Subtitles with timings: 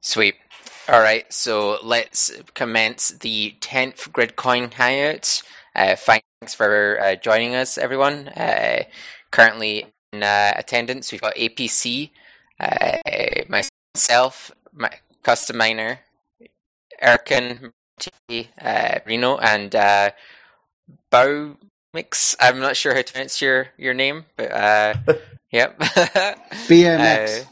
[0.00, 0.36] Sweet.
[0.88, 5.42] All right, so let's commence the 10th Gridcoin Hangouts.
[5.74, 8.28] Uh, thanks for uh, joining us, everyone.
[8.28, 8.84] Uh,
[9.30, 12.10] currently in uh, attendance, we've got APC,
[12.58, 12.96] uh,
[13.94, 14.90] myself, my
[15.22, 16.00] custom miner,
[17.02, 17.72] Erkin,
[18.60, 20.10] uh, Reno, and uh,
[21.12, 22.34] Baumix.
[22.40, 24.94] I'm not sure how to pronounce your, your name, but uh,
[25.52, 25.78] yep.
[25.80, 27.46] BMX.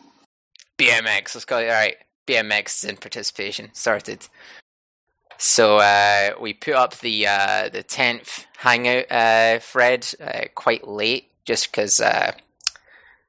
[0.79, 1.69] BMX, let's call it.
[1.69, 1.97] All right,
[2.27, 3.71] BMX in participation.
[3.73, 4.29] Started.
[5.39, 11.31] So uh, we put up the uh, the tenth hangout uh, thread uh, quite late,
[11.45, 12.33] just because uh,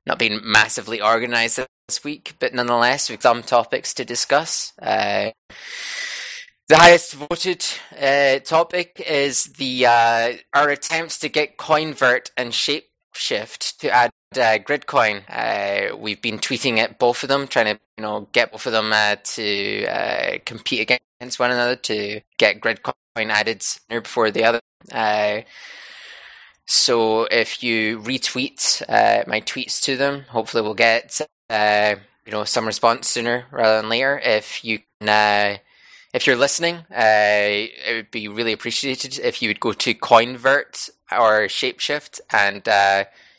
[0.05, 4.73] not being massively organised this week, but nonetheless with some topics to discuss.
[4.81, 5.31] Uh,
[6.69, 7.65] the highest voted
[8.45, 15.23] topic is the our attempts to get Coinvert and Shapeshift to add uh, Gridcoin.
[15.29, 18.73] Uh, we've been tweeting at both of them, trying to you know get both of
[18.73, 20.81] them uh, to uh, compete
[21.19, 24.59] against one another to get Gridcoin added sooner before the other.
[24.91, 25.41] Uh,
[26.65, 32.65] so if you retweet uh, my tweets to them, hopefully we'll get you know some
[32.65, 34.19] response sooner rather than later.
[34.23, 35.59] If you can
[36.13, 41.47] if you're listening, it would be really appreciated if you would go to Coinvert or
[41.47, 42.67] Shapeshift and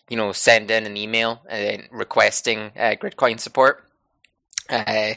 [0.09, 3.85] you know send in an email uh, requesting Gridcoin support.
[4.69, 5.15] Uh,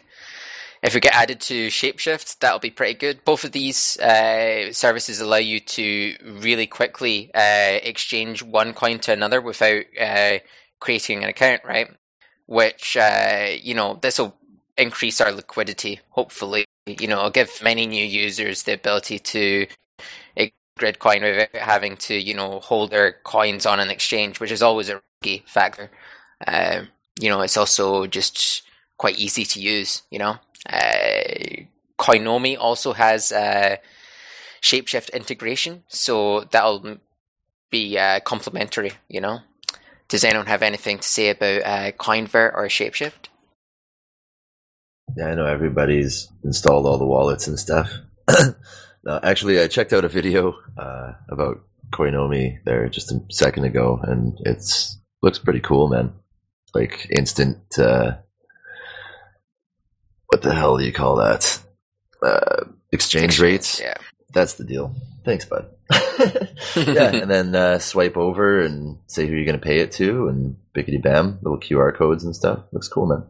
[0.81, 3.23] if we get added to Shapeshift, that'll be pretty good.
[3.23, 9.13] Both of these uh, services allow you to really quickly uh, exchange one coin to
[9.13, 9.83] another without
[10.79, 11.89] creating an account, right?
[12.47, 14.35] Which you know this will
[14.77, 19.67] increase our liquidity, hopefully you know, give many new users the ability to
[20.81, 24.89] Gridcoin without having to, you know, hold their coins on an exchange, which is always
[24.89, 25.91] a risky factor.
[26.45, 26.83] Uh,
[27.19, 28.63] you know, it's also just
[28.97, 30.01] quite easy to use.
[30.09, 30.35] You know,
[30.67, 31.63] uh,
[31.99, 33.77] Coinomi also has uh,
[34.61, 36.97] shapeshift integration, so that'll
[37.69, 38.93] be uh, complementary.
[39.07, 39.39] You know,
[40.09, 43.29] does anyone have anything to say about uh, Coinvert or Shapeshift?
[45.15, 47.91] Yeah, I know everybody's installed all the wallets and stuff.
[49.03, 53.99] no, actually, I checked out a video uh, about Coinomi there just a second ago,
[54.01, 56.13] and it's looks pretty cool, man.
[56.73, 57.77] Like instant.
[57.77, 58.17] Uh,
[60.27, 61.61] what the hell do you call that?
[62.23, 63.79] Uh, exchange rates.
[63.79, 63.95] Yeah,
[64.33, 64.95] that's the deal.
[65.25, 65.69] Thanks, bud.
[66.75, 70.27] yeah, and then uh, swipe over and say who you're going to pay it to,
[70.27, 72.59] and bickety bam, little QR codes and stuff.
[72.71, 73.23] Looks cool, man.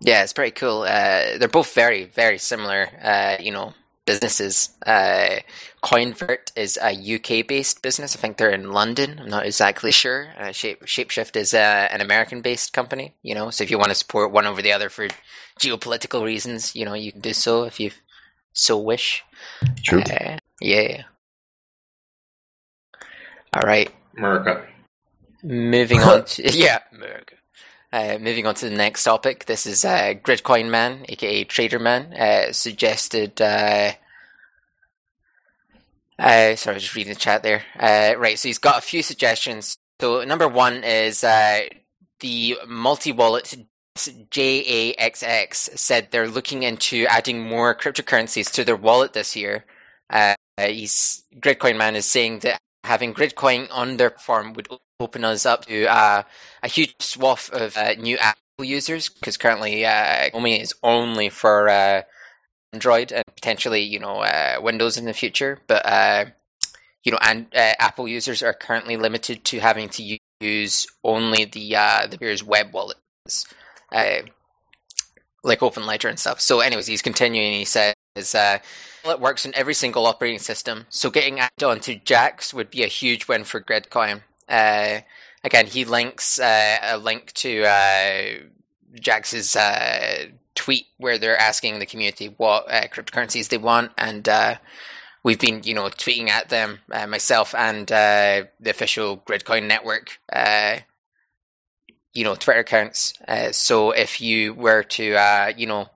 [0.00, 0.82] Yeah, it's pretty cool.
[0.82, 2.88] Uh, they're both very, very similar.
[3.02, 3.74] Uh, you know,
[4.08, 4.70] businesses.
[4.86, 5.40] Uh,
[5.84, 8.16] Coinvert is a UK-based business.
[8.16, 9.18] I think they're in London.
[9.20, 10.28] I'm not exactly sure.
[10.38, 13.14] Uh, Shape, Shapeshift is uh, an American-based company.
[13.22, 15.08] You know, so if you want to support one over the other for
[15.60, 17.90] geopolitical reasons, you know, you can do so if you
[18.54, 19.22] so wish.
[19.84, 20.00] True.
[20.00, 21.02] Uh, yeah.
[23.52, 23.92] All right.
[24.16, 24.66] America.
[25.42, 27.34] Moving on to yeah, America.
[27.90, 32.12] Uh, moving on to the next topic, this is uh, Gridcoin Man, aka Trader Man,
[32.12, 33.40] uh, suggested.
[33.40, 33.92] Uh,
[36.18, 37.62] uh, sorry, I was just reading the chat there.
[37.78, 39.78] Uh, right, so he's got a few suggestions.
[40.00, 43.54] So number one is the multi-wallet
[43.96, 49.64] JAXX said they're looking into adding more cryptocurrencies to their wallet this year.
[50.58, 54.68] he's Gridcoin Man is saying that having Gridcoin on their platform would
[55.00, 56.22] open us up to uh,
[56.62, 61.68] a huge swath of uh, new Apple users because currently uh, Omi is only for
[61.68, 62.02] uh,
[62.72, 65.60] Android and potentially you know uh, Windows in the future.
[65.66, 66.24] But uh,
[67.04, 71.70] you know, and uh, Apple users are currently limited to having to use only the
[72.10, 73.46] the Beer's web wallets,
[73.92, 76.40] like Open Ledger and stuff.
[76.40, 77.52] So, anyways, he's continuing.
[77.52, 77.94] He says.
[78.16, 82.88] it works on every single operating system, so getting added onto Jaxx would be a
[82.88, 84.22] huge win for Gridcoin.
[84.48, 85.00] Uh,
[85.44, 88.38] again, he links uh, a link to uh,
[88.94, 94.28] Jaxx's uh, tweet where they're asking the community what uh, cryptocurrencies they want, and
[95.22, 100.18] we've been, you know, tweeting at them myself and the official Gridcoin network.
[102.14, 103.12] you know, Twitter accounts.
[103.52, 105.90] so if you were to, you know,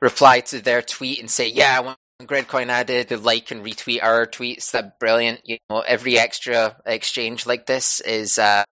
[0.00, 4.02] reply to their tweet and say, "Yeah, I want Gridcoin added the like and retweet
[4.02, 4.70] our tweets.
[4.70, 5.40] That brilliant.
[5.44, 8.64] You know, every extra exchange like this is uh,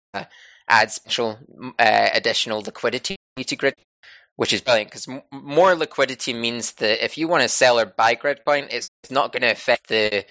[0.69, 1.39] adds special
[1.79, 3.75] uh, additional liquidity to Grid,
[4.37, 7.87] which is brilliant because m- more liquidity means that if you want to sell or
[7.87, 10.25] buy Gridcoin, it's not going to affect the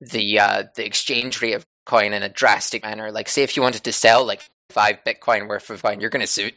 [0.00, 3.10] the uh, the exchange rate of coin in a drastic manner.
[3.12, 6.20] Like, say if you wanted to sell like five Bitcoin worth of coin, you're going
[6.20, 6.54] to suit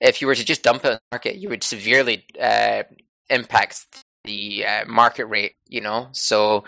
[0.00, 2.82] if you were to just dump it in the market, you would severely uh,
[3.30, 3.86] impact
[4.26, 5.54] the uh, market rate.
[5.68, 6.64] You know, so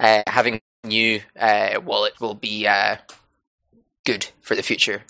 [0.00, 2.96] uh, having new uh, wallet will be uh,
[4.04, 5.02] good for the future.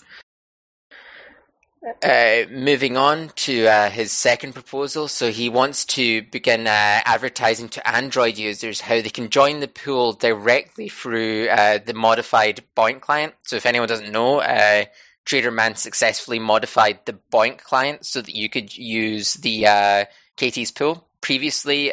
[2.01, 5.09] Uh, moving on to uh, his second proposal.
[5.09, 9.67] So he wants to begin uh, advertising to Android users how they can join the
[9.67, 13.33] pool directly through uh, the modified BOINC client.
[13.43, 14.85] So if anyone doesn't know, uh,
[15.25, 20.05] TraderMan successfully modified the BOINC client so that you could use the uh,
[20.37, 21.05] KT's pool.
[21.23, 21.91] Previously,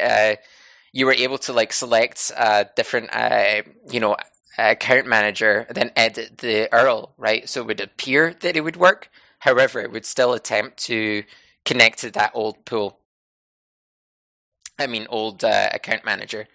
[0.93, 3.09] you were able to like select a different,
[3.89, 4.15] you know,
[4.59, 7.49] account manager, then edit the URL, right?
[7.49, 9.09] So it would appear that it would work
[9.41, 11.23] However, it would still attempt to
[11.65, 12.99] connect to that old pool.
[14.77, 16.47] I mean, old uh, account manager.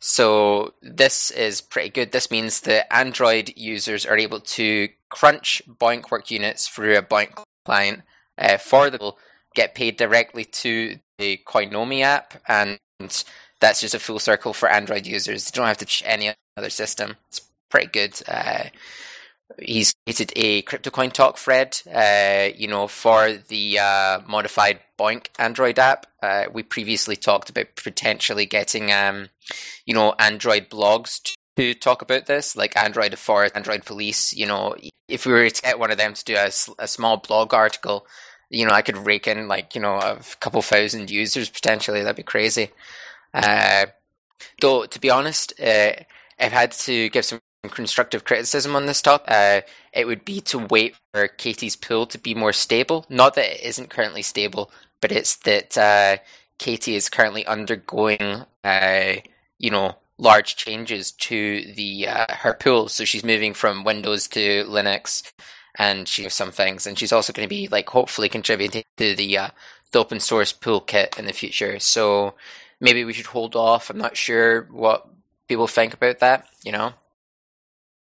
[0.00, 2.12] So this is pretty good.
[2.12, 7.42] This means that Android users are able to crunch BOINC work units through a BOINC
[7.64, 8.02] client
[8.36, 9.12] uh, for the
[9.56, 12.78] get paid directly to the Coinomi app, and
[13.60, 15.48] that's just a full circle for Android users.
[15.48, 17.16] You don't have to any other system.
[17.28, 18.22] It's pretty good.
[18.28, 18.64] Uh,
[19.58, 25.78] he's created a CryptoCoin Talk thread, uh, you know, for the uh, modified BOINC Android
[25.78, 26.06] app.
[26.22, 29.30] Uh, we previously talked about potentially getting, um,
[29.84, 34.34] you know, Android blogs to talk about this, like Android Authority, Android Police.
[34.34, 34.74] You know,
[35.08, 38.06] if we were to get one of them to do a, a small blog article,
[38.50, 42.02] you know, I could rake in like you know a couple thousand users potentially.
[42.02, 42.70] That'd be crazy.
[43.34, 43.86] Uh,
[44.60, 45.92] though, to be honest, uh,
[46.38, 49.60] I've had to give some constructive criticism on this topic, uh,
[49.92, 53.06] it would be to wait for Katie's pool to be more stable.
[53.08, 54.70] Not that it isn't currently stable,
[55.00, 56.16] but it's that uh,
[56.58, 59.12] KT is currently undergoing, uh,
[59.58, 62.88] you know, large changes to the uh, her pool.
[62.88, 65.30] So she's moving from Windows to Linux,
[65.76, 69.14] and she has some things, and she's also going to be like hopefully contributing to
[69.14, 69.48] the uh,
[69.92, 71.78] the open source pool kit in the future.
[71.78, 72.34] So
[72.80, 73.90] maybe we should hold off.
[73.90, 75.08] I'm not sure what
[75.48, 76.46] people think about that.
[76.64, 76.92] You know.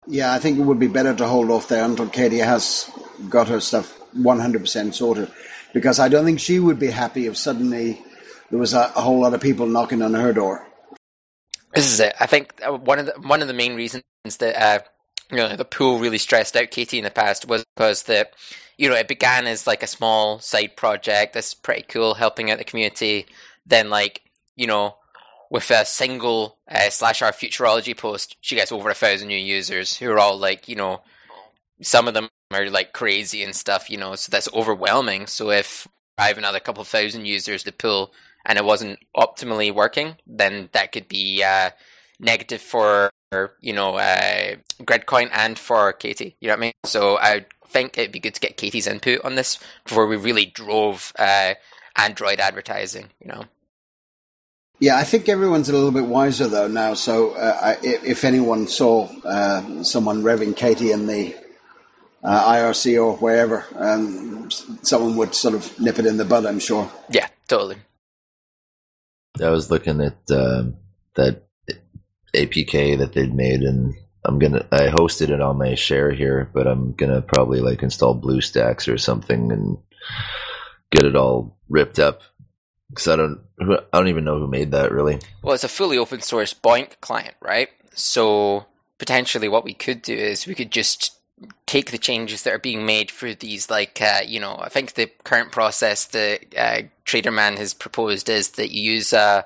[0.07, 2.91] Yeah, I think it would be better to hold off there until Katie has
[3.29, 5.31] got her stuff 100% sorted.
[5.73, 8.01] Because I don't think she would be happy if suddenly
[8.49, 10.67] there was a, a whole lot of people knocking on her door.
[11.73, 12.13] This is it.
[12.19, 14.03] I think uh, one of the one of the main reasons
[14.37, 14.79] that uh,
[15.31, 18.33] you know the pool really stressed out Katie in the past was because that
[18.77, 21.33] you know it began as like a small side project.
[21.33, 23.25] This is pretty cool, helping out the community.
[23.65, 24.21] Then like
[24.55, 24.95] you know
[25.53, 29.95] with a single uh, slash our futurology post, she gets over a thousand new users
[29.95, 31.03] who are all like, you know,
[31.79, 35.27] some of them are like crazy and stuff, you know, so that's overwhelming.
[35.27, 35.87] So if
[36.17, 40.91] I have another couple thousand users to pull and it wasn't optimally working, then that
[40.91, 41.69] could be uh,
[42.23, 43.11] negative for
[43.61, 46.35] you know uh, Gridcoin and for Katie.
[46.39, 46.73] You know what I mean?
[46.85, 50.45] So I think it'd be good to get Katie's input on this before we really
[50.45, 51.53] drove uh,
[51.95, 53.09] Android advertising.
[53.19, 53.45] You know.
[54.79, 56.93] Yeah, I think everyone's a little bit wiser though now.
[56.93, 61.35] So uh, I, if anyone saw uh, someone revving Katie in the
[62.23, 66.45] uh, IRC or wherever, um, someone would sort of nip it in the bud.
[66.45, 66.91] I'm sure.
[67.09, 67.77] Yeah, totally.
[69.41, 70.75] I was looking at um,
[71.15, 71.43] that
[72.33, 73.93] APK that they'd made, and
[74.25, 74.65] I'm gonna.
[74.71, 78.97] I hosted it on my share here, but I'm gonna probably like install BlueStacks or
[78.97, 79.77] something and
[80.91, 82.21] get it all ripped up
[82.89, 85.19] because I don't, I don't even know who made that really.
[85.41, 87.69] Well, it's a fully open source BOINC client, right?
[87.93, 88.65] So
[88.97, 91.17] potentially, what we could do is we could just
[91.65, 94.93] take the changes that are being made for these, like uh, you know, I think
[94.93, 99.45] the current process that uh, TraderMan has proposed is that you use a,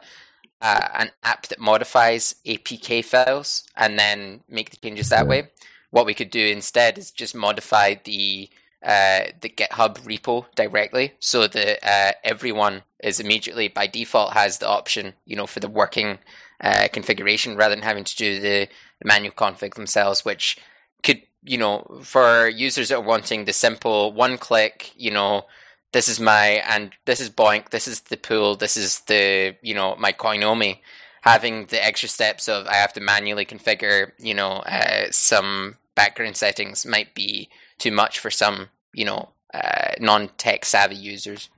[0.62, 5.30] uh, an app that modifies APK files and then make the changes that yeah.
[5.30, 5.50] way.
[5.92, 8.50] What we could do instead is just modify the
[8.84, 14.68] uh, the GitHub repo directly, so that uh, everyone is immediately by default has the
[14.68, 16.20] option, you know, for the working
[16.62, 18.68] uh, configuration rather than having to do the,
[19.00, 20.58] the manual config themselves, which
[21.04, 25.46] could, you know, for users that are wanting the simple one click, you know,
[25.98, 29.74] this is my and this is BOINC, this is the pool, this is the you
[29.74, 30.78] know my Coinomi.
[31.22, 36.38] Having the extra steps of I have to manually configure, you know, uh, some background
[36.38, 37.50] settings might be
[37.80, 41.50] too much for some, you know, uh, non-tech savvy users.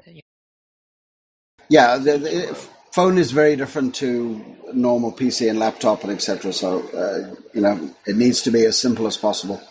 [1.67, 4.43] Yeah, the, the, phone is very different to
[4.73, 6.53] normal PC and laptop and etc.
[6.53, 9.61] So uh, you know, it needs to be as simple as possible.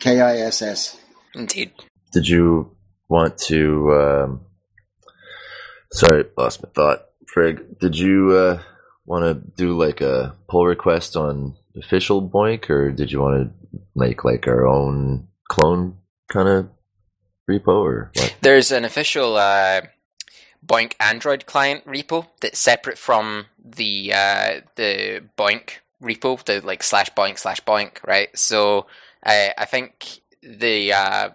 [0.00, 1.00] K I S S.
[1.32, 1.70] Indeed.
[2.10, 2.76] Did you
[3.10, 3.92] want to?
[3.92, 4.40] Um,
[5.92, 7.06] sorry, lost my thought.
[7.34, 8.62] Frig, did you uh,
[9.04, 13.80] want to do like a pull request on official BOINC, or did you want to
[13.94, 15.98] make like our own clone
[16.32, 16.68] kind of
[17.48, 18.36] repo or what?
[18.40, 19.82] There's an official uh,
[20.64, 27.10] BOINC Android client repo that's separate from the uh, the BOINC repo, the like slash
[27.10, 28.36] BOINC slash BOINC, right?
[28.38, 28.86] So
[29.22, 31.30] I think the uh,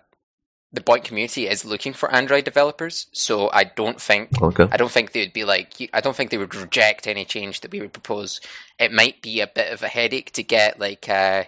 [0.76, 3.08] the BOINC community is looking for Android developers.
[3.14, 4.68] So I don't think Okay.
[4.72, 7.62] I don't think they would be like I don't think they would reject any change
[7.62, 8.42] that we would propose.
[8.78, 11.46] It might be a bit of a headache to get like uh,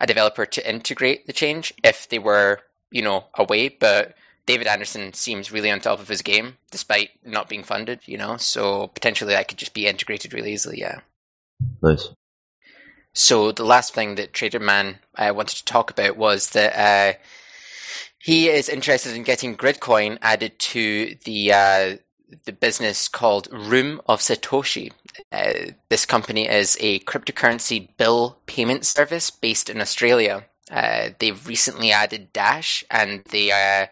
[0.00, 4.14] a developer to integrate the change if they were you know away, but
[4.46, 8.00] David Anderson seems really on top of his game despite not being funded.
[8.06, 10.80] You know, so potentially that could just be integrated really easily.
[10.80, 11.00] Yeah.
[11.82, 12.10] Nice.
[13.14, 17.18] So the last thing that Trader Man uh, wanted to talk about was that uh,
[18.18, 21.96] he is interested in getting Gridcoin added to the uh,
[22.44, 24.92] the business called Room of Satoshi.
[25.32, 30.46] Uh, this company is a cryptocurrency bill payment service based in Australia.
[30.70, 33.86] Uh, they've recently added Dash, and they uh,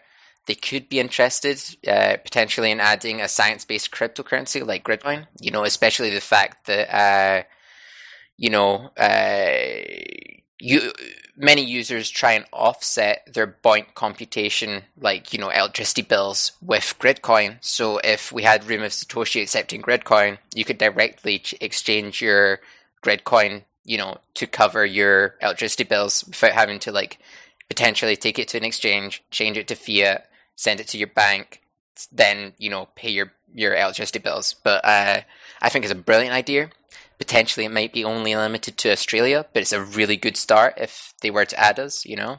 [0.46, 5.26] they could be interested uh, potentially in adding a science based cryptocurrency like Gridcoin.
[5.40, 7.44] You know, especially the fact that uh,
[8.36, 9.68] you know, uh,
[10.60, 10.92] you
[11.36, 17.58] many users try and offset their BOINC computation, like you know, electricity bills with Gridcoin.
[17.60, 22.60] So if we had Room of Satoshi accepting Gridcoin, you could directly exchange your
[23.02, 27.18] Gridcoin, you know, to cover your electricity bills without having to like
[27.68, 31.60] potentially take it to an exchange, change it to fiat, send it to your bank,
[32.12, 34.54] then you know, pay your your electricity bills.
[34.62, 35.22] But uh,
[35.60, 36.70] I think it's a brilliant idea
[37.18, 41.14] potentially it might be only limited to Australia, but it's a really good start if
[41.22, 42.38] they were to add us, you know?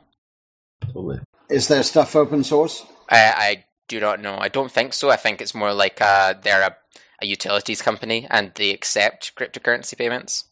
[0.81, 1.19] Totally.
[1.49, 2.85] Is their stuff open source?
[3.09, 4.37] I, I do not know.
[4.39, 5.09] I don't think so.
[5.09, 6.75] I think it's more like uh, they're a,
[7.21, 10.45] a utilities company and they accept cryptocurrency payments.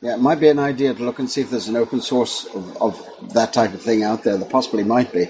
[0.00, 2.46] Yeah, it might be an idea to look and see if there's an open source
[2.54, 4.38] of, of that type of thing out there.
[4.38, 5.26] There possibly might be.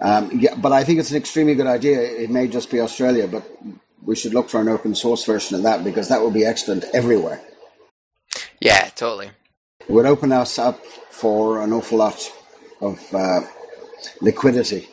[0.00, 2.00] Um, yeah, but I think it's an extremely good idea.
[2.00, 3.50] It may just be Australia, but
[4.02, 6.84] we should look for an open source version of that because that would be excellent
[6.92, 7.40] everywhere.
[8.60, 9.30] Yeah, totally.
[9.80, 12.32] It would open us up for an awful lot
[12.80, 13.40] of uh,
[14.20, 14.88] liquidity.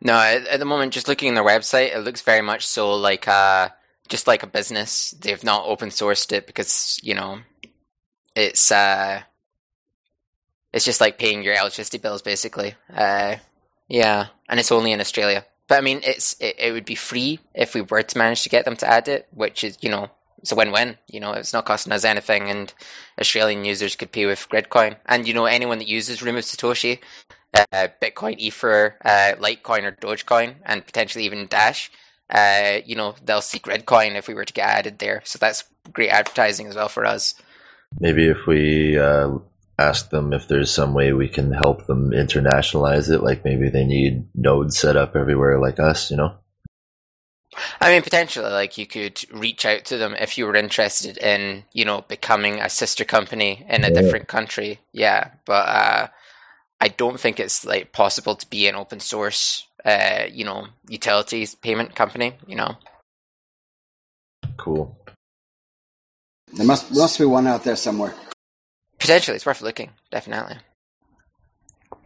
[0.00, 3.26] No, at, the moment, just looking at their website, it looks very much so like
[3.26, 3.70] uh,
[4.08, 5.12] just like a business.
[5.12, 7.38] They've not open sourced it because you know
[8.34, 9.22] it's uh,
[10.72, 12.74] it's just like paying your electricity bills, basically.
[12.92, 13.36] Uh,
[13.88, 15.44] yeah, and it's only in Australia.
[15.68, 18.48] But I mean, it's it, it would be free if we were to manage to
[18.48, 20.96] get them to add it, which is you know it's a win-win.
[21.08, 22.72] You know, it's not costing us anything, and
[23.20, 24.96] Australian users could pay with Gridcoin.
[25.06, 27.00] And you know, anyone that uses Room of Satoshi,
[27.54, 31.90] uh, Bitcoin, Ether, uh, Litecoin, or Dogecoin, and potentially even Dash,
[32.30, 35.22] uh, you know, they'll see Gridcoin if we were to get added there.
[35.24, 37.34] So that's great advertising as well for us.
[37.98, 39.38] Maybe if we uh,
[39.78, 43.84] ask them if there's some way we can help them internationalize it, like maybe they
[43.84, 46.36] need nodes set up everywhere like us, you know?
[47.80, 51.64] I mean, potentially, like you could reach out to them if you were interested in,
[51.72, 53.94] you know, becoming a sister company in a Yeah.
[54.02, 54.80] different country.
[54.92, 56.08] Yeah, but uh,
[56.80, 61.54] I don't think it's like possible to be an open source, uh, you know, utilities
[61.54, 62.34] payment company.
[62.46, 62.76] You know,
[64.56, 64.98] Cool.
[66.52, 68.14] There must must be one out there somewhere.
[68.98, 69.90] Potentially it's worth looking.
[70.10, 70.56] Definitely.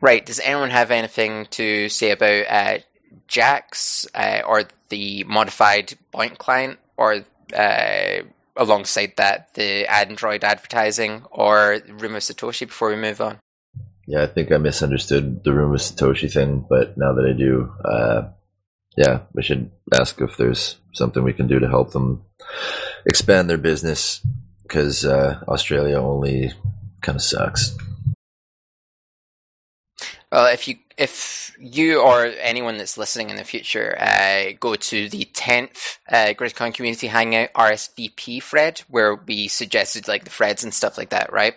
[0.00, 0.24] Right.
[0.24, 2.78] Does anyone have anything to say about uh,
[3.28, 8.22] Jaxx uh, or the modified Point client, or uh,
[8.56, 12.66] alongside that the Android advertising, or Room of Satoshi?
[12.66, 13.38] Before we move on.
[14.06, 17.72] Yeah, I think I misunderstood the room with Satoshi thing, but now that I do,
[17.84, 18.30] uh,
[18.96, 22.24] yeah, we should ask if there's something we can do to help them
[23.06, 24.20] expand their business
[24.62, 26.52] because uh, Australia only
[27.00, 27.76] kind of sucks.
[30.30, 35.08] Well, if you if you or anyone that's listening in the future uh, go to
[35.08, 40.72] the tenth uh, Gridcoin Community Hangout RSVP thread, where we suggested like the threads and
[40.72, 41.54] stuff like that, right?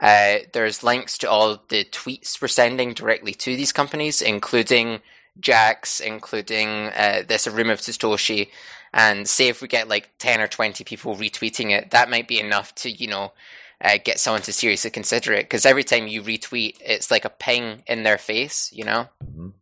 [0.00, 5.00] Uh, there's links to all the tweets we're sending directly to these companies, including
[5.40, 8.48] Jaxx, including uh, this a room of Satoshi,
[8.92, 12.40] and say if we get like ten or twenty people retweeting it, that might be
[12.40, 13.32] enough to you know
[13.82, 17.30] uh, get someone to seriously consider it because every time you retweet, it's like a
[17.30, 19.08] ping in their face, you know?
[19.24, 19.52] Mhm.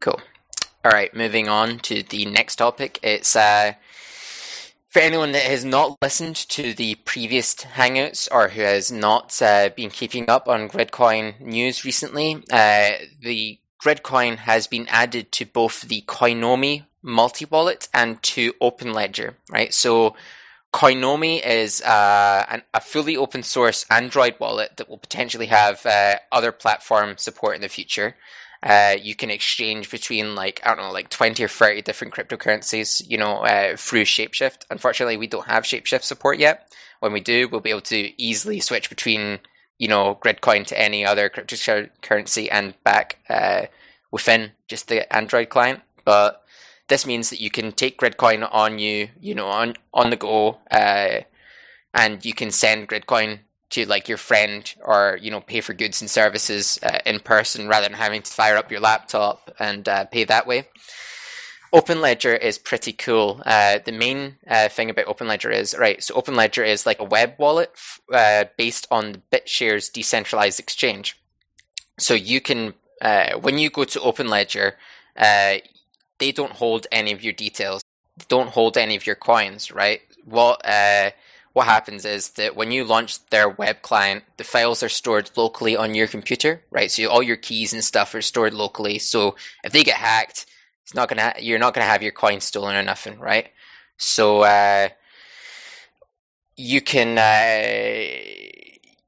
[0.00, 0.20] Cool.
[0.84, 2.98] All right, moving on to the next topic.
[3.02, 3.72] It's uh,
[4.88, 9.70] for anyone that has not listened to the previous Hangouts or who has not uh,
[9.74, 15.82] been keeping up on Gridcoin news recently, uh, the Gridcoin has been added to both
[15.82, 19.74] the Coinomi multi wallet and to OpenLedger, right?
[19.74, 20.14] So
[20.74, 26.16] Coinomi is uh, an, a fully open source Android wallet that will potentially have uh,
[26.32, 28.16] other platform support in the future.
[28.60, 33.08] Uh, you can exchange between like I don't know, like twenty or thirty different cryptocurrencies,
[33.08, 34.64] you know, uh, through Shapeshift.
[34.68, 36.68] Unfortunately, we don't have Shapeshift support yet.
[36.98, 39.38] When we do, we'll be able to easily switch between,
[39.78, 43.66] you know, Gridcoin to any other cryptocurrency and back uh,
[44.10, 45.82] within just the Android client.
[46.04, 46.43] But
[46.88, 50.58] this means that you can take Gridcoin on you, you know, on on the go,
[50.70, 51.20] uh,
[51.92, 56.00] and you can send Gridcoin to like your friend or you know pay for goods
[56.00, 60.04] and services uh, in person rather than having to fire up your laptop and uh,
[60.06, 60.68] pay that way.
[61.72, 63.42] OpenLedger is pretty cool.
[63.44, 66.00] Uh, the main uh, thing about OpenLedger is right.
[66.04, 67.72] So OpenLedger is like a web wallet
[68.12, 71.18] uh, based on BitShares decentralized exchange.
[71.98, 74.72] So you can uh, when you go to Open OpenLedger,
[76.24, 77.82] they don't hold any of your details.
[78.16, 79.70] They don't hold any of your coins.
[79.70, 80.00] Right?
[80.24, 80.64] What
[81.54, 85.76] what happens is that when you launch their web client, the files are stored locally
[85.76, 86.90] on your computer, right?
[86.90, 88.98] So all your keys and stuff are stored locally.
[88.98, 90.46] So if they get hacked,
[90.82, 93.48] it's not gonna you're not gonna have your coins stolen or nothing, right?
[93.98, 94.88] So uh,
[96.56, 98.04] you can uh,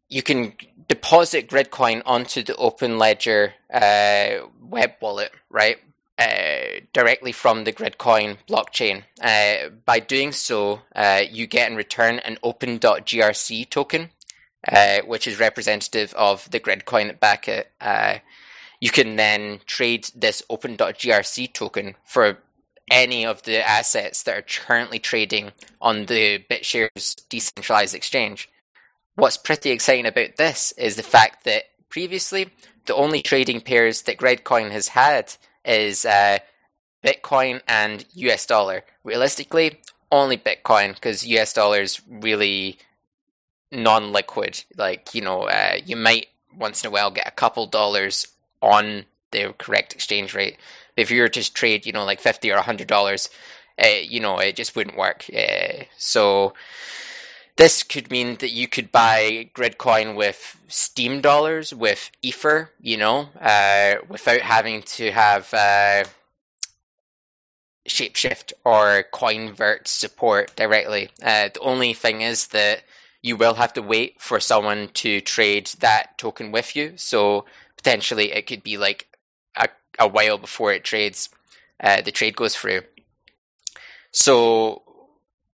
[0.09, 0.53] you can
[0.89, 5.79] deposit Gridcoin onto the Open Ledger uh, web wallet, right?
[6.19, 9.03] Uh, directly from the Gridcoin blockchain.
[9.21, 14.09] Uh, by doing so, uh, you get in return an open.grc token,
[14.67, 17.71] uh, which is representative of the Gridcoin back it.
[17.83, 18.21] Uh,
[18.81, 22.39] you can then trade this open.grc token for
[22.91, 28.49] any of the assets that are currently trading on the BitShares decentralized exchange.
[29.17, 32.49] What's pretty exciting about this is the fact that previously
[32.87, 35.35] the only trading pairs that Gridcoin has had
[35.67, 36.39] is uh,
[37.05, 38.85] Bitcoin and US dollar.
[39.05, 39.81] Realistically,
[40.11, 42.79] only Bitcoin because US dollar is really
[43.71, 44.65] non-liquid.
[44.77, 48.29] Like you know, uh, you might once in a while get a couple dollars
[48.63, 50.57] on the correct exchange rate.
[50.95, 53.29] But if you were to trade, you know, like fifty or hundred dollars,
[53.83, 55.27] uh, you know, it just wouldn't work.
[55.35, 56.55] Uh, so
[57.57, 63.31] this could mean that you could buy Gridcoin with Steem dollars, with Ether, you know,
[63.41, 66.05] uh, without having to have uh,
[67.89, 71.11] Shapeshift or Coinvert support directly.
[71.23, 72.83] Uh, the only thing is that
[73.23, 76.93] you will have to wait for someone to trade that token with you.
[76.97, 79.09] So potentially it could be like
[79.57, 81.31] a, a while before it trades,
[81.83, 82.83] uh, the trade goes through.
[84.13, 84.83] So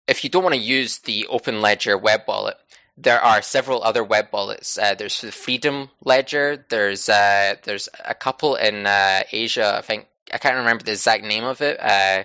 [0.10, 2.58] if you don't want to use the Open Ledger web wallet,
[2.98, 4.78] there are several other web wallets.
[4.78, 6.66] Uh, there's the Freedom Ledger.
[6.70, 9.76] There's uh, there's a couple in uh, Asia.
[9.78, 11.80] I think I can't remember the exact name of it.
[11.80, 12.24] Uh,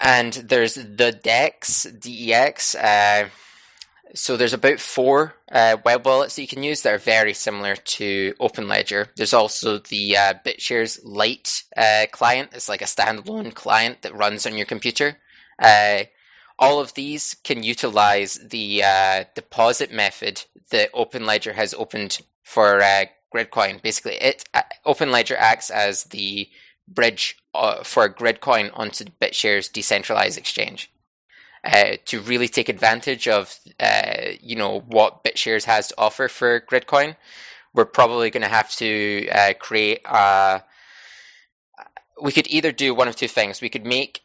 [0.00, 2.74] and there's the Dex Dex.
[2.74, 3.28] Uh,
[4.14, 7.76] so there's about four uh, web wallets that you can use that are very similar
[7.76, 9.08] to Open Ledger.
[9.16, 11.62] There's also the BitShares Lite
[12.10, 12.50] client.
[12.52, 15.16] It's like a standalone client that runs on your computer.
[15.58, 16.04] Uh,
[16.58, 23.04] all of these can utilize the uh, deposit method that OpenLedger has opened for uh,
[23.34, 23.82] Gridcoin.
[23.82, 26.48] Basically, it uh, OpenLedger acts as the
[26.88, 30.90] bridge uh, for Gridcoin onto BitShares decentralized exchange.
[31.64, 36.60] Uh, to really take advantage of uh, you know what BitShares has to offer for
[36.60, 37.16] Gridcoin,
[37.72, 39.28] we're probably going to have to
[39.60, 40.62] create a.
[42.20, 43.60] We could either do one of two things.
[43.60, 44.22] We could make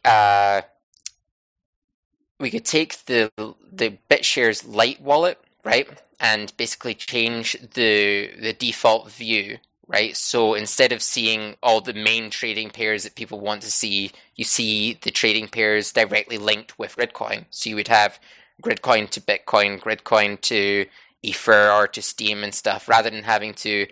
[2.38, 3.30] we could take the
[3.72, 5.88] the BitShares Lite wallet, right,
[6.20, 10.16] and basically change the the default view, right?
[10.16, 14.44] So instead of seeing all the main trading pairs that people want to see, you
[14.44, 17.46] see the trading pairs directly linked with Gridcoin.
[17.50, 18.20] So you would have
[18.62, 20.86] Gridcoin to Bitcoin, Gridcoin to
[21.22, 23.86] Ether or to Steem and stuff, rather than having to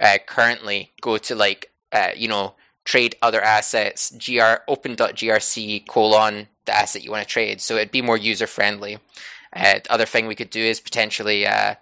[0.00, 6.78] uh, currently go to like uh, you know trade other assets, gr open.grc colon the
[6.78, 7.60] asset you want to trade.
[7.60, 8.98] So it'd be more user friendly.
[9.52, 11.74] Uh, the other thing we could do is potentially uh,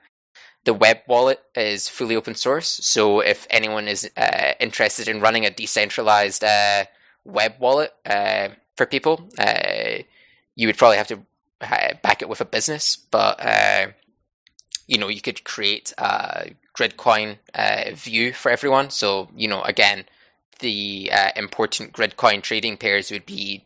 [0.64, 2.68] the web wallet is fully open source.
[2.82, 6.84] So if anyone is uh, interested in running a decentralized uh,
[7.24, 9.98] web wallet uh, for people, uh,
[10.56, 11.20] you would probably have to
[12.02, 12.96] back it with a business.
[12.96, 13.38] But
[14.86, 17.36] you know, you could create a Gridcoin
[17.92, 18.88] view for everyone.
[18.88, 20.06] So you know, again
[20.58, 23.64] the uh, important Gridcoin trading pairs would be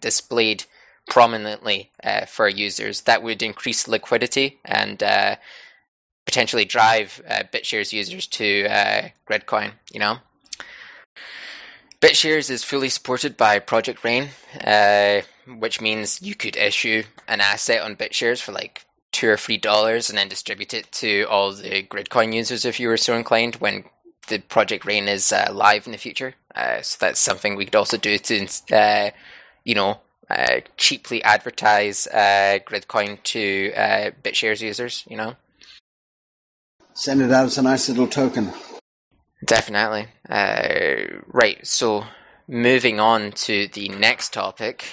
[0.00, 0.64] displayed
[1.08, 3.02] prominently uh, for users.
[3.02, 5.36] That would increase liquidity and uh,
[6.24, 9.72] potentially drive uh, BitShares users to uh, Gridcoin.
[9.92, 10.18] You know,
[12.00, 14.30] BitShares is fully supported by Project Rain,
[14.62, 15.22] uh,
[15.58, 20.08] which means you could issue an asset on BitShares for like two or three dollars
[20.08, 23.84] and then distribute it to all the Gridcoin users if you were so inclined when
[24.28, 26.34] the Project Rain is uh, live in the future.
[26.54, 29.10] Uh, so that's something we could also do to, uh,
[29.64, 35.04] you know, uh, cheaply advertise uh, Gridcoin to uh, BitShares users.
[35.08, 35.36] You know,
[36.94, 38.52] send it out as a nice little token.
[39.44, 40.06] Definitely.
[40.28, 41.58] right.
[41.66, 42.04] So
[42.48, 44.86] moving on to the next topic.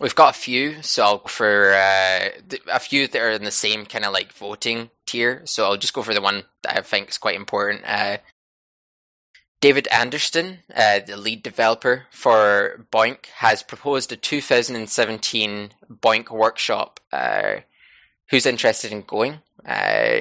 [0.00, 2.30] We've got a few, so I'll go for uh,
[2.72, 5.42] a few that are in the same kind of like voting tier.
[5.44, 7.82] So I'll just go for the one that I think is quite important.
[7.84, 8.16] Uh,
[9.60, 16.98] David Anderson, uh, the lead developer for BOINC, has proposed a 2017 BOINC workshop.
[17.12, 17.56] Uh,
[18.30, 19.40] who's interested in going?
[19.66, 20.20] Uh,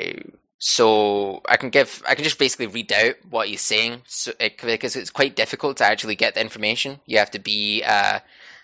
[0.58, 4.62] so I can give, I can just basically read out what he's saying, so it,
[4.62, 7.00] because it's quite difficult to actually get the information.
[7.06, 8.20] You have to be uh,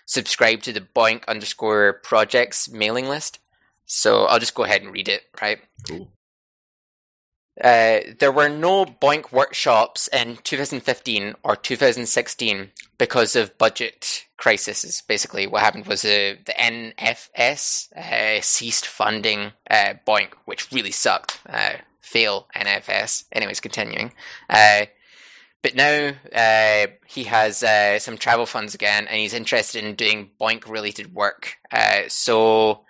[0.06, 3.38] subscribe to the BOINC underscore projects mailing list.
[3.84, 5.58] So I'll just go ahead and read it, right?
[5.86, 6.08] Cool.
[7.62, 15.02] Uh, there were no BOINC workshops in 2015 or 2016 because of budget crises.
[15.06, 21.40] Basically, what happened was uh, the NFS uh, ceased funding uh, BOINC, which really sucked.
[21.48, 23.24] Uh, fail NFS.
[23.32, 24.12] Anyways, continuing.
[25.66, 30.30] But now uh, he has uh, some travel funds again, and he's interested in doing
[30.40, 31.56] BOINC related work.
[31.72, 32.84] Uh, so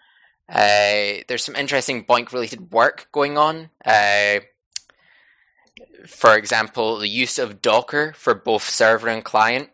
[0.47, 3.71] uh, there's some interesting BOINC related work going on.
[3.83, 4.41] Uh,
[6.07, 9.71] for example, the use of Docker for both server and client,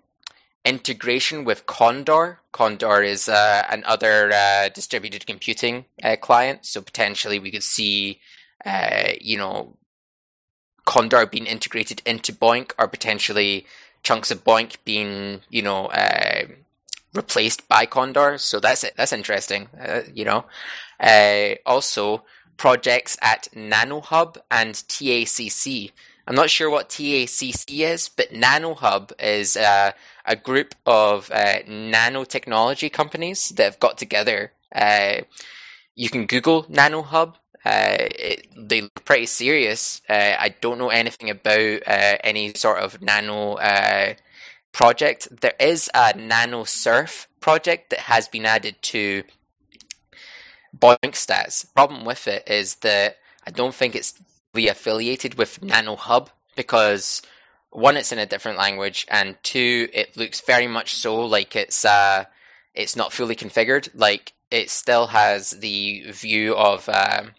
[0.64, 2.38] integration with Condor.
[2.52, 4.30] Condor is uh, another
[4.72, 5.86] distributed computing
[6.20, 8.20] client, so potentially we could see,
[9.20, 9.76] you know,
[10.84, 13.66] Condor being integrated into BOINC or potentially
[14.02, 16.44] chunks of BOINC being, you know, uh,
[17.14, 18.38] replaced by Condor.
[18.38, 18.84] So that's.
[18.96, 20.44] That's interesting, uh, you know.
[20.98, 22.24] Uh, also,
[22.56, 25.92] projects at NanoHub and TACC.
[26.26, 29.92] I'm not sure what TACC is, but NanoHub is uh,
[30.24, 34.52] a group of uh, nanotechnology companies that have got together.
[34.74, 35.22] Uh,
[35.94, 40.02] you can Google NanoHub uh, it, they look pretty serious.
[40.08, 44.14] Uh, I don't know anything about uh, any sort of nano uh,
[44.72, 45.28] project.
[45.40, 49.22] There is a nano surf project that has been added to
[50.76, 51.72] BOINC stats.
[51.74, 54.14] Problem with it is that I don't think it's
[54.54, 57.22] really affiliated with Nano Hub because
[57.70, 61.84] one, it's in a different language, and two, it looks very much so like it's
[61.84, 62.24] uh,
[62.74, 63.88] it's not fully configured.
[63.94, 67.32] Like it still has the view of um,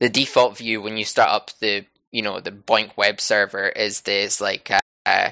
[0.00, 4.02] the default view when you start up the you know the BOINC web server is
[4.02, 5.30] this like uh, uh,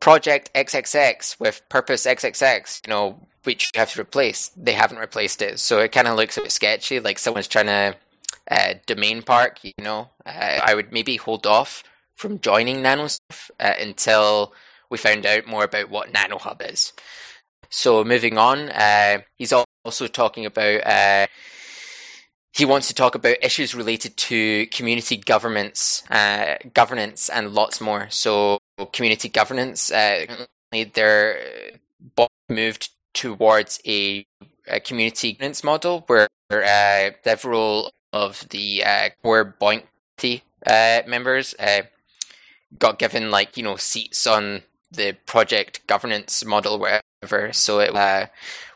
[0.00, 4.48] project XXX with purpose XXX, you know, which you have to replace.
[4.56, 7.66] They haven't replaced it, so it kind of looks a bit sketchy, like someone's trying
[7.66, 7.96] to
[8.50, 9.58] uh, domain park.
[9.62, 11.82] You know, uh, I would maybe hold off
[12.14, 14.52] from joining NanoSurf uh, until
[14.90, 16.92] we found out more about what NanoHub is.
[17.68, 21.28] So moving on, uh, he's also talking about
[22.56, 28.06] he wants to talk about issues related to community governance, uh, governance, and lots more.
[28.08, 28.58] So,
[28.94, 30.24] community governance, uh,
[30.94, 31.38] they're
[32.14, 34.26] both moved towards a,
[34.66, 41.82] a, community governance model where uh, several of the uh, core BOINC uh, members uh,
[42.78, 47.52] got given like you know seats on the project governance model, wherever.
[47.52, 48.26] So it, uh,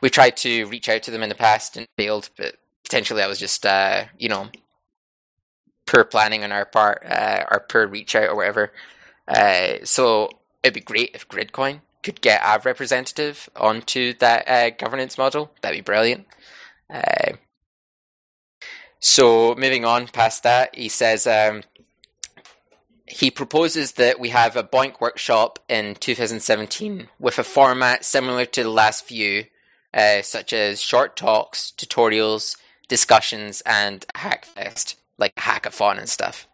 [0.03, 2.57] we tried to reach out to them in the past and failed, but
[2.91, 4.49] potentially that was just uh, you know
[5.87, 8.73] poor planning on our part uh, or poor reach out or whatever.
[9.29, 10.29] Uh, so
[10.63, 15.53] it'd be great if Gridcoin could get a representative onto that uh, governance model.
[15.63, 16.27] That'd be brilliant.
[16.93, 17.35] Uh,
[18.99, 21.63] so moving on past that, he says um,
[23.07, 28.65] he proposes that we have a BOINC workshop in 2017 with a format similar to
[28.65, 29.45] the last few,
[29.95, 32.57] uh, such as short talks, tutorials,
[32.91, 36.47] discussions and Hackfest, like hackathon and stuff.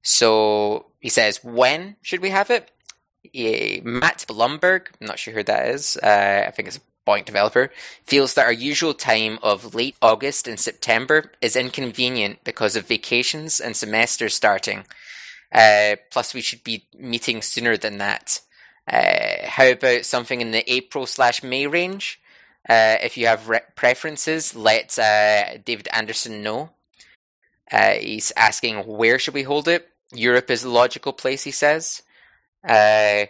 [0.00, 2.70] So he says, when should we have it?
[3.84, 5.98] Matt Blumberg, I'm not sure who that is.
[6.02, 7.70] Uh, I think it's a BOINC developer,
[8.04, 13.60] feels that our usual time of late August and September is inconvenient because of vacations
[13.60, 14.84] and semesters starting.
[15.52, 18.40] Uh, plus, we should be meeting sooner than that.
[18.90, 22.20] Uh, how about something in the April slash May range?
[22.68, 26.70] Uh, if you have re- preferences, let uh, David Anderson know.
[27.70, 29.88] Uh, he's asking where should we hold it.
[30.12, 32.02] Europe is a logical place, he says.
[32.66, 33.26] Uh,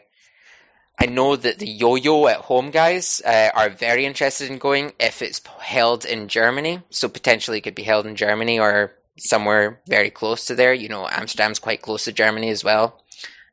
[1.01, 5.23] I know that the Yo-Yo at Home guys uh, are very interested in going if
[5.23, 6.83] it's held in Germany.
[6.91, 10.75] So potentially it could be held in Germany or somewhere very close to there.
[10.75, 13.03] You know, Amsterdam's quite close to Germany as well.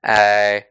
[0.03, 0.61] Uh,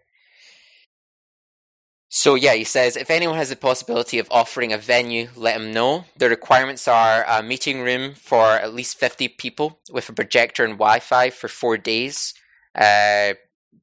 [2.09, 5.73] so yeah, he says if anyone has the possibility of offering a venue, let him
[5.73, 6.05] know.
[6.17, 10.75] The requirements are a meeting room for at least fifty people with a projector and
[10.75, 12.35] Wi-Fi for four days.
[12.75, 13.35] Uh,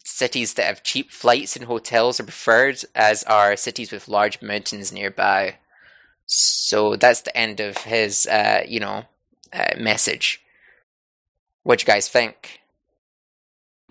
[0.04, 4.92] cities that have cheap flights and hotels are preferred, as are cities with large mountains
[4.92, 5.56] nearby.
[6.28, 9.06] So that's the end of his, uh, you know,
[9.54, 10.42] uh, message.
[11.64, 12.62] What you guys think?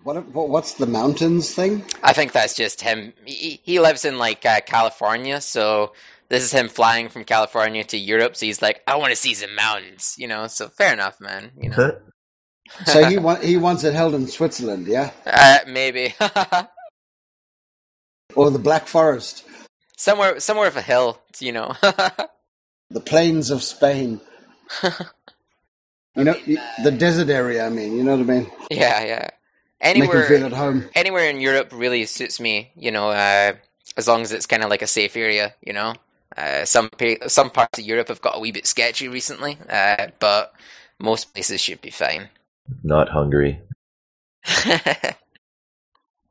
[0.02, 1.84] What, what what's the mountains thing?
[2.02, 3.14] I think that's just him.
[3.24, 5.92] He, he lives in like uh, California, so
[6.28, 8.36] this is him flying from California to Europe.
[8.36, 10.46] So he's like, I want to see some mountains, you know.
[10.46, 11.52] So fair enough, man.
[11.58, 11.98] You know,
[12.86, 16.14] So he want, he wants it held in Switzerland, yeah, uh, maybe
[18.34, 19.44] or the Black Forest,
[19.96, 21.72] somewhere somewhere with a hill, you know.
[22.90, 24.20] the plains of Spain.
[26.16, 26.36] You know,
[26.84, 27.66] the desert area.
[27.66, 28.50] I mean, you know what I mean.
[28.70, 29.28] yeah, yeah.
[29.82, 30.88] Make feel Anywhere at home.
[30.94, 32.72] anywhere in Europe really suits me.
[32.76, 33.54] You know, uh,
[33.96, 35.54] as long as it's kind of like a safe area.
[35.64, 35.94] You know,
[36.36, 40.08] uh, some pa- some parts of Europe have got a wee bit sketchy recently, uh,
[40.18, 40.52] but
[40.98, 42.28] most places should be fine.
[42.82, 43.60] Not Hungary.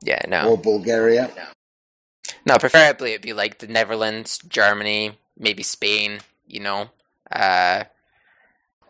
[0.02, 0.50] yeah, no.
[0.52, 1.30] Or Bulgaria.
[1.36, 6.90] No, no, preferably it'd be like the Netherlands, Germany, maybe Spain, you know.
[7.32, 7.86] Uh,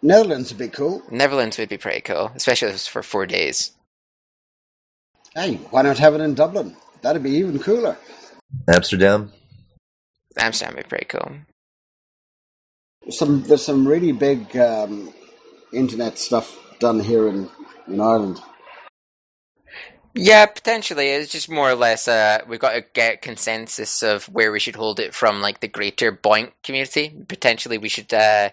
[0.01, 1.01] Netherlands would be cool.
[1.09, 3.71] Netherlands would be pretty cool, especially if it's for four days.
[5.35, 6.75] Hey, why not have it in Dublin?
[7.01, 7.97] That'd be even cooler.
[8.67, 9.31] Amsterdam.
[10.37, 11.31] Amsterdam would be pretty cool.
[13.09, 15.11] Some there's some really big um,
[15.73, 17.49] internet stuff done here in
[17.87, 18.39] in Ireland.
[20.15, 21.09] Yeah, potentially.
[21.09, 24.75] It's just more or less uh, we've got to get consensus of where we should
[24.75, 27.11] hold it from, like the greater BOINC community.
[27.27, 28.51] Potentially, we should uh,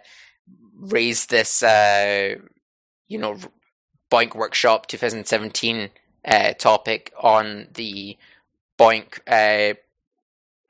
[0.74, 2.36] raise this, uh,
[3.08, 3.36] you know,
[4.10, 5.90] BOINC Workshop 2017
[6.24, 8.16] uh, topic on the
[8.78, 9.74] BOINC uh,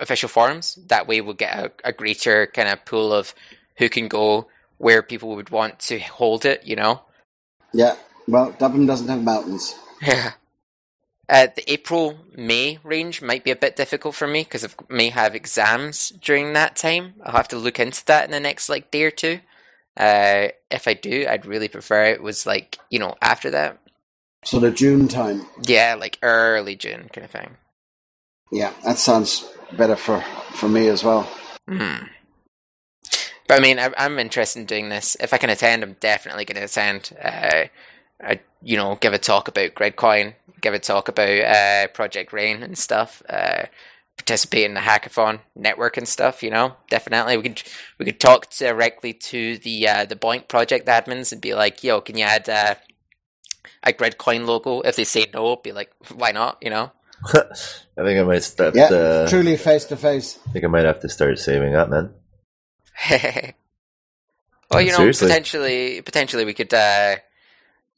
[0.01, 0.79] official forums.
[0.89, 3.35] That way, we'll get a, a greater kind of pool of
[3.79, 6.67] who can go, where people would want to hold it.
[6.67, 7.03] You know.
[7.73, 7.97] Yeah.
[8.27, 9.75] Well, Dublin doesn't have mountains.
[10.03, 10.33] Yeah.
[11.31, 15.11] Uh, the April May range might be a bit difficult for me because I may
[15.11, 17.15] have exams during that time.
[17.25, 19.39] I'll have to look into that in the next like day or two.
[19.97, 23.79] Uh, if I do, I'd really prefer it was like you know after that.
[24.45, 25.47] Sort of June time.
[25.67, 27.57] Yeah, like early June kind of thing.
[28.51, 30.21] Yeah, that sounds better for
[30.53, 31.23] for me as well.
[31.69, 32.07] Hmm.
[33.47, 35.17] But I mean, I, I'm interested in doing this.
[35.21, 37.17] If I can attend, I'm definitely going to attend.
[37.23, 37.65] Uh,
[38.23, 42.63] I, you know, give a talk about Gridcoin, give a talk about uh, Project Rain
[42.63, 43.23] and stuff.
[43.29, 43.65] Uh,
[44.17, 46.43] participate in the hackathon network and stuff.
[46.43, 47.63] You know, definitely we could
[47.99, 52.01] we could talk directly to the uh, the BOINC project admins and be like, "Yo,
[52.01, 52.49] can you add
[53.65, 56.93] uh, a Gridcoin logo?" If they say no, be like, "Why not?" You know.
[57.35, 58.75] I think I might start.
[58.75, 60.39] Yeah, uh, truly face to face.
[60.49, 62.15] I think I might have to start saving up, man.
[64.71, 65.29] well, you know, Seriously.
[65.29, 67.17] potentially, potentially we could uh,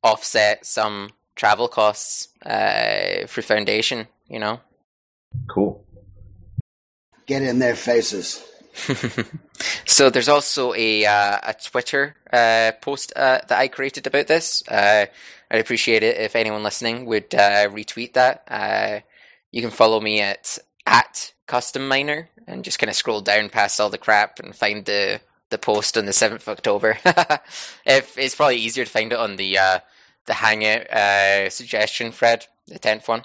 [0.02, 4.08] offset some travel costs uh, through foundation.
[4.28, 4.60] You know.
[5.48, 5.84] Cool.
[7.26, 8.44] Get in their faces.
[9.92, 14.66] so there's also a uh, a Twitter uh, post uh, that I created about this.
[14.66, 15.06] Uh,
[15.50, 18.42] I'd appreciate it if anyone listening would uh, retweet that.
[18.48, 19.00] Uh,
[19.50, 23.78] you can follow me at at custom miner and just kind of scroll down past
[23.80, 26.98] all the crap and find the the post on the seventh of October.
[27.84, 29.58] if it's probably easier to find it on the
[30.24, 33.24] the Hangout suggestion thread, the tenth one.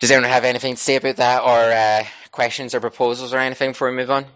[0.00, 3.88] Does anyone have anything to say about that, or questions or proposals or anything before
[3.88, 4.26] we move on?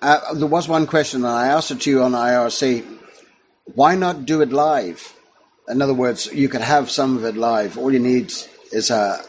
[0.00, 2.84] Uh, there was one question, and I asked it to you on IRC.
[3.74, 5.14] Why not do it live?
[5.68, 7.76] In other words, you could have some of it live.
[7.76, 8.32] All you need
[8.72, 9.20] is a.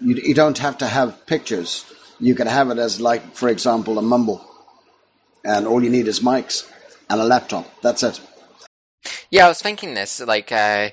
[0.00, 1.84] You, you don't have to have pictures.
[2.18, 4.44] You could have it as, like, for example, a mumble,
[5.44, 6.70] and all you need is mics
[7.10, 7.66] and a laptop.
[7.82, 8.20] That's it.
[9.30, 10.20] Yeah, I was thinking this.
[10.20, 10.90] Like, uh,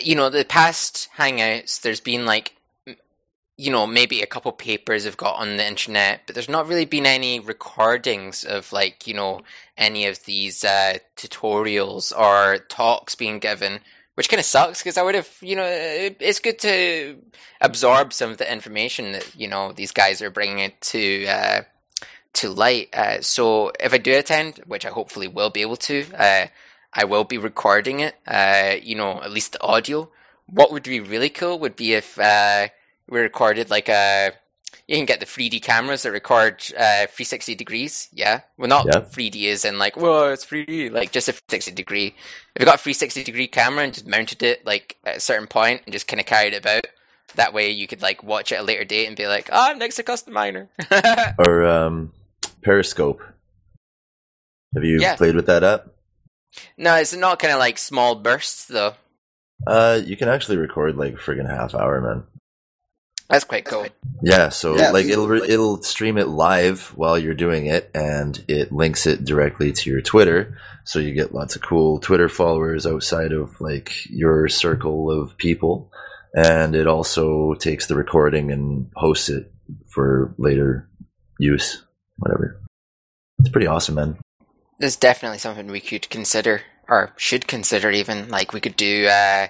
[0.00, 2.54] you know, the past Hangouts, there's been like,
[3.60, 6.86] you know, maybe a couple papers have got on the internet, but there's not really
[6.86, 9.42] been any recordings of like, you know,
[9.76, 13.80] any of these uh, tutorials or talks being given,
[14.14, 17.18] which kind of sucks because I would have, you know, it's good to
[17.60, 21.26] absorb some of the information that you know these guys are bringing it to.
[21.26, 21.62] Uh,
[22.32, 22.88] to light.
[22.94, 26.46] Uh, so if I do attend, which I hopefully will be able to, uh,
[26.94, 28.14] I will be recording it.
[28.24, 30.08] Uh, you know, at least the audio.
[30.46, 32.68] What would be really cool would be if uh,
[33.10, 34.32] we recorded like a.
[34.86, 38.08] You can get the 3D cameras that record uh, 360 degrees.
[38.12, 39.00] Yeah, well, not Yeah.
[39.00, 40.90] 3D is in like whoa, it's 3D.
[40.92, 42.14] Like just a 360 degree.
[42.54, 45.46] If you got a 360 degree camera and just mounted it like at a certain
[45.46, 46.86] point and just kind of carried it about,
[47.36, 49.70] that way you could like watch it at a later date and be like, oh,
[49.70, 50.68] I'm next to custom miner.
[51.38, 52.12] Or um,
[52.62, 53.20] Periscope.
[54.74, 55.16] Have you Yeah.
[55.16, 55.86] played with that app?
[56.76, 58.94] no, it's not kind of like small bursts though.
[59.66, 62.24] Uh, you can actually record like friggin' half hour, man.
[63.30, 63.86] That's quite cool.
[64.22, 64.90] Yeah, so Yeah.
[64.90, 69.24] like it'll re- it'll stream it live while you're doing it, and it links it
[69.24, 73.92] directly to your Twitter, so you get lots of cool Twitter followers outside of like
[74.10, 75.92] your circle of people,
[76.34, 79.52] and it also takes the recording and hosts it
[79.88, 80.90] for later
[81.38, 81.82] use,
[82.16, 82.60] whatever.
[83.38, 84.18] It's pretty awesome, man.
[84.80, 88.28] There's definitely something we could consider, or should consider even.
[88.28, 89.46] Like we could do uh,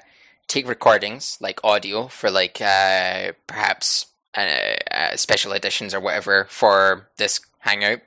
[0.51, 7.09] take recordings, like audio, for like uh, perhaps uh, uh, special editions or whatever for
[7.17, 8.01] this hangout.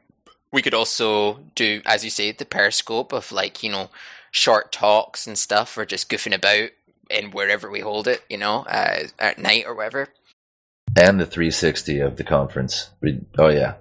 [0.51, 3.89] We could also do, as you say, the periscope of like you know
[4.29, 6.69] short talks and stuff, or just goofing about
[7.10, 10.10] in wherever we hold it, you know, uh, at night or whatever.
[10.99, 12.89] And the 360 of the conference.
[13.01, 13.75] We, oh yeah,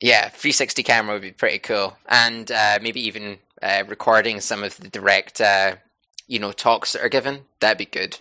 [0.00, 4.76] Yeah, 360 camera would be pretty cool, and uh, maybe even uh, recording some of
[4.78, 5.76] the direct, uh,
[6.26, 7.42] you know, talks that are given.
[7.60, 8.18] That'd be good.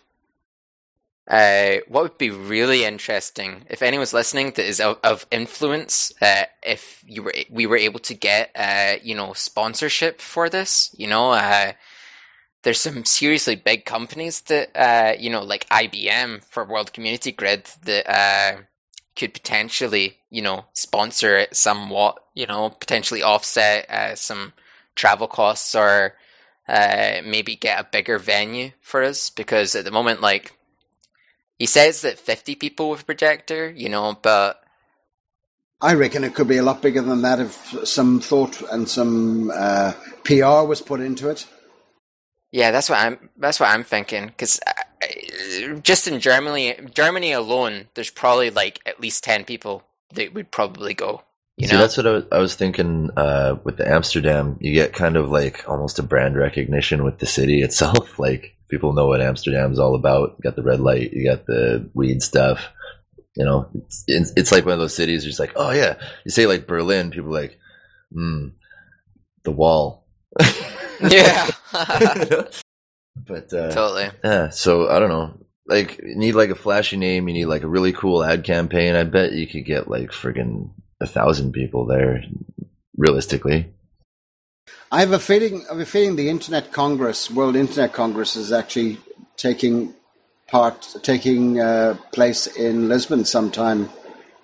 [1.28, 6.44] Uh, what would be really interesting if anyone's listening that is of, of influence, uh,
[6.62, 10.94] if you were we were able to get, uh, you know, sponsorship for this.
[10.98, 11.74] You know, uh,
[12.64, 17.70] there's some seriously big companies that, uh, you know, like IBM for World Community Grid
[17.86, 18.10] that.
[18.10, 18.62] Uh,
[19.16, 24.54] could potentially, you know, sponsor it somewhat, you know, potentially offset some
[24.96, 26.16] travel costs or
[26.68, 30.54] uh, maybe get a bigger venue for us because at the moment, like,
[31.60, 34.62] he says that 50 people with a projector, you know, but
[35.82, 39.52] I reckon it could be a lot bigger than that if some thought and some
[39.54, 41.46] uh, PR was put into it.
[42.52, 44.60] yeah, that's what I'm, that's what I'm thinking because
[45.82, 50.94] just in Germany, Germany alone, there's probably like at least 10 people that would probably
[50.94, 51.24] go,
[51.58, 51.82] you See, know?
[51.82, 54.58] that's what I was, I was thinking uh, with the Amsterdam.
[54.60, 58.18] You get kind of like almost a brand recognition with the city itself.
[58.18, 60.36] Like people know what Amsterdam's all about.
[60.38, 62.70] You got the red light, you got the weed stuff.
[63.36, 65.24] You know, it's, it's, it's like one of those cities.
[65.24, 65.96] You're just like, oh yeah.
[66.26, 67.60] You say like Berlin, people are like,
[68.12, 68.50] hmm,
[69.44, 70.08] the wall.
[71.02, 71.50] yeah.
[73.16, 74.10] but uh, totally.
[74.24, 75.38] yeah, so I don't know.
[75.66, 77.28] Like, you need like a flashy name.
[77.28, 78.96] You need like a really cool ad campaign.
[78.96, 80.70] I bet you could get like friggin'
[81.04, 82.24] a thousand people there,
[82.98, 83.74] realistically.
[84.92, 85.66] I have a feeling.
[85.70, 88.98] I have a feeling the Internet Congress, World Internet Congress, is actually
[89.38, 89.94] taking
[90.48, 93.90] part, taking uh, place in Lisbon sometime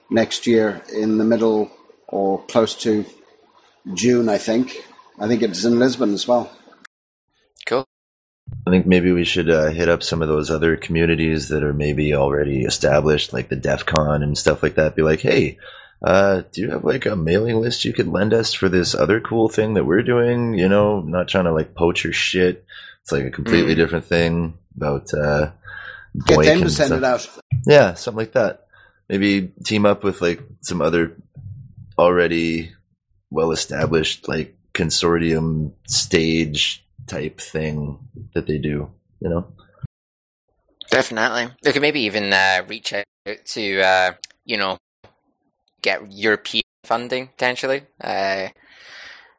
[0.09, 1.71] next year, in the middle
[2.07, 3.05] or close to
[3.93, 4.27] June.
[4.27, 4.83] I think.
[5.19, 6.51] I think it's in Lisbon as well.
[7.65, 7.85] Cool.
[8.65, 11.73] I think maybe we should uh, hit up some of those other communities that are
[11.73, 14.95] maybe already established, like the DEF CON and stuff like that.
[14.95, 15.57] Be like, hey,
[16.01, 19.19] uh, do you have like a mailing list you could lend us for this other
[19.19, 20.53] cool thing that we're doing?
[20.53, 22.65] You know, not trying to like poach your shit.
[23.01, 23.77] It's like a completely Mm.
[23.77, 25.51] different thing about uh,
[26.25, 26.97] Get them to send stuff.
[26.97, 27.27] it out.
[27.65, 28.67] Yeah, something like that.
[29.09, 31.15] Maybe team up with like some other
[31.97, 32.71] already
[33.31, 37.99] well established like consortium stage type thing
[38.33, 39.47] that they do, you know?
[40.89, 41.49] Definitely.
[41.61, 43.03] They could maybe even uh, reach out
[43.45, 44.13] to, uh,
[44.45, 44.77] you know,
[45.81, 47.83] get European funding potentially.
[48.01, 48.49] Uh,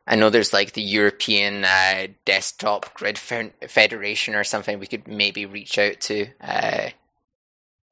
[0.07, 5.47] I know there's like the European uh, Desktop Grid Federation or something we could maybe
[5.47, 6.27] reach out to.
[6.41, 6.91] Uh,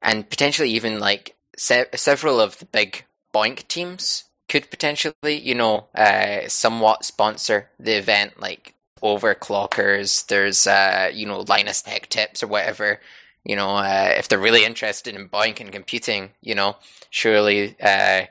[0.01, 5.87] and potentially even like se- several of the big BOINC teams could potentially, you know,
[5.95, 10.25] uh, somewhat sponsor the event, like overclockers.
[10.27, 12.99] There's, uh, you know, Linus Tech Tips or whatever.
[13.45, 16.77] You know, uh, if they're really interested in BOINC and computing, you know,
[17.09, 18.25] surely, uh,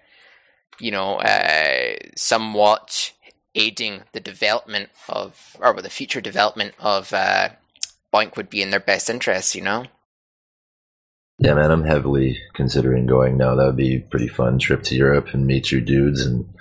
[0.81, 3.13] you know, uh, somewhat
[3.55, 7.51] aiding the development of, or the future development of uh,
[8.13, 9.55] BOINC would be in their best interest.
[9.55, 9.85] You know.
[11.41, 13.55] Yeah, man, I'm heavily considering going now.
[13.55, 16.53] That would be a pretty fun trip to Europe and meet your dudes and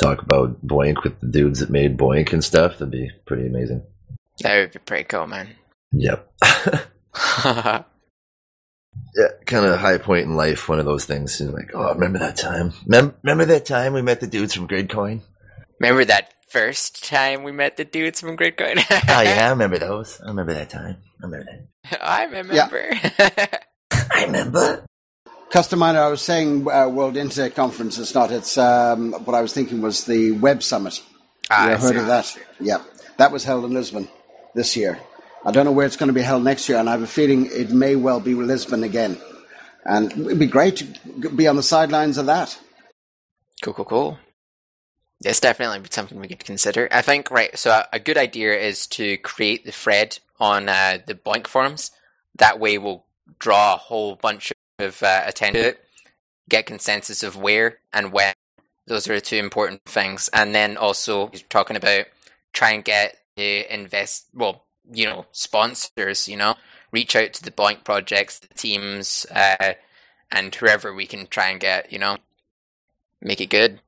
[0.00, 2.78] talk about BOINC with the dudes that made BOINC and stuff.
[2.78, 3.82] That'd be pretty amazing.
[4.40, 5.48] That would be pretty cool, man.
[5.92, 6.32] Yep.
[9.16, 10.68] yeah, kind of high point in life.
[10.68, 11.40] One of those things.
[11.40, 12.72] You're like, oh, remember that time?
[12.86, 15.22] Mem- remember that time we met the dudes from Gridcoin?
[15.80, 18.78] Remember that first time we met the dudes from Gridcoin?
[18.90, 20.20] oh yeah, I remember those.
[20.20, 20.96] I remember that time.
[21.22, 21.46] I remember
[21.90, 22.02] that.
[22.02, 23.58] I remember.
[24.12, 24.84] I remember.
[25.50, 27.98] Custom Miner, I was saying uh, World Internet Conference.
[27.98, 28.32] It's not.
[28.32, 31.00] It's um, what I was thinking was the Web Summit.
[31.50, 31.98] Ah, you I heard see.
[31.98, 32.38] of that?
[32.58, 32.82] Yeah,
[33.18, 34.08] that was held in Lisbon
[34.54, 34.98] this year.
[35.44, 37.06] I don't know where it's going to be held next year, and I have a
[37.06, 39.18] feeling it may well be Lisbon again.
[39.84, 42.58] And it'd be great to be on the sidelines of that.
[43.62, 44.18] Cool, cool, cool.
[45.22, 46.88] It's definitely something we could consider.
[46.90, 50.98] I think, right, so a, a good idea is to create the thread on uh,
[51.06, 51.90] the BOINC forums.
[52.36, 53.04] That way we'll
[53.38, 55.84] draw a whole bunch of uh, attention to it,
[56.48, 58.34] get consensus of where and when.
[58.86, 60.28] Those are the two important things.
[60.32, 62.06] And then also, talking about
[62.52, 66.54] try and get the invest, well, you know, sponsors, you know,
[66.92, 69.74] reach out to the BOINC projects, the teams, uh,
[70.30, 72.18] and whoever we can try and get, you know,
[73.20, 73.80] make it good.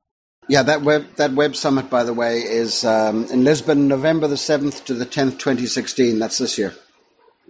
[0.49, 4.37] Yeah, that web that web summit, by the way, is um, in Lisbon, November the
[4.37, 6.19] seventh to the tenth, twenty sixteen.
[6.19, 6.73] That's this year,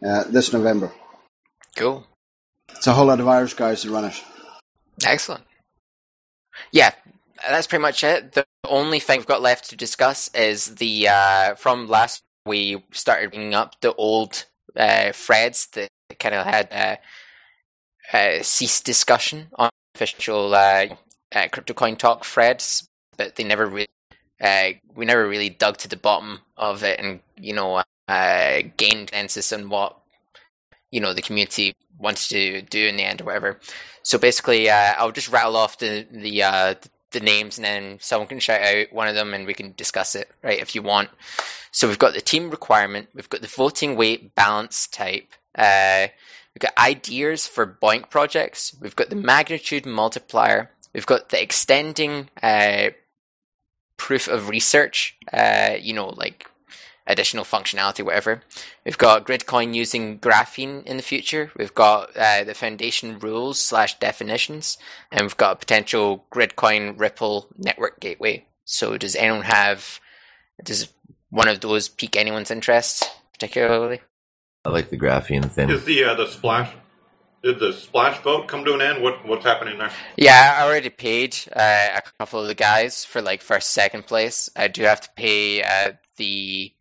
[0.04, 0.92] uh, this November.
[1.76, 2.08] Cool.
[2.70, 4.24] It's a whole lot of Irish guys who run it.
[5.06, 5.44] Excellent.
[6.72, 6.92] Yeah,
[7.48, 8.32] that's pretty much it.
[8.32, 13.32] The only thing we've got left to discuss is the uh, from last we started
[13.32, 14.46] bringing up the old
[14.76, 15.90] uh, threads that
[16.20, 17.00] kind of had
[18.44, 20.88] ceased discussion on official uh,
[21.34, 22.88] uh, crypto coin talk threads,
[23.18, 23.88] but they never really
[24.40, 29.12] uh, we never really dug to the bottom of it and you know uh, gained
[29.12, 29.98] consensus on what
[30.92, 33.60] you know the community wants to do in the end or whatever.
[34.04, 36.76] So basically, uh, I'll just rattle off the the uh,
[37.12, 40.16] the names, and then someone can shout out one of them, and we can discuss
[40.16, 40.60] it, right?
[40.60, 41.10] If you want.
[41.72, 46.08] So we've got the team requirement, we've got the voting weight balance type, uh,
[46.54, 52.30] we've got ideas for BOINC projects, we've got the magnitude multiplier, we've got the extending
[52.42, 52.90] uh,
[53.98, 56.50] proof of research, uh, you know, like
[57.08, 58.42] additional functionality, whatever.
[58.86, 61.52] We've got Gridcoin using graphene in the future.
[61.58, 64.78] We've got uh, the foundation rules slash definitions,
[65.12, 68.46] and we've got a potential Gridcoin Ripple network gateway.
[68.66, 70.00] So, does anyone have?
[70.64, 70.90] Does
[71.30, 74.02] one of those pique anyone's interest particularly?
[74.66, 75.70] I like the graphene thing.
[75.70, 76.74] Is the uh, the splash?
[77.44, 79.02] Did the splash vote come to an end?
[79.02, 79.92] What what's happening there?
[80.18, 84.50] Yeah, I already paid uh, a couple of the guys for like first, second place.
[84.56, 86.74] I do have to pay uh, the.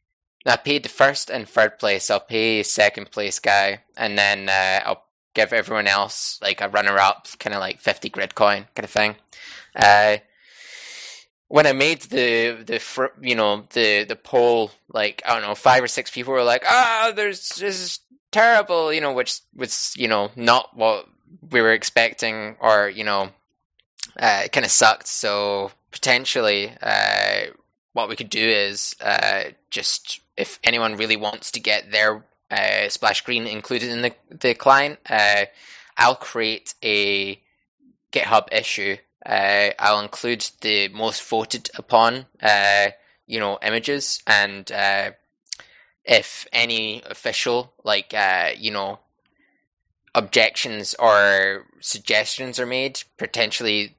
[0.46, 2.10] I paid the first and third place.
[2.10, 6.98] I'll pay second place guy, and then uh, I'll give everyone else like a runner
[6.98, 9.16] up, kind of like fifty grid coin kind of thing.
[9.74, 10.18] Uh,
[11.48, 15.82] when I made the the you know the the poll, like I don't know, five
[15.82, 18.00] or six people were like, "Ah, there's this is
[18.32, 21.08] terrible," you know, which was you know not what
[21.50, 23.30] we were expecting, or you know,
[24.18, 25.08] uh, it kind of sucked.
[25.08, 27.46] So potentially, uh,
[27.92, 32.88] what we could do is uh, just if anyone really wants to get their uh,
[32.88, 35.46] splash screen included in the the client, uh,
[35.96, 37.40] I'll create a
[38.12, 38.96] GitHub issue.
[39.24, 42.88] Uh, I'll include the most voted upon, uh,
[43.26, 45.10] you know, images, and uh,
[46.04, 49.00] if any official, like, uh, you know,
[50.14, 53.96] objections or suggestions are made, potentially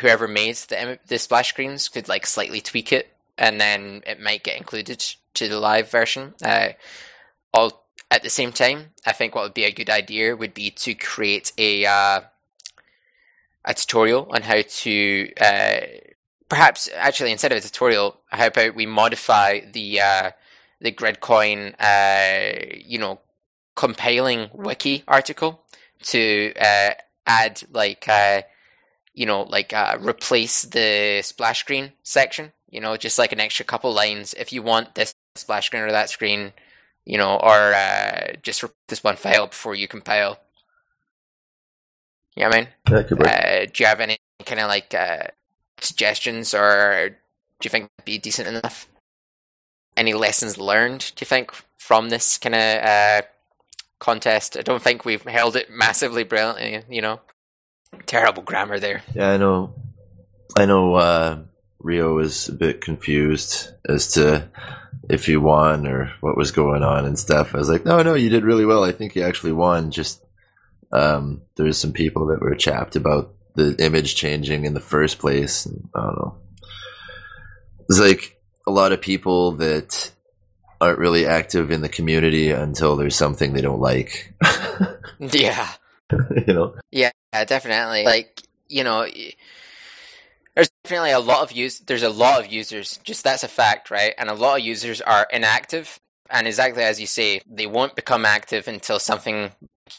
[0.00, 4.44] whoever made the the splash screens could like slightly tweak it, and then it might
[4.44, 5.04] get included
[5.34, 6.34] to the live version.
[6.44, 6.70] Uh,
[7.52, 10.70] all at the same time, I think what would be a good idea would be
[10.70, 12.20] to create a uh,
[13.64, 15.80] a tutorial on how to uh,
[16.48, 20.30] perhaps actually instead of a tutorial, how about we modify the uh,
[20.80, 23.20] the Gridcoin uh, you know
[23.76, 25.62] compiling wiki article
[26.02, 26.90] to uh,
[27.26, 28.42] add like uh,
[29.14, 33.92] you know like replace the splash screen section you know just like an extra couple
[33.92, 36.52] lines if you want this splash screen or that screen
[37.04, 40.38] you know or uh, just this one file before you compile
[42.36, 42.68] you know I mean
[43.04, 45.24] could uh, do you have any kind of like uh,
[45.80, 48.88] suggestions, or do you think be decent enough?
[49.96, 51.12] Any lessons learned?
[51.16, 53.22] Do you think from this kind of uh,
[53.98, 54.56] contest?
[54.56, 56.82] I don't think we've held it massively brilliantly.
[56.94, 57.20] You know,
[58.06, 59.02] terrible grammar there.
[59.14, 59.74] Yeah, I know.
[60.56, 60.94] I know.
[60.94, 61.38] Uh,
[61.80, 64.48] Rio was a bit confused as to
[65.08, 67.54] if he won or what was going on and stuff.
[67.54, 68.84] I was like, no, no, you did really well.
[68.84, 69.90] I think you actually won.
[69.90, 70.24] Just
[70.92, 75.66] um, there's some people that were chapped about the image changing in the first place.
[75.66, 76.38] And, I don't know.
[77.88, 80.12] It's like a lot of people that
[80.80, 84.34] aren't really active in the community until there's something they don't like.
[85.22, 85.70] Yeah,
[86.46, 86.74] you know.
[86.90, 87.10] yeah,
[87.44, 88.04] definitely.
[88.04, 89.06] Like you know.
[90.60, 91.78] There's definitely a lot of use.
[91.78, 93.00] There's a lot of users.
[93.02, 94.12] Just that's a fact, right?
[94.18, 95.98] And a lot of users are inactive.
[96.28, 99.52] And exactly as you say, they won't become active until something,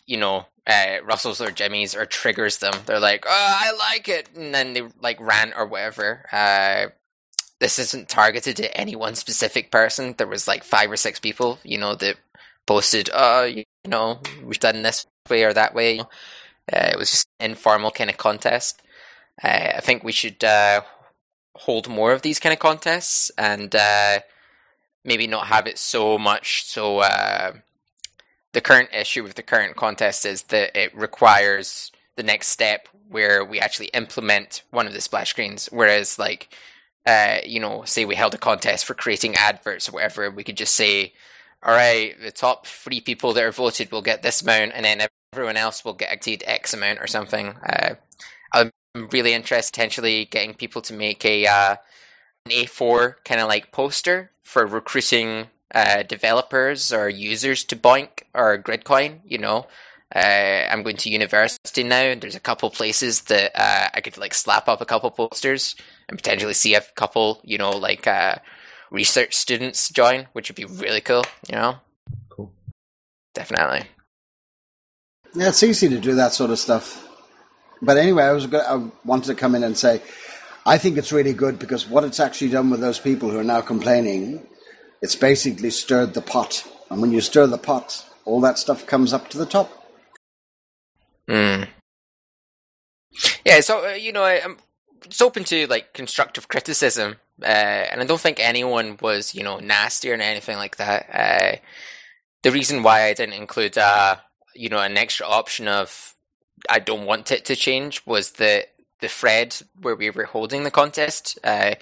[0.06, 2.76] you know, uh, Russells or Jimmys or triggers them.
[2.86, 6.28] They're like, "Oh, I like it," and then they like rant or whatever.
[6.32, 6.92] Uh,
[7.60, 10.14] this isn't targeted at any one specific person.
[10.16, 12.18] There was like five or six people, you know, that
[12.68, 17.28] posted, "Oh, you know, we've done this way or that way." Uh, it was just
[17.40, 18.80] informal kind of contest.
[19.44, 20.82] Uh, I think we should uh,
[21.56, 24.20] hold more of these kind of contests and uh,
[25.04, 27.54] maybe not have it so much so uh,
[28.54, 33.44] the current issue with the current contest is that it requires the next step where
[33.44, 35.70] we actually implement one of the splash screens.
[35.72, 36.54] Whereas, like,
[37.06, 40.58] uh, you know, say we held a contest for creating adverts or whatever, we could
[40.58, 41.14] just say,
[41.64, 45.08] all right, the top three people that are voted will get this amount, and then
[45.34, 47.50] everyone else will get exceed X amount or something.
[47.66, 47.96] Uh,
[48.94, 51.76] I'm really interested potentially getting people to make a uh,
[52.46, 58.58] an A4 kind of like poster for recruiting uh, developers or users to BOINC or
[58.58, 59.20] Gridcoin.
[59.24, 59.68] You know,
[60.14, 60.20] uh,
[60.70, 64.34] I'm going to university now, and there's a couple places that uh, I could like
[64.34, 65.76] slap up a couple posters
[66.10, 68.36] and potentially see a couple, you know, like uh,
[68.90, 71.24] research students join, which would be really cool.
[71.48, 71.76] You know,
[72.30, 72.52] Cool.
[73.34, 73.88] definitely.
[75.34, 77.08] Yeah, it's easy to do that sort of stuff.
[77.82, 80.02] But anyway, I was go- I wanted to come in and say,
[80.66, 83.44] I think it's really good because what it's actually done with those people who are
[83.44, 84.46] now complaining,
[85.02, 86.68] it's basically stirred the pot.
[86.90, 89.72] And when you stir the pot, all that stuff comes up to the top.
[91.28, 91.68] Mm.
[93.46, 94.58] Yeah, so uh, you know, I, I'm
[95.06, 99.60] it's open to like constructive criticism, uh, and I don't think anyone was you know
[99.60, 101.10] nasty or anything like that.
[101.12, 101.58] Uh,
[102.44, 104.18] the reason why I didn't include uh,
[104.56, 106.16] you know an extra option of
[106.70, 108.68] I don't want it to change was that
[109.02, 111.76] the thread where we were holding the contest, uh,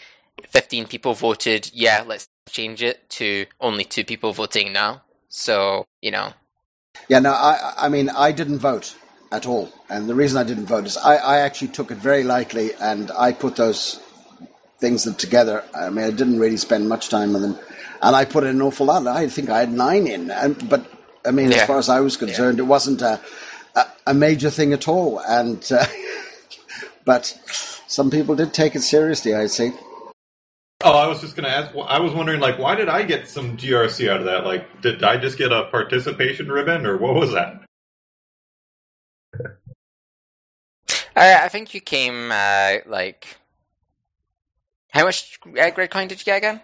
[0.49, 5.03] fifteen people voted, yeah, let's change it to only two people voting now.
[5.29, 6.33] So you know,
[7.09, 8.95] Yeah, no, I, I mean, I didn't vote
[9.31, 9.71] at all.
[9.89, 13.11] And the reason I didn't vote is I, I actually took it very lightly and
[13.11, 14.01] I put those
[14.79, 15.63] things together.
[15.75, 17.57] I mean, I didn't really spend much time with them.
[18.01, 19.07] And I put in an awful lot.
[19.07, 20.31] I think I had nine in.
[20.31, 20.85] And, but,
[21.25, 21.57] I mean, Yeah.
[21.57, 23.19] as far as I was concerned, it wasn't a,
[23.75, 25.19] a, a major thing at all.
[25.19, 25.85] And, uh,
[27.05, 27.25] but
[27.87, 29.73] some people did take it seriously, I see.
[30.81, 31.75] Oh, I was just going to ask.
[31.75, 34.45] I was wondering, like, why did I get some GRC out of that?
[34.45, 37.65] Like, did I just get a participation ribbon, or what was that?
[41.15, 43.39] I, I think you came uh, like
[44.91, 46.61] how much uh, grid coin did you get again?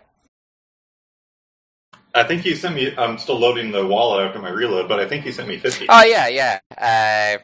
[2.15, 2.95] I think he sent me.
[2.97, 5.87] I'm still loading the wallet after my reload, but I think he sent me fifty.
[5.89, 7.43] Oh yeah, yeah, uh,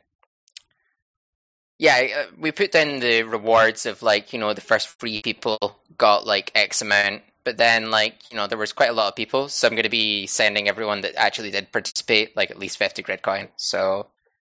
[1.79, 2.23] yeah.
[2.29, 5.59] uh, We put down the rewards of like you know the first three people
[5.97, 9.15] got like X amount, but then like you know there was quite a lot of
[9.15, 12.77] people, so I'm going to be sending everyone that actually did participate like at least
[12.77, 13.49] fifty grid coin.
[13.57, 14.07] So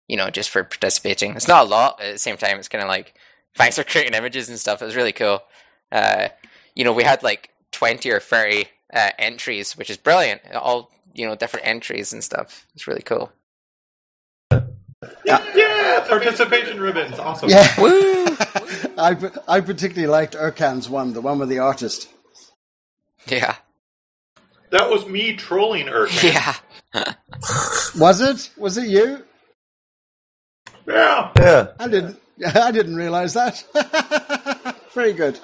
[0.09, 2.01] you know just for participating, it's not a lot.
[2.03, 3.15] At the same time, it's kind of like
[3.57, 4.83] thanks for creating images and stuff.
[4.83, 5.43] It was really cool.
[5.93, 6.29] Uh,
[6.75, 10.41] you know, we had like twenty or thirty uh, entries, which is brilliant.
[10.55, 12.67] All you know, different entries and stuff.
[12.75, 13.33] It's really cool.
[14.53, 17.49] yeah, yeah, participation ribbons, awesome.
[17.49, 17.69] Yeah.
[17.81, 18.27] Woo!
[18.99, 19.17] I,
[19.49, 22.09] I particularly liked Urkan's one, the one with the artist.
[23.27, 23.57] Yeah,
[24.71, 26.33] That was me trolling Urkan.
[26.95, 27.15] yeah.
[27.99, 28.51] Was it?
[28.57, 29.25] Was it you?
[30.87, 31.33] yeah.
[31.37, 31.69] Yeah.
[31.81, 32.21] I didn't.
[32.55, 33.65] I didn't realize that.
[34.95, 35.41] Very good.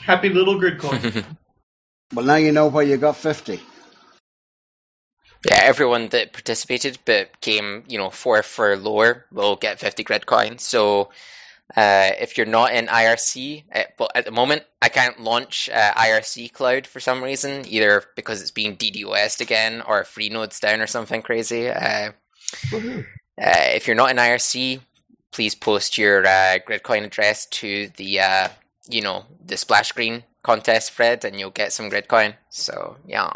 [0.00, 1.24] Happy little grid coin.
[2.14, 3.60] Well, now you know why you got fifty.
[5.46, 10.26] Yeah, everyone that participated but came, you know, fourth or lower will get 50 grid
[10.26, 10.64] coins.
[10.64, 11.10] So
[11.76, 15.92] uh, if you're not in IRC, uh, well, at the moment, I can't launch uh,
[15.94, 20.88] IRC Cloud for some reason, either because it's being DDoSed again or Freenode's down or
[20.88, 21.68] something crazy.
[21.68, 22.12] Uh,
[22.72, 23.02] uh,
[23.38, 24.80] if you're not in IRC,
[25.30, 28.48] please post your uh, gridcoin address to the, uh,
[28.88, 32.34] you know, the splash screen contest thread, and you'll get some gridcoin.
[32.48, 33.30] So yeah.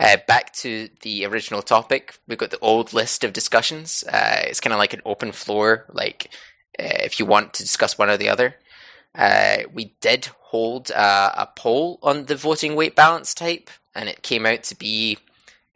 [0.00, 4.04] Uh, back to the original topic, we've got the old list of discussions.
[4.16, 6.20] Uh, it's kind of like an open floor, like
[6.80, 8.56] uh, if you want to discuss one or the other.
[9.14, 14.44] Uh, we did hold a poll on the voting weight balance type, and it came
[14.46, 15.18] out to be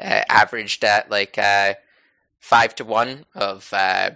[0.00, 1.74] uh, averaged at like uh,
[2.40, 3.70] five to one of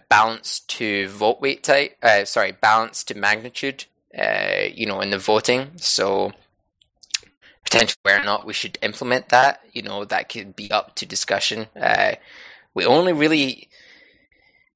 [0.09, 1.97] balance to vote weight type.
[2.25, 3.87] Sorry, balance to magnitude.
[4.17, 5.71] Uh, you know, in the voting.
[5.77, 6.33] So
[7.65, 9.63] potentially whether or not we should implement that.
[9.73, 11.69] You know, that could be up to discussion.
[11.75, 12.17] Uh,
[12.75, 13.71] we only really,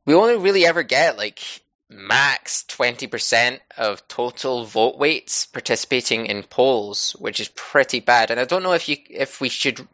[0.07, 6.43] we only really ever get like max twenty percent of total vote weights participating in
[6.43, 8.31] polls, which is pretty bad.
[8.31, 9.87] And I don't know if you if we should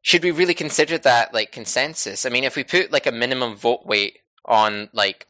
[0.00, 2.24] should we really consider that like consensus?
[2.24, 5.26] I mean, if we put like a minimum vote weight on like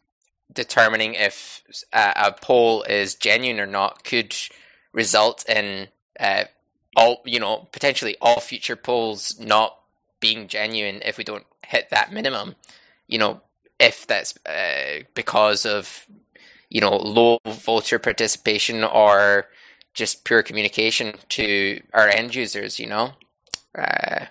[0.52, 4.34] determining if a, a poll is genuine or not, could
[4.92, 5.88] result in
[6.20, 6.44] uh,
[6.96, 9.78] all you know potentially all future polls not
[10.20, 12.54] being genuine if we don't hit that minimum.
[13.06, 13.40] You know,
[13.78, 16.06] if that's uh, because of
[16.70, 19.46] you know low voter participation or
[19.92, 22.78] just pure communication to our end users.
[22.78, 23.12] You know.
[23.76, 24.26] Uh,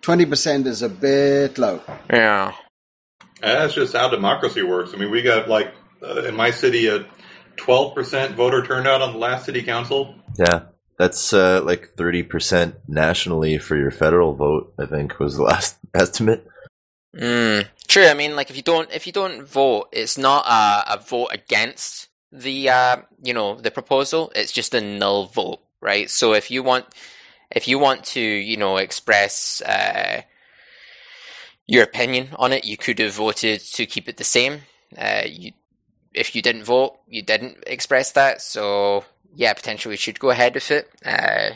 [0.00, 1.82] Twenty percent is a bit low.
[2.08, 2.54] Yeah.
[3.42, 4.92] And that's just how democracy works.
[4.94, 5.72] I mean, we got like
[6.02, 7.06] uh, in my city a
[7.56, 10.14] twelve percent voter turnout on the last city council.
[10.38, 10.62] Yeah,
[10.98, 14.74] that's uh, like thirty percent nationally for your federal vote.
[14.78, 16.46] I think was the last estimate.
[17.16, 18.06] Mm, true.
[18.06, 21.30] I mean, like if you don't if you don't vote, it's not a, a vote
[21.32, 24.32] against the uh, you know the proposal.
[24.34, 26.10] It's just a null vote, right?
[26.10, 26.86] So if you want
[27.50, 30.22] if you want to, you know, express uh,
[31.70, 34.62] your opinion on it, you could have voted to keep it the same.
[34.98, 35.52] Uh, you,
[36.12, 38.42] if you didn't vote, you didn't express that.
[38.42, 39.04] So
[39.36, 40.90] yeah, potentially we should go ahead with it.
[41.06, 41.50] Uh,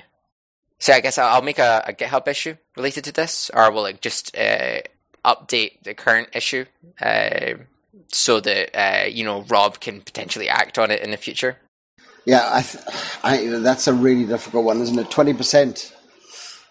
[0.79, 4.01] so I guess I'll make a, a, GitHub issue related to this, or will it
[4.01, 4.83] just uh,
[5.25, 6.67] update the current issue
[7.01, 7.55] uh,
[8.13, 11.57] so that uh, you know Rob can potentially act on it in the future?
[12.25, 12.85] Yeah, I, th-
[13.25, 15.11] I, that's a really difficult one, isn't it?
[15.11, 15.94] Twenty percent.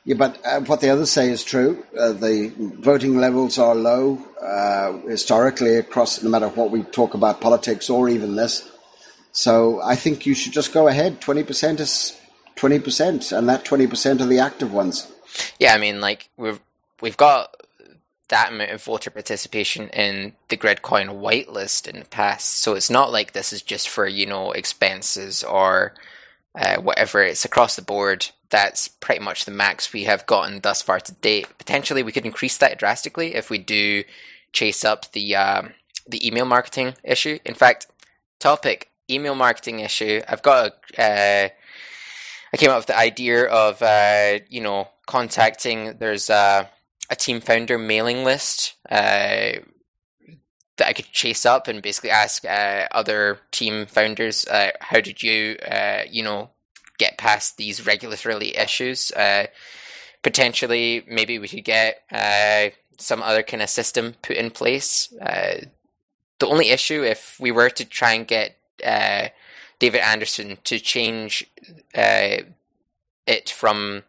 [0.06, 1.86] Yeah, but uh, what the others say is true.
[1.98, 7.40] Uh, the voting levels are low uh, historically across, no matter what we talk about
[7.40, 8.70] politics or even this.
[9.32, 11.22] So I think you should just go ahead.
[11.22, 12.20] Twenty percent is
[12.56, 15.12] twenty percent, and that twenty percent are the active ones.
[15.58, 16.60] Yeah, I mean, like we've
[17.02, 17.56] we've got
[18.30, 22.58] that amount of voter participation in the Gridcoin whitelist in the past.
[22.58, 25.94] So it's not like this is just for, you know, expenses or
[26.56, 27.22] uh, whatever.
[27.22, 28.30] It's across the board.
[28.54, 31.48] That's pretty much the max we have gotten thus far to date.
[31.58, 34.04] Potentially, we could increase that drastically if we do
[34.52, 35.74] chase up the um,
[36.08, 37.40] the email marketing issue.
[37.46, 37.88] In fact,
[38.40, 40.22] topic email marketing issue.
[40.28, 41.46] I've got a.
[41.46, 41.50] Uh,
[42.54, 45.98] I came up with the idea of uh, you know contacting.
[45.98, 46.70] There's a
[47.10, 49.54] a team founder mailing list uh,
[50.78, 55.24] that I could chase up and basically ask uh, other team founders, uh, how did
[55.24, 56.52] you, uh, you know,
[57.04, 59.12] get past these regulatory issues?
[59.12, 59.48] Uh,
[60.22, 65.08] potentially, maybe we could get uh, some other kind of system put in place.
[66.40, 68.58] the only issue, if we were to try and get
[69.80, 71.46] David Anderson to change
[73.26, 74.04] it from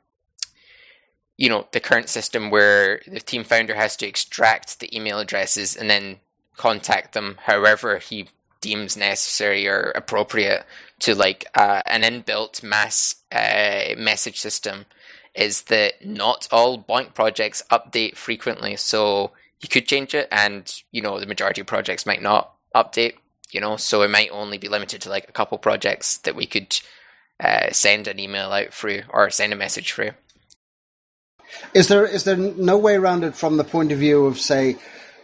[1.36, 5.76] you know the current system where the team founder has to extract the email addresses
[5.76, 6.16] and then
[6.57, 8.28] contact them however he
[8.61, 10.64] deems necessary or appropriate
[11.01, 14.86] to like uh, an inbuilt mass uh, message system
[15.34, 18.76] is that not all BOINC projects update frequently.
[18.76, 23.14] So you could change it and you know the majority of projects might not update
[23.55, 23.76] you know?
[23.76, 26.78] So it might only be limited to like a couple projects that we could
[27.40, 30.11] uh, send an email out through or send a message through.
[31.72, 34.76] Is there is there no way around it from the point of view of say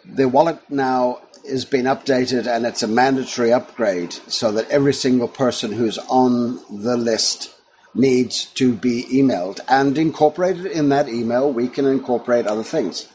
[0.04, 5.28] the wallet now is being updated and it's a mandatory upgrade so that every single
[5.28, 7.55] person who's on the list
[7.95, 13.09] needs to be emailed and incorporated in that email we can incorporate other things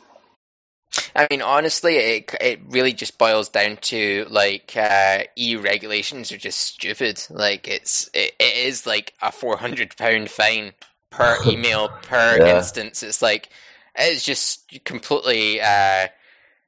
[1.15, 6.37] I mean, honestly, it it really just boils down to like uh, EU regulations are
[6.37, 7.25] just stupid.
[7.29, 10.73] Like it's it, it is like a four hundred pound fine
[11.11, 12.57] per email per yeah.
[12.57, 13.01] instance.
[13.01, 13.49] It's like
[13.95, 15.61] it's just completely.
[15.61, 16.07] Uh,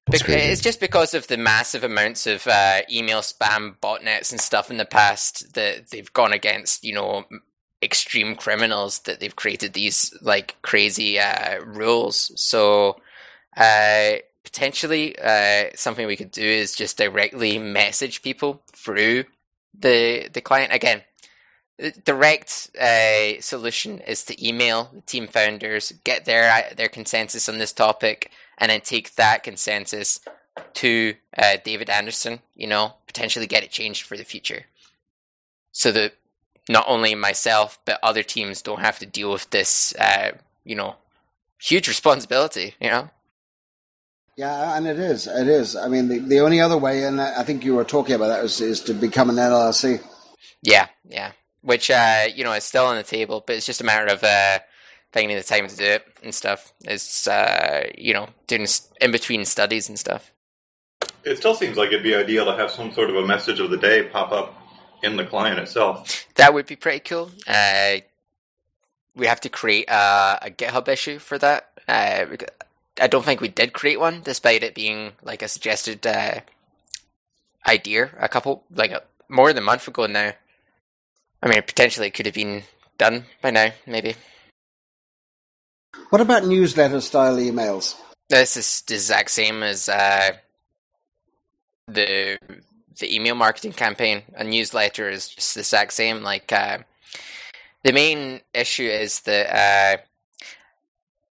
[0.09, 4.77] it's just because of the massive amounts of uh, email spam botnets and stuff in
[4.77, 7.25] the past that they've gone against, you know,
[7.81, 12.31] extreme criminals that they've created these like crazy uh, rules.
[12.41, 12.99] So
[13.55, 19.25] uh, potentially, uh, something we could do is just directly message people through
[19.77, 20.73] the the client.
[20.73, 21.01] Again,
[22.03, 27.57] direct uh, solution is to email the team founders, get their uh, their consensus on
[27.57, 30.19] this topic, and then take that consensus
[30.75, 32.39] to uh, David Anderson.
[32.55, 34.65] You know, potentially get it changed for the future,
[35.71, 36.13] so that
[36.69, 39.93] not only myself but other teams don't have to deal with this.
[39.95, 40.31] Uh,
[40.63, 40.95] you know,
[41.59, 42.75] huge responsibility.
[42.79, 43.09] You know.
[44.35, 45.25] Yeah, and it is.
[45.25, 45.75] It is.
[45.75, 48.45] I mean, the, the only other way, and I think you were talking about that,
[48.45, 49.99] is, is to become an LLC.
[50.61, 51.31] Yeah, yeah
[51.67, 54.23] which uh, you know is still on the table, but it's just a matter of
[55.17, 56.73] finding the time to do it and stuff.
[56.83, 58.67] It's uh, you know doing
[59.01, 60.31] in between studies and stuff.
[61.23, 63.69] It still seems like it'd be ideal to have some sort of a message of
[63.71, 64.53] the day pop up
[65.03, 66.27] in the client itself.
[66.35, 67.31] That would be pretty cool.
[67.47, 67.97] Uh,
[69.15, 71.71] we have to create a, a GitHub issue for that.
[71.87, 72.25] Uh,
[73.01, 76.41] I don't think we did create one, despite it being like a suggested uh,
[77.67, 80.33] idea a couple like a, more than a month ago now.
[81.41, 82.63] I mean, potentially it could have been
[82.97, 84.15] done by now, maybe.
[86.09, 87.95] What about newsletter style emails?
[88.29, 90.31] This is the exact same as uh,
[91.87, 92.37] the
[92.99, 94.23] the email marketing campaign.
[94.35, 96.23] A newsletter is just the exact same.
[96.23, 96.79] Like uh,
[97.83, 100.01] the main issue is that uh,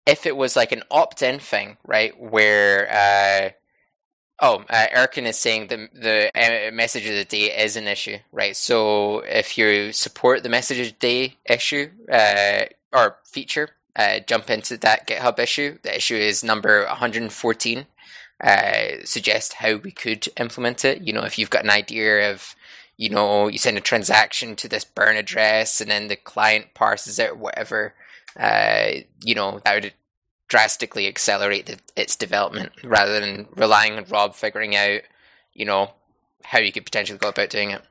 [0.06, 3.50] if it was like an opt-in thing, right, where uh,
[4.40, 8.18] oh, uh, Erkin is saying the the uh, message of the day is an issue,
[8.32, 8.56] right?
[8.56, 14.50] So if you support the message of the day issue uh, or feature, uh, jump
[14.50, 15.78] into that GitHub issue.
[15.82, 17.86] The issue is number 114.
[18.42, 21.02] Uh, suggest how we could implement it.
[21.02, 22.56] You know, if you've got an idea of,
[22.96, 27.18] you know, you send a transaction to this burn address and then the client parses
[27.18, 27.94] it or whatever,
[28.38, 28.90] uh,
[29.22, 29.92] you know, that would
[30.48, 35.02] drastically accelerate the, its development rather than relying on Rob figuring out,
[35.52, 35.92] you know,
[36.44, 37.82] how you could potentially go about doing it.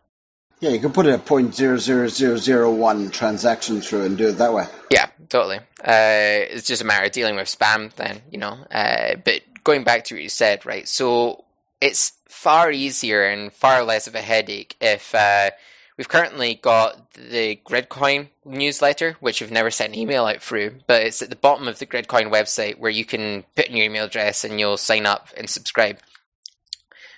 [0.62, 4.28] Yeah, you could put a point zero zero zero zero one transaction through and do
[4.28, 4.68] it that way.
[4.92, 5.58] Yeah, totally.
[5.58, 8.60] Uh, it's just a matter of dealing with spam then, you know.
[8.72, 10.88] Uh, but going back to what you said, right?
[10.88, 11.46] So
[11.82, 15.50] it's far easier and far less of a headache if uh,
[15.98, 21.02] we've currently got the Gridcoin newsletter, which we've never sent an email out through, but
[21.02, 24.06] it's at the bottom of the Gridcoin website where you can put in your email
[24.06, 25.98] address and you'll sign up and subscribe.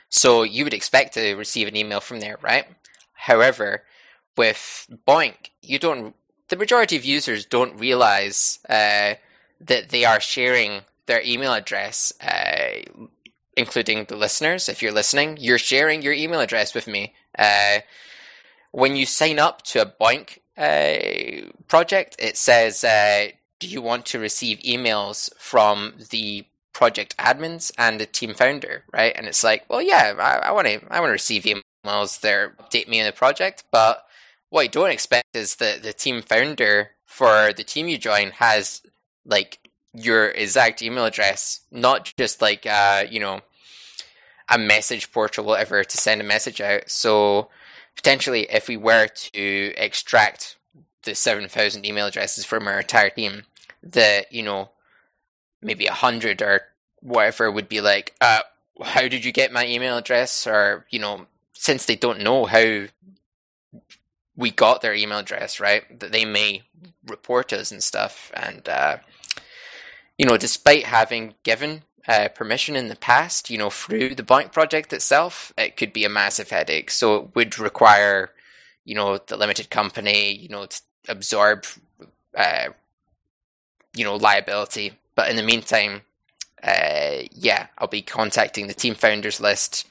[0.08, 2.68] So you would expect to receive an email from there, right?
[3.24, 3.84] However,
[4.36, 6.14] with BOINC, you don't.
[6.50, 9.16] The majority of users don't realize uh,
[9.62, 12.82] that they are sharing their email address, uh,
[13.56, 14.68] including the listeners.
[14.68, 17.14] If you're listening, you're sharing your email address with me.
[17.40, 17.80] Uh,
[18.72, 24.06] when you sign up to a BOINC uh, project, it says, uh, "Do you want
[24.08, 29.14] to receive emails from the project admins and the team founder?" Right?
[29.16, 30.82] And it's like, well, yeah, I want to.
[30.92, 33.64] I want to receive emails emails there update me in the project.
[33.72, 34.06] But
[34.50, 38.82] what you don't expect is that the team founder for the team you join has
[39.26, 39.60] like
[39.94, 43.42] your exact email address, not just like uh, you know
[44.50, 46.90] a message portal, whatever, to send a message out.
[46.90, 47.50] So
[47.96, 50.58] potentially, if we were to extract
[51.04, 53.44] the seven thousand email addresses from our entire team,
[53.82, 54.70] that you know
[55.62, 56.62] maybe a hundred or
[57.02, 58.42] whatever would be like, uh,
[58.84, 60.48] how did you get my email address?
[60.48, 62.86] Or you know, since they don't know how
[64.36, 66.00] we got their email address, right?
[66.00, 66.64] That they may
[67.08, 68.32] report us and stuff.
[68.34, 68.98] And, uh,
[70.18, 74.52] you know, despite having given uh, permission in the past, you know, through the bank
[74.52, 76.90] project itself, it could be a massive headache.
[76.90, 78.32] So it would require,
[78.84, 81.66] you know, the limited company, you know, to absorb,
[82.36, 82.70] uh,
[83.96, 84.94] you know, liability.
[85.16, 86.02] But in the meantime,
[86.64, 89.86] uh, yeah, I'll be contacting the team founders list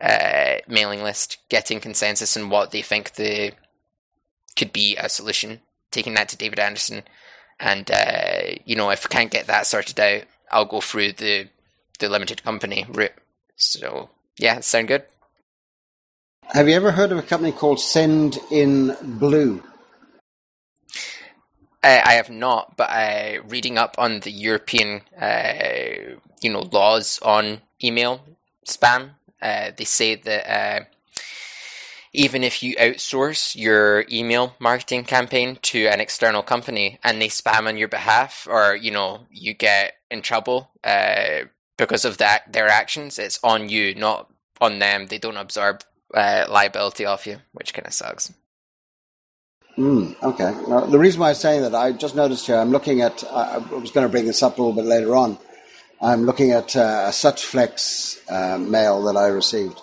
[0.00, 3.52] uh, mailing list, getting consensus on what they think the
[4.56, 7.02] could be a solution, taking that to David Anderson,
[7.58, 11.48] and uh, you know if I can't get that sorted out, I'll go through the
[11.98, 13.12] the limited company route.
[13.56, 15.04] So yeah, sound good.
[16.52, 19.62] Have you ever heard of a company called Send in Blue?
[21.82, 27.18] Uh, I have not, but uh, reading up on the European, uh, you know, laws
[27.22, 28.20] on email
[28.66, 29.10] spam
[29.42, 30.84] uh, they say that uh,
[32.12, 37.66] even if you outsource your email marketing campaign to an external company and they spam
[37.66, 41.44] on your behalf, or you know you get in trouble uh,
[41.76, 44.30] because of that their actions, it's on you, not
[44.60, 45.06] on them.
[45.06, 45.82] They don't absorb
[46.14, 48.32] uh, liability off you, which kind of sucks.
[49.78, 50.52] Mm, okay.
[50.68, 53.58] Now, the reason why I'm saying that, I just noticed here, I'm looking at, I
[53.58, 55.38] was going to bring this up a little bit later on.
[56.02, 59.80] I'm looking at uh, a SuchFlex uh, mail that I received.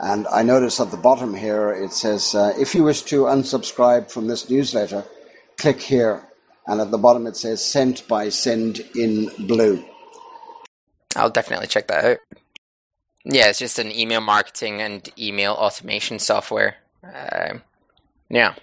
[0.00, 4.10] And I notice at the bottom here it says, uh, if you wish to unsubscribe
[4.10, 5.04] from this newsletter,
[5.58, 6.26] click here.
[6.66, 9.84] And at the bottom it says, sent by Send in Blue.
[11.14, 12.18] I'll definitely check that out.
[13.24, 16.76] Yeah, it's just an email marketing and email automation software.
[17.04, 17.58] Uh,
[18.28, 18.54] yeah.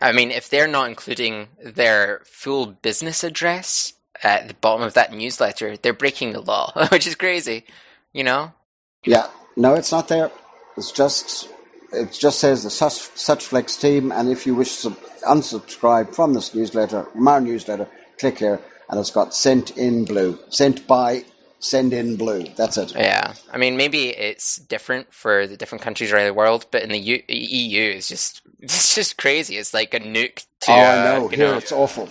[0.00, 3.94] I mean, if they're not including their full business address,
[4.24, 7.64] at the bottom of that newsletter, they're breaking the law, which is crazy,
[8.12, 8.52] you know?
[9.04, 10.30] Yeah, no, it's not there.
[10.76, 11.48] It's just
[11.92, 14.90] it just says the SuchFlex team, and if you wish to
[15.28, 20.38] unsubscribe from this newsletter, from our newsletter, click here, and it's got sent in blue,
[20.48, 21.24] sent by
[21.60, 22.54] Sendinblue.
[22.56, 22.92] That's it.
[22.94, 26.90] Yeah, I mean, maybe it's different for the different countries around the world, but in
[26.90, 29.56] the U- EU, it's just it's just crazy.
[29.56, 30.72] It's like a nuke to.
[30.72, 31.30] oh, uh, I know.
[31.30, 31.56] you Here know.
[31.56, 32.08] it's awful.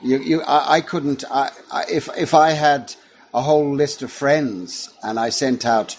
[0.00, 1.24] You, you, I, I couldn't.
[1.30, 2.94] I, I, if if I had
[3.34, 5.96] a whole list of friends and I sent out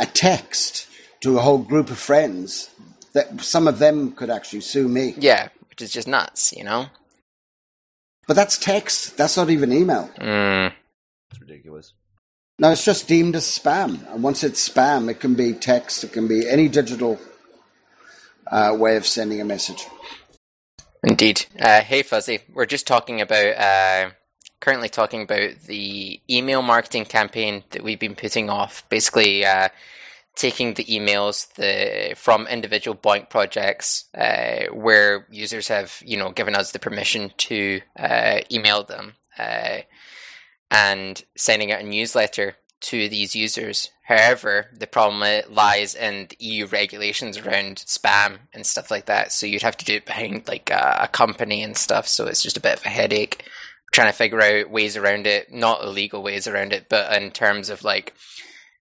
[0.00, 0.88] a text
[1.20, 2.70] to a whole group of friends,
[3.12, 5.14] that some of them could actually sue me.
[5.18, 6.86] Yeah, which is just nuts, you know.
[8.26, 9.16] But that's text.
[9.16, 10.08] That's not even email.
[10.18, 10.72] Mm.
[11.30, 11.92] It's ridiculous.
[12.58, 14.10] No, it's just deemed as spam.
[14.12, 16.04] And once it's spam, it can be text.
[16.04, 17.18] It can be any digital
[18.46, 19.86] uh, way of sending a message.
[21.02, 21.46] Indeed.
[21.58, 22.40] Uh, hey, Fuzzy.
[22.52, 24.10] We're just talking about, uh,
[24.60, 28.88] currently talking about the email marketing campaign that we've been putting off.
[28.88, 29.68] Basically, uh,
[30.36, 36.54] taking the emails the, from individual BOINC projects uh, where users have, you know, given
[36.54, 39.78] us the permission to uh, email them uh,
[40.70, 43.90] and sending out a newsletter to these users.
[44.04, 49.32] However, the problem uh, lies in EU regulations around spam and stuff like that.
[49.32, 52.06] So you'd have to do it behind like a, a company and stuff.
[52.08, 53.44] So it's just a bit of a headache
[53.92, 57.70] trying to figure out ways around it, not illegal ways around it, but in terms
[57.70, 58.14] of like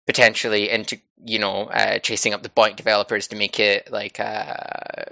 [0.06, 5.04] potentially into you know uh, chasing up the BOINC developers to make it like uh,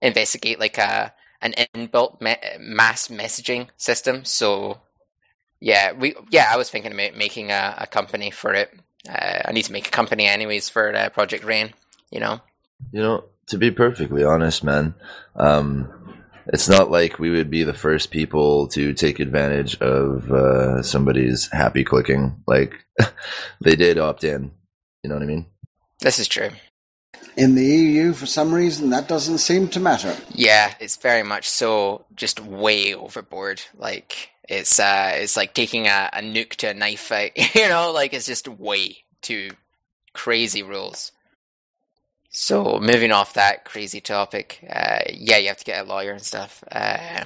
[0.00, 1.12] investigate like a
[1.42, 4.24] an inbuilt me- mass messaging system.
[4.24, 4.80] So
[5.64, 8.70] yeah, we yeah I was thinking about making a, a company for it.
[9.08, 11.72] Uh, I need to make a company anyways for uh, Project Rain.
[12.10, 12.40] You know.
[12.92, 14.94] You know, to be perfectly honest, man,
[15.36, 15.88] um,
[16.48, 21.48] it's not like we would be the first people to take advantage of uh, somebody's
[21.50, 22.42] happy clicking.
[22.46, 22.74] Like
[23.64, 24.50] they did opt in.
[25.02, 25.46] You know what I mean?
[26.00, 26.50] This is true.
[27.36, 30.16] In the EU, for some reason, that doesn't seem to matter.
[30.30, 33.62] Yeah, it's very much so just way overboard.
[33.76, 37.90] Like it's uh it's like taking a, a nuke to a knife fight, you know,
[37.92, 39.50] like it's just way too
[40.12, 41.12] crazy rules.
[42.30, 46.22] So moving off that crazy topic, uh, yeah, you have to get a lawyer and
[46.22, 46.64] stuff.
[46.70, 47.24] Uh,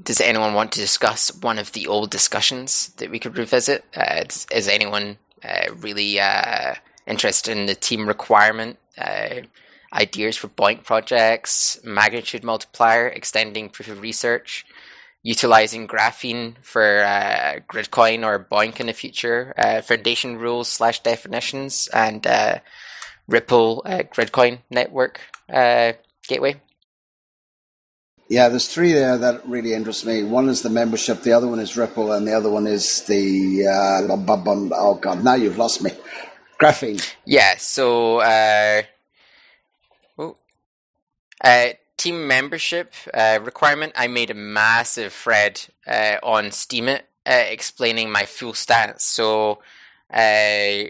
[0.00, 3.84] does anyone want to discuss one of the old discussions that we could revisit?
[3.96, 6.74] Uh, does, is anyone uh, really uh,
[7.06, 8.78] interested in the team requirement?
[8.96, 9.42] Uh,
[9.92, 14.64] ideas for BOINC projects, magnitude multiplier, extending proof of research,
[15.22, 21.88] utilizing graphene for uh, Gridcoin or BOINC in the future, uh, foundation rules slash definitions,
[21.92, 22.58] and uh,
[23.28, 25.20] Ripple Gridcoin network
[26.28, 26.60] gateway.
[28.28, 30.24] Yeah, there's three there that really interest me.
[30.24, 33.66] One is the membership, the other one is Ripple, and the other one is the
[33.66, 35.90] uh, oh god, now you've lost me.
[36.62, 37.14] Graphene.
[37.24, 38.82] Yeah, so uh,
[40.18, 40.36] oh,
[41.42, 43.92] uh, team membership uh, requirement.
[43.96, 49.04] I made a massive thread uh, on Steemit uh, explaining my full stance.
[49.04, 49.60] So,
[50.12, 50.84] uh,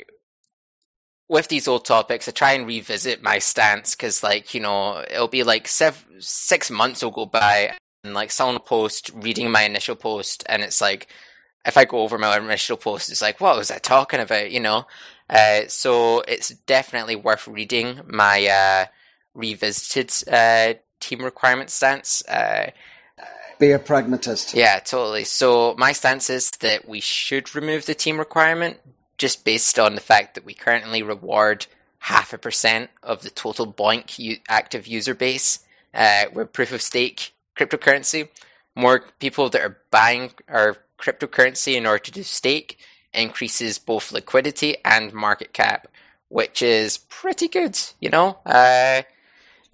[1.29, 5.29] with these old topics, I try and revisit my stance because, like, you know, it'll
[5.29, 9.63] be like sev- six months will go by, and like someone will post reading my
[9.63, 11.09] initial post, and it's like,
[11.65, 14.51] if I go over my initial post, it's like, what was I talking about?
[14.51, 14.87] You know.
[15.31, 18.87] Uh, so it's definitely worth reading my uh,
[19.35, 22.23] revisited uh, team requirement stance.
[22.29, 22.71] Uh,
[23.59, 24.55] Be a pragmatist.
[24.55, 25.25] yeah, totally.
[25.25, 28.79] So my stance is that we should remove the team requirement
[29.19, 31.67] just based on the fact that we currently reward
[31.99, 35.61] half a percent of the total BOINC u- active user base
[35.95, 38.29] uh, with proof of stake cryptocurrency.
[38.75, 42.79] More people that are buying our cryptocurrency in order to do stake
[43.15, 45.89] increases both liquidity and market cap,
[46.29, 48.39] which is pretty good, you know?
[48.47, 49.03] Uh,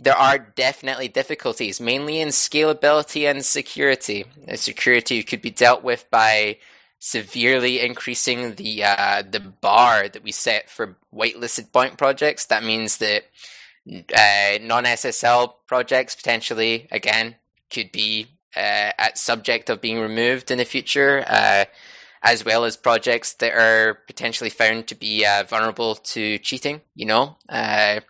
[0.00, 4.24] there are definitely difficulties, mainly in scalability and security.
[4.54, 6.58] Security could be dealt with by
[7.00, 12.46] severely increasing the uh, the bar that we set for whitelisted point projects.
[12.46, 13.24] That means that
[13.88, 17.36] uh, non SSL projects potentially again
[17.70, 18.26] could be
[18.56, 21.64] uh, at subject of being removed in the future, uh,
[22.32, 26.80] as well as projects that are potentially found to be uh, vulnerable to cheating.
[26.94, 28.00] You know, uh,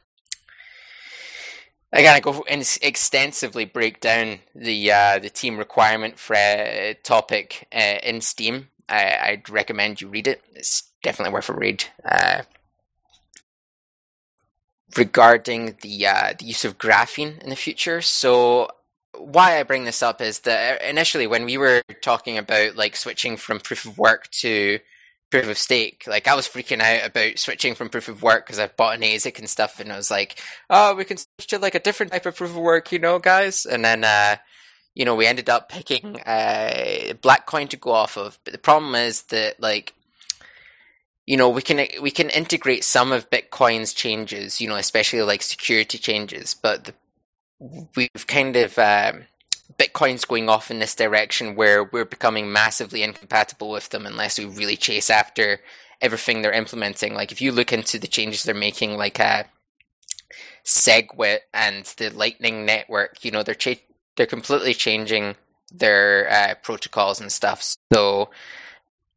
[1.92, 7.66] I gotta go and extensively break down the uh, the team requirement for a topic
[7.74, 8.68] uh, in Steem.
[8.88, 10.42] I, I'd recommend you read it.
[10.54, 11.84] It's definitely worth a read.
[12.04, 12.42] Uh,
[14.96, 18.68] regarding the uh, the use of graphene in the future, so
[19.16, 23.36] why I bring this up is that initially when we were talking about like switching
[23.36, 24.78] from proof of work to
[25.30, 28.58] proof of stake, like I was freaking out about switching from proof of work because
[28.58, 30.40] I bought an ASIC and stuff, and I was like,
[30.70, 33.18] "Oh, we can switch to like a different type of proof of work, you know,
[33.18, 34.36] guys." And then, uh,
[34.94, 38.38] you know, we ended up picking uh, Blackcoin to go off of.
[38.44, 39.94] But the problem is that like
[41.26, 45.42] you know, we can we can integrate some of Bitcoin's changes, you know, especially like
[45.42, 46.94] security changes, but the,
[47.58, 49.24] we've kind of um,
[49.78, 54.44] Bitcoin's going off in this direction where we're becoming massively incompatible with them unless we
[54.44, 55.60] really chase after
[56.00, 57.14] everything they're implementing.
[57.14, 59.44] Like if you look into the changes they're making, like uh,
[60.64, 63.74] SegWit and the Lightning Network, you know, they're cha-
[64.16, 65.36] they're completely changing
[65.72, 67.76] their uh, protocols and stuff.
[67.92, 68.30] So,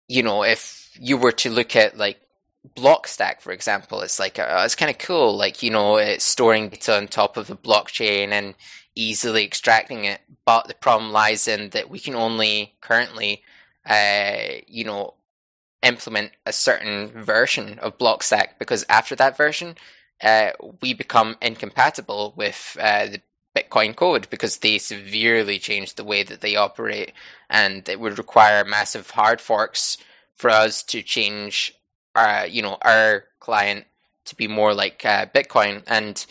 [0.07, 2.19] you know, if you were to look at like
[2.75, 5.35] Blockstack, for example, it's like uh, it's kind of cool.
[5.35, 8.55] Like you know, it's storing data on top of a blockchain and
[8.95, 10.21] easily extracting it.
[10.45, 13.43] But the problem lies in that we can only currently,
[13.85, 15.15] uh, you know,
[15.81, 19.75] implement a certain version of Blockstack because after that version,
[20.23, 20.51] uh,
[20.81, 23.21] we become incompatible with uh, the
[23.55, 27.11] Bitcoin code because they severely changed the way that they operate,
[27.49, 29.97] and it would require massive hard forks
[30.35, 31.73] for us to change
[32.15, 33.85] our, you know, our client
[34.25, 36.25] to be more like uh, Bitcoin, and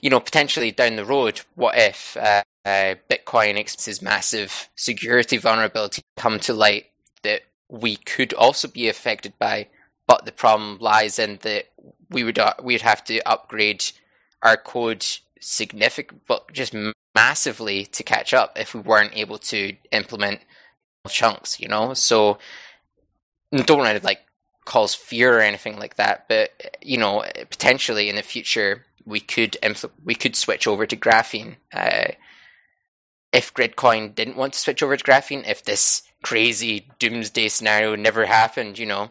[0.00, 6.02] you know, potentially down the road, what if uh, uh, Bitcoin experiences massive security vulnerability
[6.16, 6.86] come to light
[7.22, 9.68] that we could also be affected by?
[10.06, 11.66] But the problem lies in that
[12.10, 13.84] we would uh, we'd have to upgrade
[14.42, 15.04] our code
[15.40, 16.74] significant, but just
[17.14, 20.40] massively to catch up if we weren't able to implement
[21.08, 21.58] chunks.
[21.58, 22.38] You know, so
[23.52, 24.20] don't want to like
[24.66, 29.56] cause fear or anything like that, but you know, potentially in the future we could
[29.62, 31.56] impl- we could switch over to graphene.
[31.72, 32.12] Uh,
[33.32, 38.26] if Gridcoin didn't want to switch over to graphene, if this crazy doomsday scenario never
[38.26, 39.10] happened, you know,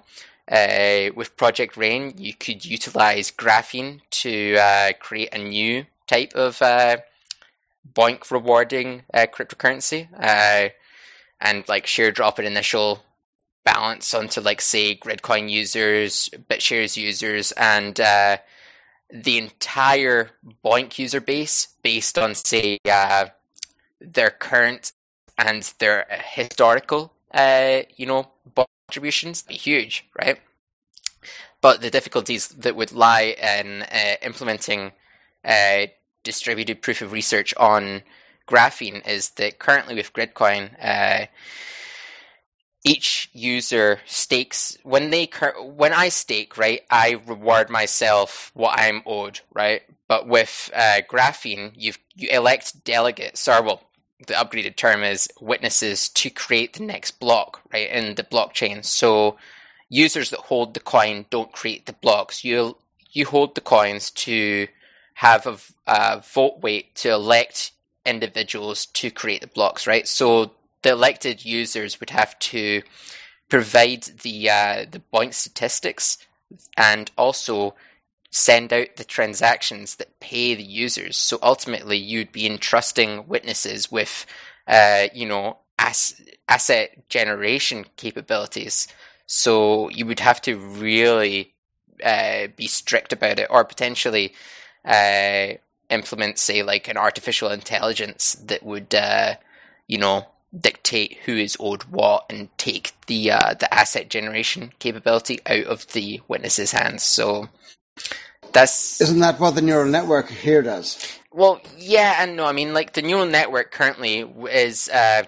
[0.51, 6.61] uh, with Project Rain, you could utilize graphene to uh, create a new type of
[6.61, 6.97] uh,
[7.93, 10.69] BOINC rewarding uh, cryptocurrency uh,
[11.39, 13.04] and like share drop an initial
[13.65, 18.37] balance onto like say Gridcoin users, BitShares users, and uh,
[19.11, 20.31] the entire
[20.63, 24.93] BOINC user base based on say their current
[25.37, 28.29] and their historical, you know,
[28.87, 30.39] contributions be huge, right?
[31.61, 34.91] But the difficulties that would lie in uh, implementing
[35.43, 35.87] uh,
[36.23, 38.03] distributed proof of research on
[38.47, 41.25] graphene is that currently with Gridcoin, uh,
[42.85, 45.27] each user stakes when they
[45.59, 46.81] when I stake, right?
[46.89, 49.81] I reward myself what I'm owed, right?
[50.07, 53.81] But with uh, graphene, you you elect delegates, or well,
[54.27, 58.85] the upgraded term is witnesses to create the next block, right, in the blockchain.
[58.85, 59.37] So
[59.89, 62.43] users that hold the coin don't create the blocks.
[62.43, 62.77] You
[63.11, 64.67] you hold the coins to
[65.15, 65.57] have a,
[65.87, 67.71] a vote weight to elect
[68.05, 70.07] individuals to create the blocks, right?
[70.07, 70.51] So
[70.85, 72.83] the elected users would have to
[73.49, 76.19] provide the uh, the BOINC statistics
[76.77, 77.73] and also
[78.29, 81.17] send out the transactions that pay the users.
[81.17, 84.27] So ultimately, you'd be entrusting witnesses with,
[84.67, 88.87] uh, you know, ass- asset generation capabilities.
[89.25, 91.55] So you would have to really
[92.03, 94.33] uh, be strict about it, or potentially
[94.85, 95.53] uh,
[95.89, 99.35] implement, say, like an artificial intelligence that would, uh,
[99.87, 100.27] you know,
[100.57, 105.87] dictate who is owed what and take the uh, the asset generation capability out of
[105.93, 107.03] the witnesses' hands.
[107.03, 107.49] So
[108.53, 111.19] that's isn't that what the neural network here does?
[111.31, 112.45] Well, yeah and no.
[112.45, 114.19] I mean, like the neural network currently
[114.51, 114.89] is.
[114.89, 115.23] Uh,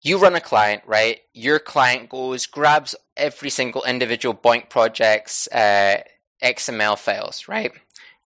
[0.00, 1.20] you run a client, right?
[1.34, 6.02] Your client goes, grabs every single individual BOINC project's uh,
[6.42, 7.72] XML files, right?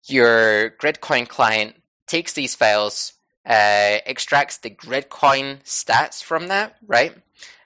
[0.07, 1.77] Your Gridcoin client
[2.07, 3.15] takes these files,
[3.47, 7.17] uh, extracts the Gridcoin stats from that, right?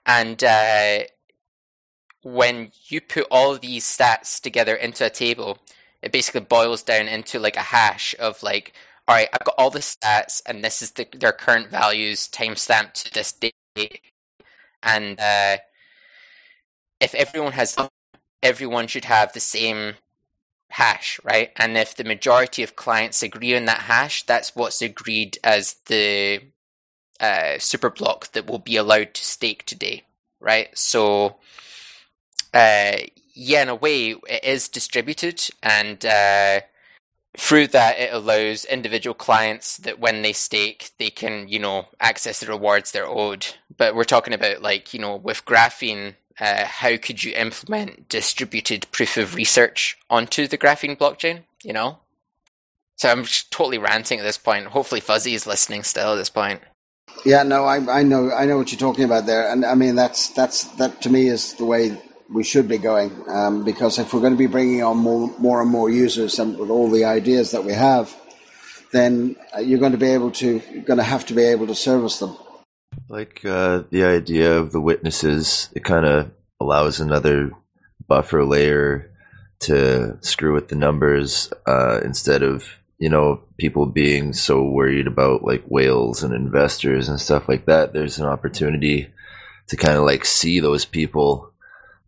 [0.05, 1.01] And uh,
[2.23, 5.59] when you put all these stats together into a table,
[6.03, 8.73] it basically boils down into like a hash of like,
[9.09, 12.95] all right, I've got all the stats, and this is the, their current values timestamped
[13.05, 14.01] to this date.
[14.83, 15.59] And uh,
[17.01, 17.77] if everyone has,
[18.43, 19.95] everyone should have the same
[20.77, 21.53] hash, right?
[21.57, 26.41] And if the majority of clients agree on that hash, that's what's agreed as the
[27.19, 30.05] uh, super block that will be allowed to stake today,
[30.39, 30.69] right?
[30.77, 31.37] So
[32.53, 32.99] uh,
[33.35, 36.61] yeah, in a way, it is distributed, and uh,
[37.37, 42.41] through that, it allows individual clients that when they stake, they can, you know, access
[42.41, 43.47] the rewards they're owed.
[43.77, 48.87] But we're talking about, like, you know, with Graphene, uh, how could you implement distributed
[48.93, 51.99] proof of research onto the Graphene blockchain, you know?
[52.97, 54.67] So I'm totally ranting at this point.
[54.67, 56.61] Hopefully, Fuzzy is listening still at this point.
[57.25, 59.95] Yeah, no, I, I know, I know what you're talking about there, and I mean
[59.95, 61.97] that's that's that to me is the way
[62.33, 65.63] we should be going um, because if we're going to be bringing on more, more
[65.63, 68.15] and more users and with all the ideas that we have,
[68.93, 71.75] then uh, you're going to be able to going to have to be able to
[71.75, 72.37] service them.
[73.09, 76.31] Like uh, the idea of the witnesses, it kind of
[76.61, 77.53] allows another
[78.09, 79.11] buffer layer
[79.59, 82.65] to screw with the numbers uh, instead of
[82.99, 87.93] you know people being so worried about like whales and investors and stuff like that.
[87.93, 89.09] There's an opportunity
[89.69, 91.53] to kind of like see those people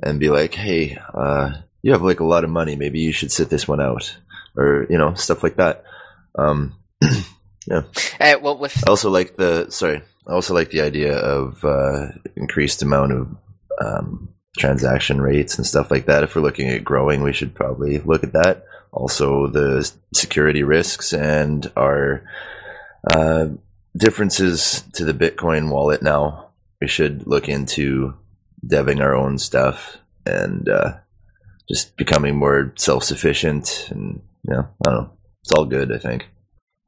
[0.01, 2.76] and be like, hey, uh, you have like a lot of money.
[2.76, 4.16] Maybe you should sit this one out,
[4.57, 5.84] or you know stuff like that.
[6.36, 6.74] Um,
[7.66, 7.82] yeah.
[8.20, 10.03] Uh, well, with I also like the sorry.
[10.29, 13.37] I also like the idea of uh, increased amount of
[13.81, 16.22] um, transaction rates and stuff like that.
[16.22, 18.64] If we're looking at growing, we should probably look at that.
[18.93, 22.24] Also, the security risks and our
[23.11, 23.49] uh,
[23.97, 26.51] differences to the Bitcoin wallet now.
[26.81, 28.14] We should look into
[28.66, 30.99] deving our own stuff and uh,
[31.68, 33.89] just becoming more self sufficient.
[33.91, 35.11] And, you know, I don't know.
[35.43, 36.26] It's all good, I think.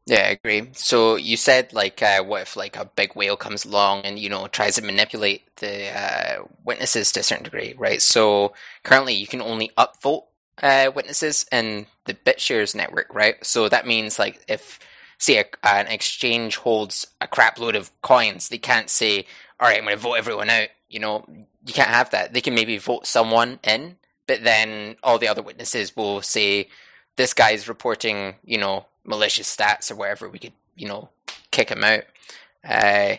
[0.06, 0.70] Yeah, I agree.
[0.74, 4.28] So you said like, uh, what if like a big whale comes along and you
[4.28, 8.02] know tries to manipulate the uh, witnesses to a certain degree, right?
[8.02, 10.24] So currently you can only upvote
[10.62, 13.44] uh, witnesses in the BitShares network, right?
[13.44, 14.78] So that means like if
[15.18, 19.26] say a, an exchange holds a crap load of coins, they can't say,
[19.60, 21.24] "All right, I'm going to vote everyone out." You know,
[21.66, 22.32] you can't have that.
[22.32, 23.96] They can maybe vote someone in,
[24.26, 26.68] but then all the other witnesses will say,
[27.16, 31.08] "This guy's reporting," you know malicious stats or whatever, we could, you know,
[31.50, 32.04] kick him out.
[32.64, 33.16] Uh,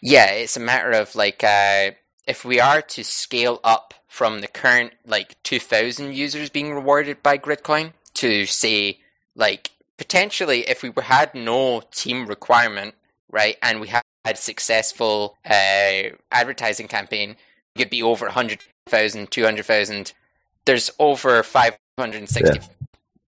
[0.00, 1.92] yeah, it's a matter of like uh,
[2.26, 7.38] if we are to scale up from the current like 2,000 users being rewarded by
[7.38, 8.98] Gridcoin to say
[9.34, 12.94] like potentially if we had no team requirement,
[13.30, 17.36] right, and we had a successful uh, advertising campaign,
[17.74, 20.12] it could be over 100,000, 200,000.
[20.64, 22.81] There's over 560 yeah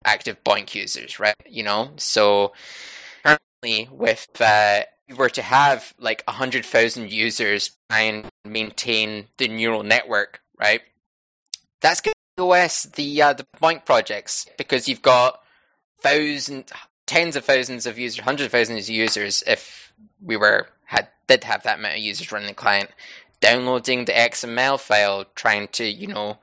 [0.10, 1.36] active BOINC users, right?
[1.47, 2.53] You know, so
[3.24, 9.28] currently with uh, we were to have like a hundred thousand users try and maintain
[9.38, 10.82] the neural network, right?
[11.82, 15.41] That's going to OS the uh, the BOINC projects because you've got
[16.01, 16.72] thousands,
[17.05, 19.43] tens of thousands of users, hundreds of thousands of users.
[19.45, 22.89] If we were had did have that of users running the client,
[23.39, 26.39] downloading the XML file, trying to you know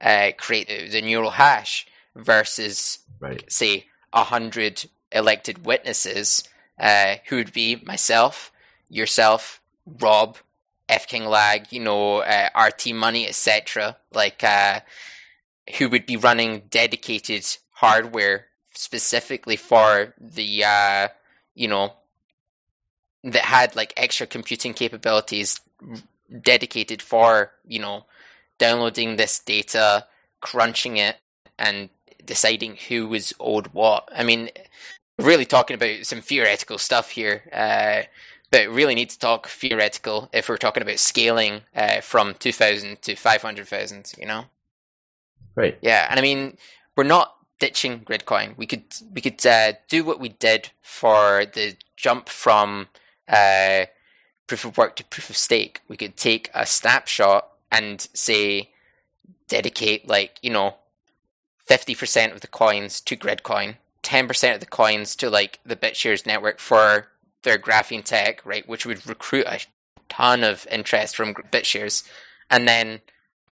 [0.00, 3.44] uh, create the, the neural hash versus, right.
[3.50, 6.44] say, a hundred elected witnesses,
[6.78, 8.52] uh, who would be myself,
[8.88, 9.60] yourself,
[10.00, 10.38] Rob,
[10.88, 13.96] F King Lag, you know, uh, RT Money, etc.
[14.12, 14.80] Like, uh,
[15.78, 21.08] who would be running dedicated hardware specifically for the, uh,
[21.54, 21.94] you know,
[23.24, 25.60] that had like extra computing capabilities
[26.42, 28.06] dedicated for, you know,
[28.58, 30.06] downloading this data,
[30.40, 31.16] crunching it,
[31.58, 31.90] and
[32.24, 34.08] deciding who was owed what.
[34.14, 34.50] I mean,
[35.18, 38.02] really talking about some theoretical stuff here, uh,
[38.50, 43.14] but really need to talk theoretical if we're talking about scaling uh, from 2,000 to
[43.14, 44.44] 500,000, you know?
[45.54, 45.76] Right.
[45.82, 46.56] Yeah, and I mean,
[46.96, 48.56] we're not ditching Gridcoin.
[48.56, 52.88] We could we could uh, do what we did for the jump from
[53.28, 53.86] uh,
[54.46, 55.80] proof of work to proof of stake.
[55.88, 58.70] We could take a snapshot and say
[59.48, 60.76] dedicate like you know
[61.68, 66.58] 50% of the coins to Gridcoin, 10% of the coins to like the BitShares network
[66.60, 67.08] for
[67.42, 69.60] their graphene tech, right, which would recruit a
[70.08, 72.08] ton of interest from BitShares,
[72.50, 73.00] and then,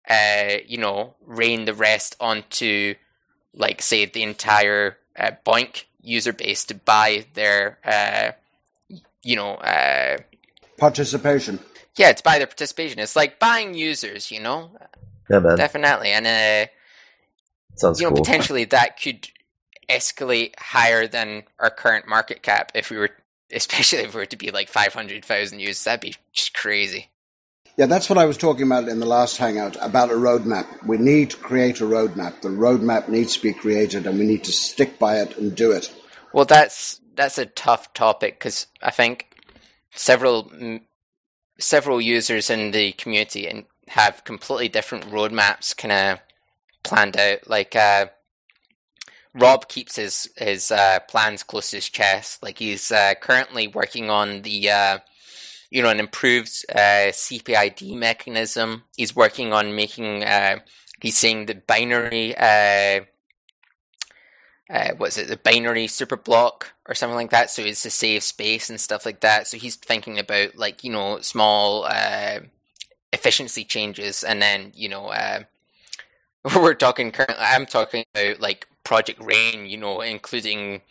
[0.09, 2.95] uh, you know, rain the rest onto,
[3.55, 8.33] like, say, the entire uh, BOINC user base to buy their, uh,
[9.23, 10.19] you know, uh,
[10.79, 11.59] participation.
[11.97, 12.99] Yeah, to buy their participation.
[12.99, 14.71] It's like buying users, you know.
[15.31, 15.57] Yeah, man.
[15.57, 16.71] Definitely, and uh,
[17.77, 18.25] Sounds you know, cool.
[18.25, 19.29] potentially that could
[19.89, 23.11] escalate higher than our current market cap if we were,
[23.53, 25.85] especially if we were to be like 500,000 users.
[25.85, 27.09] That'd be just crazy.
[27.79, 30.67] Yeah, that's what I was talking about in the last hangout about a roadmap.
[30.87, 32.43] We need to create a roadmap.
[32.43, 35.73] The roadmap needs to be created, and we need to stick by it and do
[35.73, 35.93] it.
[36.35, 39.35] Well, that's that's a tough topic because I think
[39.95, 40.53] several
[41.59, 46.19] several users in the community and have completely different roadmaps, kind of
[46.83, 47.49] planned out.
[47.49, 48.07] Like uh,
[49.35, 52.43] Rob keeps his his uh, plans close to his chest.
[52.43, 54.99] Like he's uh, currently working on the uh,
[55.71, 58.85] you know an improved uh, CPID mechanism.
[58.97, 60.25] He's working on making.
[60.25, 60.59] Uh,
[61.01, 62.37] he's saying the binary.
[62.37, 63.01] Uh,
[64.97, 65.29] what's it?
[65.29, 67.51] The binary super block or something like that.
[67.51, 69.47] So it's to save space and stuff like that.
[69.47, 72.41] So he's thinking about like you know small uh,
[73.13, 75.45] efficiency changes, and then you know uh,
[76.57, 77.37] we're talking currently.
[77.39, 80.83] I'm talking about like Project Rain, you know, including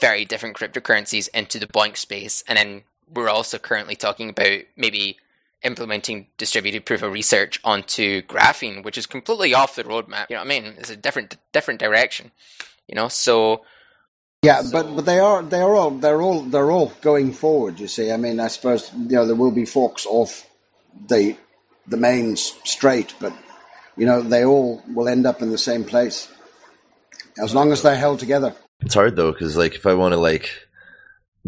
[0.00, 5.18] very different cryptocurrencies into the BOINC space, and then we're also currently talking about maybe
[5.62, 10.26] implementing distributed proof of research onto graphene, which is completely off the roadmap.
[10.28, 10.74] You know what I mean?
[10.78, 12.30] It's a different different direction.
[12.86, 13.64] You know, so
[14.42, 17.80] yeah, but but they are they are all they're all they're all going forward.
[17.80, 20.48] You see, I mean, I suppose you know there will be forks off
[21.08, 21.36] the
[21.86, 23.32] the main straight, but
[23.96, 26.28] you know they all will end up in the same place
[27.38, 28.54] as long as they're held together.
[28.80, 30.50] It's hard though, because like if I want to like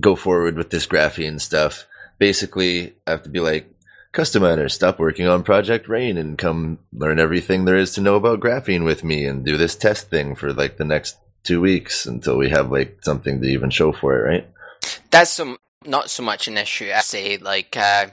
[0.00, 1.86] go forward with this graphene stuff,
[2.18, 3.72] basically I have to be like,
[4.12, 8.16] custom miner, stop working on Project Rain and come learn everything there is to know
[8.16, 12.06] about graphene with me and do this test thing for like the next two weeks
[12.06, 14.48] until we have like something to even show for it, right?
[15.10, 16.90] That's some not so much an issue.
[16.94, 18.06] I say like uh,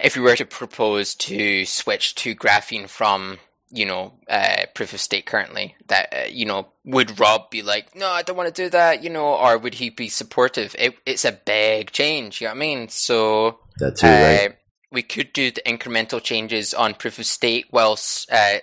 [0.00, 3.38] if we were to propose to switch to graphene from
[3.70, 7.94] you know uh, proof of stake currently, that uh, you know would Rob be like,
[7.96, 10.76] no, I don't want to do that, you know, or would he be supportive?
[10.78, 12.88] It, it's a big change, you know what I mean?
[12.88, 14.50] So that too, right?
[14.50, 14.54] Uh,
[14.94, 18.58] we could do the incremental changes on proof of stake whilst uh,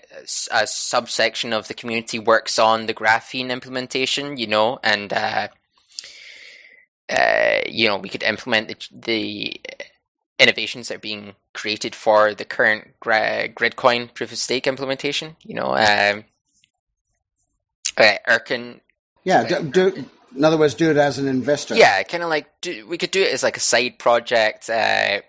[0.51, 5.49] a subsection of the community works on the graphene implementation, you know, and uh,
[7.09, 9.61] uh, you know we could implement the, the,
[10.41, 15.37] innovations that are being created for the current Gridcoin proof of stake implementation.
[15.43, 16.25] You know, um,
[17.95, 18.81] uh, Erkin.
[19.23, 20.05] Yeah, do, do,
[20.35, 21.75] in other words, do it as an investor.
[21.75, 24.69] Yeah, kind of like do, we could do it as like a side project.
[24.69, 25.21] Uh,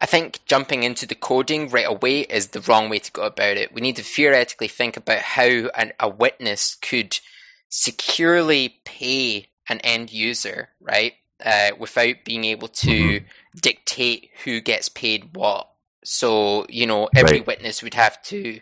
[0.00, 3.58] I think jumping into the coding right away is the wrong way to go about
[3.58, 3.74] it.
[3.74, 7.20] We need to theoretically think about how an, a witness could
[7.68, 11.14] securely pay an end user, right?
[11.44, 13.58] Uh, without being able to mm-hmm.
[13.60, 15.68] dictate who gets paid what.
[16.04, 17.46] So, you know, every right.
[17.46, 18.60] witness would have to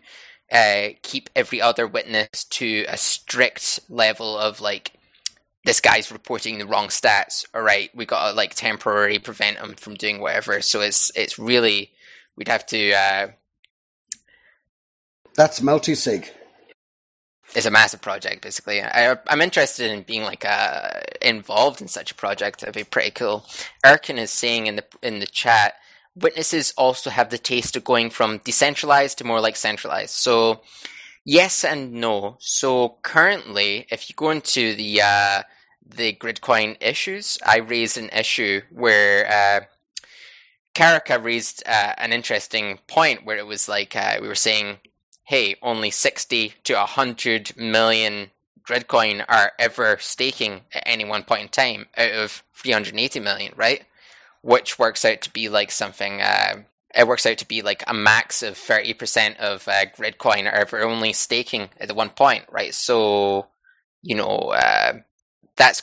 [0.50, 4.92] uh, keep every other witness to a strict level of like
[5.64, 7.44] this guy's reporting the wrong stats.
[7.54, 10.60] All right, we got to like temporarily prevent him from doing whatever.
[10.62, 11.90] So it's it's really
[12.36, 12.92] we'd have to.
[12.92, 13.28] Uh,
[15.34, 16.32] That's multi-sig.
[17.58, 18.80] It's a massive project, basically.
[18.80, 20.90] I, am interested in being like uh,
[21.20, 22.60] involved in such a project.
[22.60, 23.44] That'd be pretty cool.
[23.84, 25.74] Erkin is saying in the in the chat,
[26.14, 30.14] witnesses also have the taste of going from decentralized to more like centralized.
[30.14, 30.60] So
[31.24, 32.36] yes and no.
[32.38, 35.42] So currently, if you go into the uh,
[35.84, 39.64] the Gridcoin issues, I raised an issue where uh,
[40.76, 44.78] Karaka raised uh, an interesting point where it was like uh, we were saying,
[45.28, 48.30] hey, only 60 to 100 million
[48.66, 53.84] Gridcoin are ever staking at any one point in time out of 380 million, right?
[54.40, 56.62] Which works out to be like something, uh,
[56.94, 60.80] it works out to be like a max of 30% of uh, Gridcoin are ever
[60.80, 62.72] only staking at the one point, right?
[62.72, 63.48] So,
[64.00, 64.94] you know, uh,
[65.56, 65.82] that's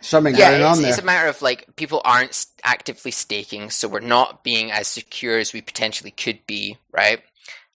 [0.00, 0.88] something yeah, going on there.
[0.88, 5.36] It's a matter of like people aren't actively staking, so we're not being as secure
[5.36, 7.20] as we potentially could be, right?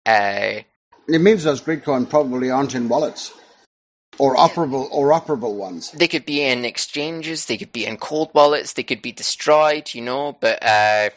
[0.06, 0.62] Uh,
[1.10, 3.34] it means those Gridcoin probably aren't in wallets
[4.18, 5.92] or operable or operable ones.
[5.92, 9.94] They could be in exchanges, they could be in cold wallets, they could be destroyed,
[9.94, 10.38] you know.
[10.40, 11.10] But uh,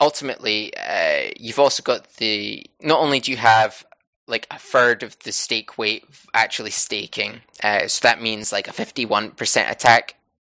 [0.00, 2.64] ultimately, uh, you've also got the.
[2.80, 3.84] Not only do you have
[4.26, 7.42] like a third of the stake weight actually staking.
[7.62, 10.14] Uh, so that means like a 51% attack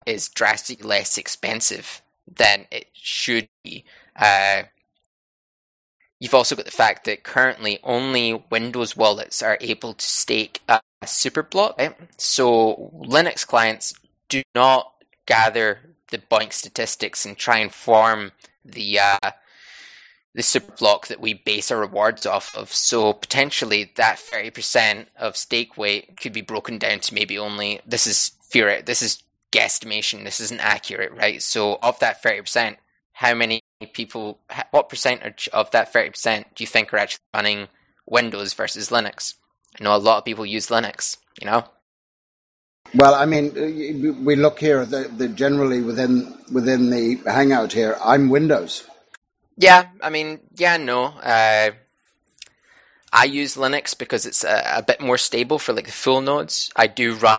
[0.06, 3.85] is drastically less expensive than it should be.
[6.23, 10.79] You've also got the fact that currently only Windows wallets are able to stake a
[11.05, 11.75] super block.
[11.77, 11.97] Right?
[12.15, 13.93] So Linux clients
[14.29, 14.93] do not
[15.25, 15.79] gather
[16.11, 18.31] the BOINC statistics and try and form
[18.63, 19.31] the uh,
[20.33, 22.73] the super block that we base our rewards off of.
[22.73, 28.07] So potentially that 30% of stake weight could be broken down to maybe only this
[28.07, 31.41] is fear this is guesstimation, this isn't accurate, right?
[31.43, 32.77] So of that 30%,
[33.14, 33.61] how many
[33.94, 34.40] people
[34.72, 37.68] what percentage of that 30% do you think are actually running
[38.06, 39.35] Windows versus Linux?
[39.80, 41.65] I know a lot of people use Linux, you know.
[42.95, 47.98] Well, I mean, we look here the, the generally within within the Hangout here.
[48.03, 48.84] I'm Windows.
[49.57, 51.06] Yeah, I mean, yeah, no.
[51.06, 51.72] Uh,
[53.11, 56.72] I use Linux because it's a, a, bit more stable for like the full nodes.
[56.76, 57.38] I do run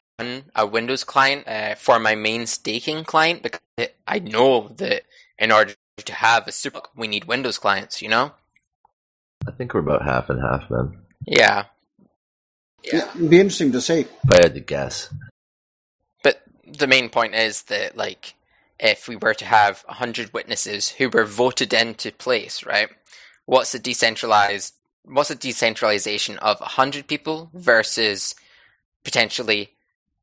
[0.54, 5.02] a Windows client uh, for my main staking client because it, I know that
[5.38, 5.74] in order
[6.04, 8.02] to have a super, we need Windows clients.
[8.02, 8.32] You know.
[9.46, 10.98] I think we're about half and half, man.
[11.26, 11.64] Yeah.
[12.82, 14.00] Yeah, it'd be interesting to see.
[14.00, 15.12] If I had to guess.
[16.22, 18.34] But the main point is that like
[18.78, 22.88] if we were to have 100 witnesses who were voted into place, right?
[23.46, 24.74] What's the decentralized,
[25.04, 28.34] what's the decentralization of 100 people versus
[29.04, 29.73] potentially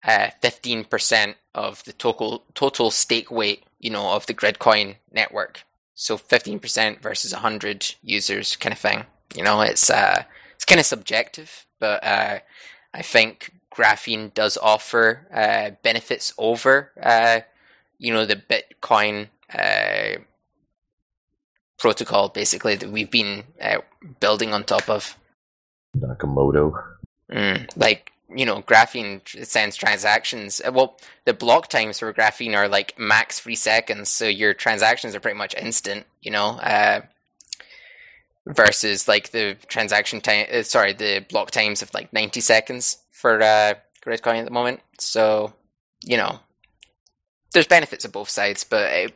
[0.03, 5.63] uh, 15% of the total, total stake weight, you know, of the Gridcoin network?
[5.93, 9.05] So 15% versus 100 users kind of thing.
[9.35, 10.23] You know, it's, uh,
[10.55, 12.39] it's kind of subjective, but, uh,
[12.93, 17.41] I think graphene does offer uh, benefits over, uh,
[17.97, 20.19] you know, the Bitcoin uh,
[21.77, 23.79] protocol, basically that we've been uh,
[24.19, 25.17] building on top of.
[25.97, 26.73] Nakamoto.
[27.31, 30.61] Mm, like you know, graphene sends transactions.
[30.65, 35.15] Uh, well, the block times for graphene are like max three seconds, so your transactions
[35.15, 36.05] are pretty much instant.
[36.21, 36.59] You know.
[36.59, 37.01] Uh,
[38.47, 43.75] versus like the transaction time, sorry, the block times of like 90 seconds for uh,
[44.03, 44.79] Gridcoin at the moment.
[44.97, 45.53] So,
[46.03, 46.39] you know,
[47.53, 49.13] there's benefits of both sides, but it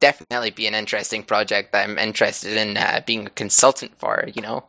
[0.00, 4.28] definitely be an interesting project that I'm interested in uh, being a consultant for.
[4.34, 4.64] You know.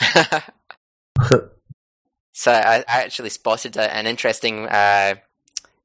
[2.42, 5.14] so I, I, actually spotted a, an interesting uh,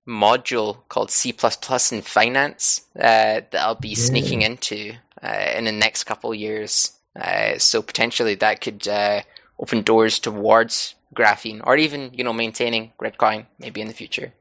[0.08, 3.96] module called C++ in finance uh, that I'll be yeah.
[3.96, 6.94] sneaking into uh, in the next couple years.
[7.16, 9.22] Uh, so potentially that could uh,
[9.60, 14.34] open doors towards graphene or even you know maintaining Gridcoin maybe in the future.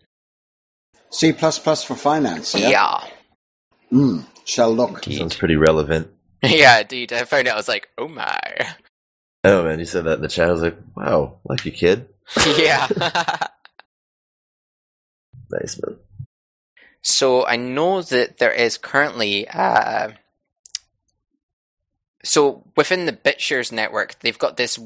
[1.11, 2.55] C for finance.
[2.55, 2.71] Yeah.
[2.71, 3.01] yeah.
[3.93, 5.07] Mm, shall look.
[5.07, 5.19] Indeed.
[5.19, 6.09] Sounds pretty relevant.
[6.43, 7.13] yeah, indeed.
[7.13, 7.57] I found out.
[7.57, 8.41] I was like, oh my.
[9.47, 10.49] Oh man, you said that in the chat.
[10.49, 12.09] I was like, wow, lucky kid.
[12.59, 12.89] yeah.
[15.51, 15.99] nice man.
[17.01, 19.47] So I know that there is currently.
[19.47, 20.11] Uh,
[22.25, 24.81] so within the BitShares network, they've got this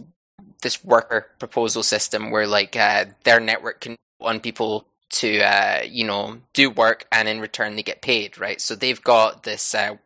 [0.61, 6.05] this worker proposal system where like uh, their network can want people to uh, you
[6.05, 9.97] know do work and in return they get paid right so they've got this uh,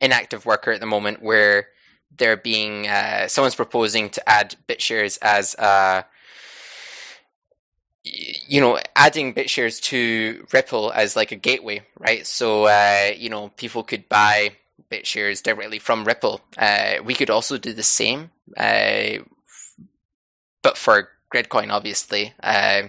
[0.00, 1.68] inactive worker at the moment where
[2.18, 6.02] they're being uh, someone's proposing to add BitShares as uh,
[8.04, 13.48] you know adding BitShares to Ripple as like a gateway right so uh, you know
[13.56, 14.56] people could buy
[14.90, 18.30] BitShares directly from Ripple uh, we could also do the same
[20.62, 22.34] but for Gridcoin, obviously.
[22.42, 22.84] Uh,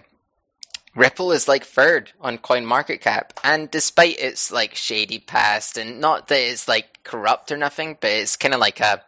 [0.96, 6.00] Ripple is like third on Coin Market Cap, and despite its like shady past, and
[6.00, 9.04] not that it's like corrupt or nothing, but it's kind of like a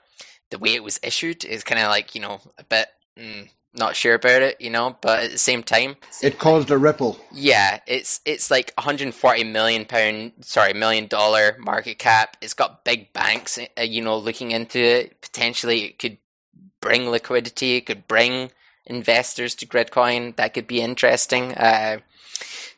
[0.52, 3.96] the way it was issued is kind of like you know a bit mm, not
[3.96, 4.98] sure about it, you know.
[5.02, 7.20] But at the same time, it caused a ripple.
[7.32, 12.38] Yeah, it's it's like 140 million pound, sorry, million dollar market cap.
[12.42, 15.22] It's got big banks, uh, you know, looking into it.
[15.22, 16.18] Potentially, it could
[16.82, 17.78] bring liquidity.
[17.78, 18.52] It could bring
[18.86, 20.36] investors to Gridcoin.
[20.38, 21.54] That could be interesting.
[21.54, 22.00] Uh,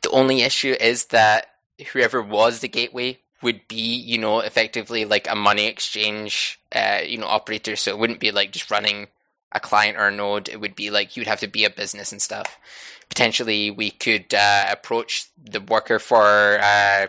[0.02, 1.48] the only issue is that
[1.94, 7.18] whoever was the gateway would be, you know, effectively like a money exchange, uh, you
[7.18, 7.76] know, operator.
[7.76, 9.08] So it wouldn't be like just running
[9.52, 10.50] a client or a node.
[10.50, 12.58] It would be like you'd have to be a business and stuff.
[13.10, 17.08] Potentially, we could uh, approach the worker for uh,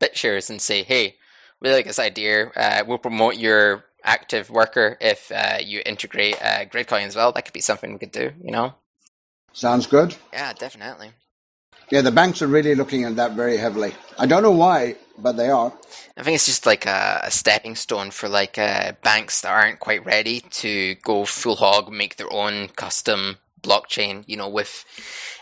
[0.00, 1.16] BitShares and say, "Hey,
[1.60, 2.48] we like this idea.
[2.56, 7.32] Uh, we'll promote your active worker if uh, you integrate uh, Gridcoin as well.
[7.32, 8.74] That could be something we could do, you know?
[9.52, 10.16] Sounds good.
[10.32, 11.12] Yeah, definitely.
[11.90, 13.92] Yeah, the banks are really looking at that very heavily.
[14.16, 15.72] I don't know why, but they are.
[16.16, 19.80] I think it's just like a, a stepping stone for like uh, banks that aren't
[19.80, 24.22] quite ready to go full hog, make their own custom blockchain.
[24.28, 24.84] You know, with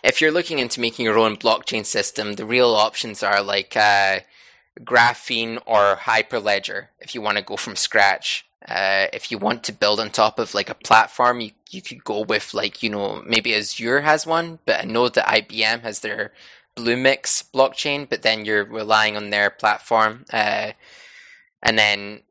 [0.02, 4.20] if you're looking into making your own blockchain system, the real options are like uh,
[4.80, 8.47] Graphene or Hyperledger if you want to go from scratch.
[8.66, 12.02] Uh, if you want to build on top of like a platform, you, you could
[12.04, 16.00] go with like, you know, maybe Azure has one, but I know that IBM has
[16.00, 16.32] their
[16.76, 20.24] Bluemix blockchain, but then you're relying on their platform.
[20.32, 20.72] Uh,
[21.62, 22.22] and then,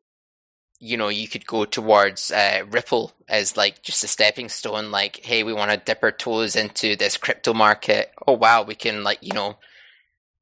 [0.79, 5.21] you know, you could go towards uh, Ripple as like just a stepping stone, like,
[5.23, 8.11] hey, we want to dip our toes into this crypto market.
[8.27, 9.57] Oh, wow, we can like, you know,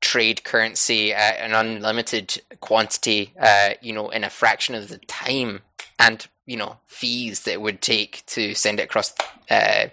[0.02, 5.62] trade currency at an unlimited quantity, uh, you know, in a fraction of the time
[6.00, 9.14] and you know fees that it would take to send it across
[9.50, 9.88] uh,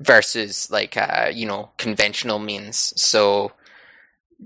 [0.00, 2.92] versus like uh, you know conventional means.
[3.00, 3.52] So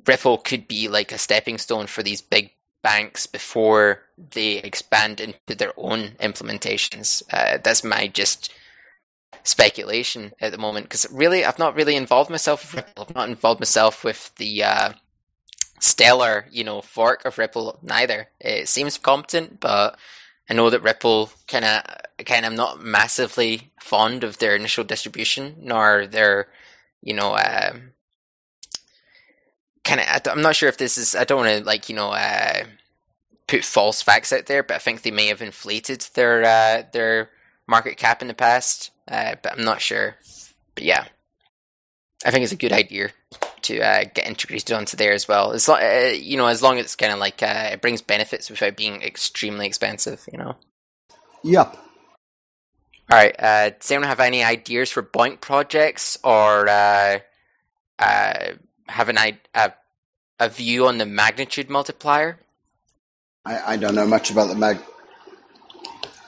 [0.07, 2.53] Ripple could be like a stepping stone for these big
[2.83, 7.23] banks before they expand into their own implementations.
[7.33, 8.53] Uh, that's my just
[9.43, 13.07] speculation at the moment because really I've not really involved myself with Ripple.
[13.09, 14.93] I've not involved myself with the uh,
[15.81, 18.29] stellar, you know, fork of Ripple neither.
[18.41, 19.99] It seems competent, but
[20.49, 21.83] I know that Ripple kind of,
[22.19, 26.49] of, I'm not massively fond of their initial distribution, nor their,
[27.03, 27.93] you know, um,
[29.85, 30.27] kind of.
[30.27, 31.15] I'm not sure if this is.
[31.15, 32.65] I don't want to like you know uh,
[33.47, 37.31] put false facts out there, but I think they may have inflated their uh, their
[37.67, 38.91] market cap in the past.
[39.07, 40.17] Uh, but I'm not sure.
[40.75, 41.07] But yeah,
[42.25, 43.11] I think it's a good idea
[43.63, 45.53] to uh, get integrated onto there as well.
[45.53, 48.03] As long, uh, you know, as long as it's kind of like uh, it brings
[48.03, 50.27] benefits without being extremely expensive.
[50.33, 50.57] You know.
[51.45, 51.77] Yep.
[53.11, 53.35] All right.
[53.39, 57.21] Uh, does anyone have any ideas for BOINC projects or uh,
[57.99, 58.39] uh,
[58.89, 59.19] have an
[59.55, 59.73] a,
[60.39, 62.39] a view on the magnitude multiplier?
[63.47, 64.79] I, I don't know much about the mag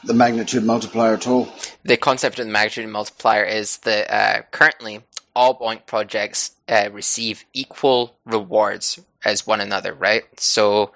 [0.04, 1.52] the magnitude multiplier at all.
[1.84, 5.04] The concept of the magnitude multiplier is that uh, currently
[5.34, 10.24] all BOINC projects uh, receive equal rewards as one another, right?
[10.38, 10.92] So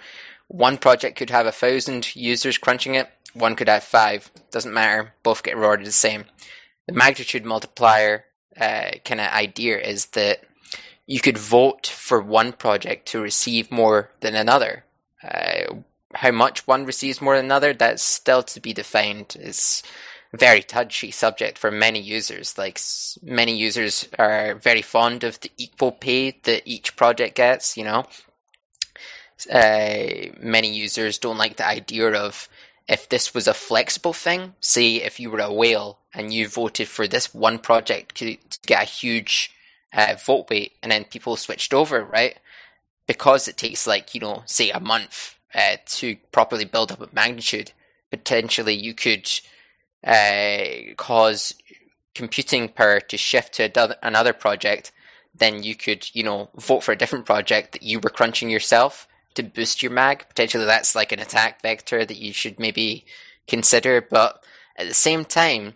[0.49, 4.31] one project could have a thousand users crunching it, one could have five.
[4.51, 5.13] Doesn't matter.
[5.23, 6.25] Both get rewarded the same.
[6.87, 8.25] The magnitude multiplier
[8.59, 10.43] uh, kind of idea is that
[11.07, 14.85] you could vote for one project to receive more than another.
[15.23, 15.75] Uh,
[16.15, 19.37] how much one receives more than another, that's still to be defined.
[19.39, 19.83] It's
[20.35, 22.59] very touchy subject for many users.
[22.59, 22.81] Like
[23.23, 27.77] many users are very fond of the equal pay that each project gets.
[27.77, 28.07] You know,
[29.53, 32.49] uh, many users don't like the idea of
[32.89, 34.55] if this was a flexible thing.
[34.61, 38.37] Say if you were a whale and you voted for this one project to,
[38.67, 39.51] get a huge
[39.93, 42.39] uh, vote weight, and then people switched over, right?
[43.07, 47.09] Because it takes like you know, say a month uh, to properly build up a
[47.13, 47.73] magnitude.
[48.11, 49.29] Potentially, you could
[50.07, 51.55] uh, cause
[52.15, 54.93] computing power to shift to another project.
[55.35, 59.09] Then you could, you know, vote for a different project that you were crunching yourself
[59.35, 60.27] to boost your mag.
[60.29, 63.05] Potentially, that's like an attack vector that you should maybe
[63.49, 64.01] consider.
[64.01, 64.45] But
[64.77, 65.75] at the same time,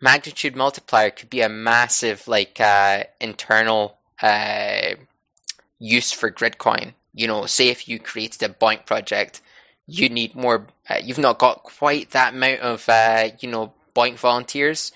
[0.00, 4.94] magnitude multiplier could be a massive like uh, internal uh,
[5.78, 6.94] use for Gridcoin.
[7.14, 9.40] You know, say if you created a BOINC project,
[9.88, 10.66] you need more.
[10.88, 14.92] Uh, you've not got quite that amount of uh, you know BOINC volunteers.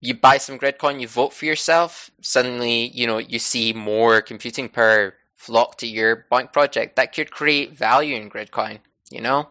[0.00, 2.10] You buy some Gridcoin, you vote for yourself.
[2.22, 6.96] Suddenly, you know you see more computing power flock to your BOINC project.
[6.96, 8.78] That could create value in Gridcoin.
[9.10, 9.48] You know,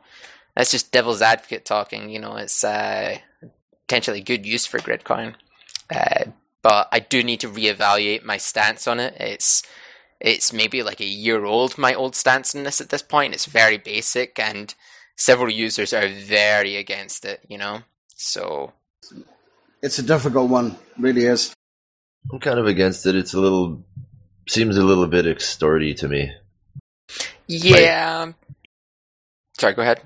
[0.55, 2.09] that's just devil's advocate talking.
[2.09, 3.17] You know, it's uh,
[3.87, 5.35] potentially good use for Gridcoin.
[5.93, 6.25] Uh,
[6.61, 9.15] but I do need to reevaluate my stance on it.
[9.19, 9.61] It's
[10.19, 13.33] it's maybe like a year old, my old stance on this at this point.
[13.33, 14.73] It's very basic, and
[15.15, 17.81] several users are very against it, you know?
[18.15, 18.73] So.
[19.81, 21.53] It's a difficult one, really is.
[22.31, 23.15] I'm kind of against it.
[23.15, 23.85] It's a little.
[24.47, 26.31] Seems a little bit extorty to me.
[27.47, 28.25] Yeah.
[28.25, 28.35] Like,
[29.57, 30.01] Sorry, go ahead.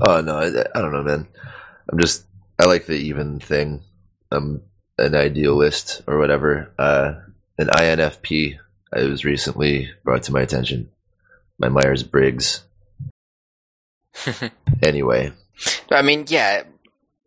[0.00, 1.28] Oh, no, I, I don't know, man.
[1.90, 2.24] I'm just.
[2.58, 3.82] I like the even thing.
[4.30, 4.62] I'm
[4.96, 6.72] an idealist or whatever.
[6.78, 7.14] Uh,
[7.58, 8.58] an INFP
[8.92, 10.90] it was recently brought to my attention.
[11.58, 12.64] My Myers Briggs.
[14.82, 15.32] anyway.
[15.90, 16.64] I mean, yeah,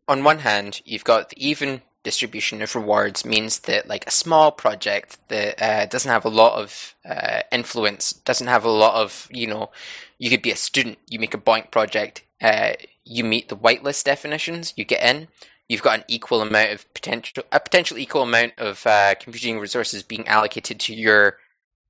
[0.08, 4.52] on one hand, you've got the even distribution of rewards means that like a small
[4.52, 9.28] project that uh, doesn't have a lot of uh, influence, doesn't have a lot of,
[9.32, 9.70] you know,
[10.18, 12.74] you could be a student, you make a BOINC project, uh,
[13.06, 15.28] you meet the whitelist definitions, you get in,
[15.68, 20.04] you've got an equal amount of potential, a potential equal amount of uh, computing resources
[20.04, 21.38] being allocated to your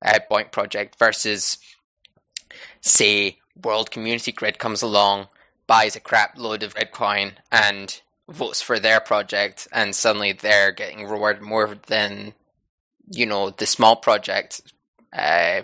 [0.04, 1.58] uh, BOINC project versus,
[2.80, 5.28] say, World Community Grid comes along,
[5.66, 11.06] buys a crap load of Gridcoin, and votes for their project, and suddenly they're getting
[11.06, 12.34] rewarded more than,
[13.10, 14.62] you know, the small project.
[15.12, 15.62] Uh,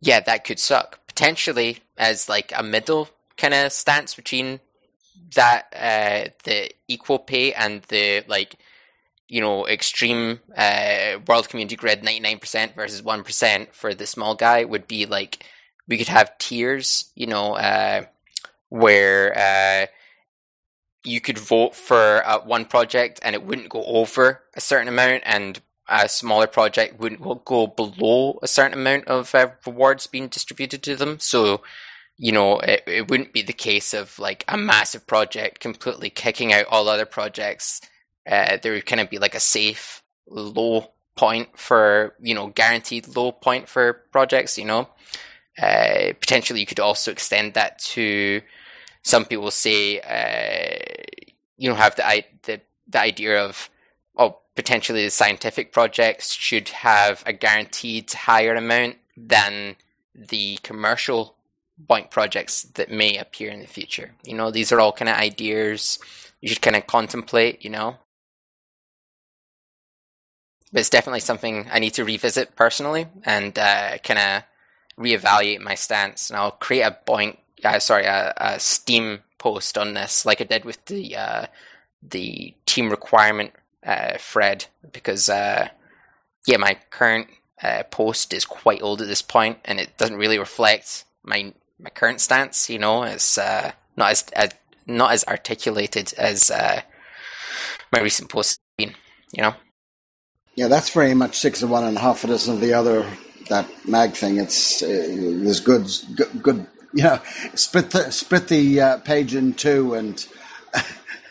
[0.00, 1.00] yeah, that could suck.
[1.06, 4.60] Potentially as like a middle kind of stance between
[5.34, 8.54] that uh, the equal pay and the like
[9.28, 14.88] you know, extreme uh, world community grid 99% versus 1% for the small guy would
[14.88, 15.44] be like
[15.86, 18.04] we could have tiers, you know, uh,
[18.70, 19.86] where uh,
[21.04, 25.60] you could vote for one project and it wouldn't go over a certain amount, and
[25.88, 30.96] a smaller project wouldn't go below a certain amount of uh, rewards being distributed to
[30.96, 31.18] them.
[31.18, 31.62] So,
[32.16, 36.52] you know, it, it wouldn't be the case of like a massive project completely kicking
[36.52, 37.80] out all other projects
[38.28, 43.16] uh, there would kind of be like a safe low point for you know guaranteed
[43.16, 44.58] low point for projects.
[44.58, 44.88] You know,
[45.60, 48.42] uh, potentially you could also extend that to
[49.02, 50.78] some people say uh,
[51.56, 53.70] you know have the the the idea of
[54.16, 59.76] oh potentially the scientific projects should have a guaranteed higher amount than
[60.14, 61.34] the commercial
[61.88, 64.14] BOINC projects that may appear in the future.
[64.24, 65.98] You know, these are all kind of ideas
[66.40, 67.64] you should kind of contemplate.
[67.64, 67.96] You know,
[70.72, 74.42] but it's definitely something I need to revisit personally and uh, kind of
[74.98, 79.94] reevaluate my stance, and I'll create a BOINC, uh, sorry, a, a Steem post on
[79.94, 81.46] this, like I did with the uh,
[82.02, 83.52] the team requirement
[83.86, 85.68] uh, thread, because uh,
[86.46, 87.28] yeah, my current
[87.62, 91.90] uh, post is quite old at this point, and it doesn't really reflect my my
[91.90, 92.68] current stance.
[92.68, 94.24] You know, it's uh, not as,
[94.86, 96.82] not as articulated as uh,
[97.92, 98.60] my recent post.
[98.78, 98.92] You
[99.36, 99.54] know.
[100.58, 103.08] Yeah, that's very much six of one and half a dozen of the other.
[103.48, 106.66] That mag thing, it's uh, there's good, good, good.
[106.92, 107.20] You know,
[107.54, 110.26] split the split the uh, page in two and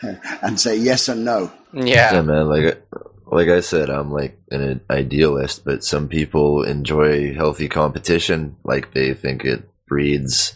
[0.40, 1.52] and say yes and no.
[1.74, 2.14] Yeah.
[2.14, 2.48] Yeah, man.
[2.48, 2.82] Like,
[3.26, 8.56] like I said, I'm like an idealist, but some people enjoy healthy competition.
[8.64, 10.54] Like they think it breeds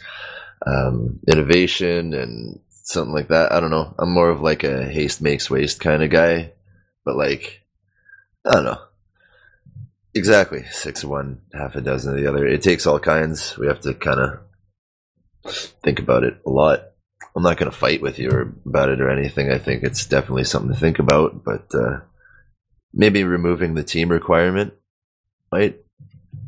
[0.66, 3.52] um, innovation and something like that.
[3.52, 3.94] I don't know.
[3.98, 6.52] I'm more of like a haste makes waste kind of guy,
[7.04, 7.61] but like,
[8.46, 8.80] I don't know.
[10.14, 10.64] Exactly.
[10.70, 12.46] Six of one, half a dozen of the other.
[12.46, 13.56] It takes all kinds.
[13.56, 14.40] We have to kind of
[15.82, 16.80] think about it a lot.
[17.34, 19.50] I'm not going to fight with you about it or anything.
[19.50, 22.00] I think it's definitely something to think about, but uh,
[22.92, 24.74] maybe removing the team requirement
[25.50, 25.78] might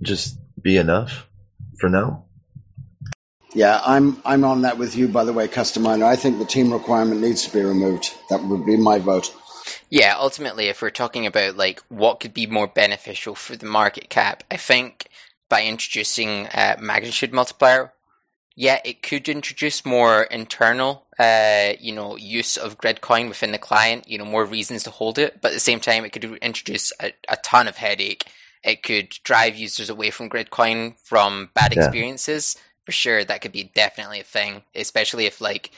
[0.02, 1.28] just be enough
[1.80, 2.24] for now.
[3.54, 5.06] Yeah, I'm I'm on that with you.
[5.06, 8.12] By the way, Customer, I think the team requirement needs to be removed.
[8.28, 9.32] That would be my vote.
[9.94, 14.08] Yeah, ultimately, if we're talking about like what could be more beneficial for the market
[14.08, 15.06] cap, I think
[15.48, 17.92] by introducing a magnitude multiplier,
[18.56, 24.08] yeah, it could introduce more internal, uh, you know, use of Gridcoin within the client.
[24.08, 26.92] You know, more reasons to hold it, but at the same time, it could introduce
[27.00, 28.24] a, a ton of headache.
[28.64, 31.84] It could drive users away from Gridcoin from bad Yeah.
[31.84, 32.56] experiences.
[32.84, 35.70] For sure, that could be definitely a thing, especially if like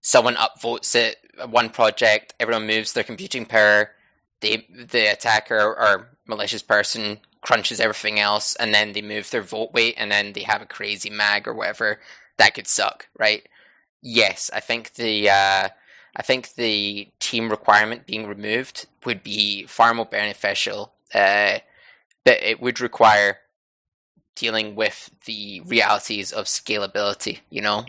[0.00, 1.16] someone upvotes it,
[1.50, 3.90] one project, everyone moves their computing power,
[4.40, 9.72] the the attacker or malicious person crunches everything else, and then they move their vote
[9.72, 12.00] weight, and then they have a crazy mag or whatever.
[12.36, 13.48] That could suck, right?
[14.02, 15.68] Yes, I think the uh,
[16.16, 20.92] I think the team requirement being removed would be far more beneficial.
[21.14, 21.58] Uh,
[22.24, 23.38] but it would require
[24.36, 27.40] dealing with the realities of scalability.
[27.50, 27.86] You know,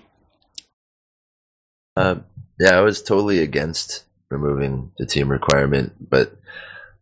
[1.99, 2.23] Um,
[2.57, 6.33] yeah, I was totally against removing the team requirement, but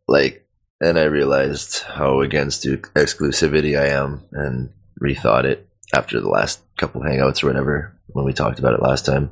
[0.08, 0.44] like,
[0.82, 7.02] and I realized how against exclusivity I am, and rethought it after the last couple
[7.02, 9.32] hangouts or whatever when we talked about it last time,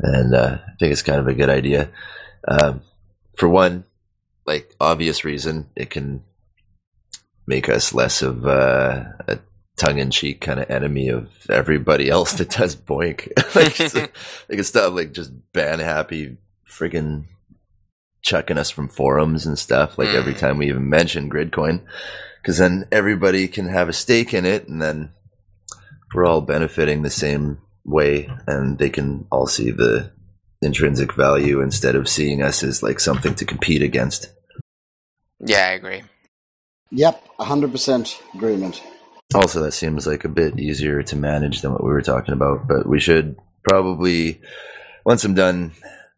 [0.00, 1.90] and uh, I think it's kind of a good idea.
[2.48, 2.82] Um,
[3.36, 3.84] for one,
[4.44, 6.24] like obvious reason, it can
[7.46, 9.38] make us less of uh, a
[9.80, 13.28] tongue-in-cheek kind of enemy of everybody else that does BOINC.
[13.54, 14.06] like, so-
[14.48, 16.36] they can stop like just ban happy
[16.68, 17.24] freaking
[18.22, 20.38] chucking us from forums and stuff like every Mm.
[20.38, 21.80] time we even mention gridcoin
[22.42, 25.10] because then everybody can have a stake in it and then
[26.14, 30.12] we're all benefiting the same way and they can all see the
[30.60, 34.30] intrinsic value instead of seeing us as like something to compete against
[35.42, 36.02] yeah, I agree.
[36.90, 38.82] Yep, hundred percent agreement.
[39.34, 42.66] Also that seems like a bit easier to manage than what we were talking about
[42.66, 43.36] but we should
[43.68, 44.40] probably
[45.04, 45.72] once i'm done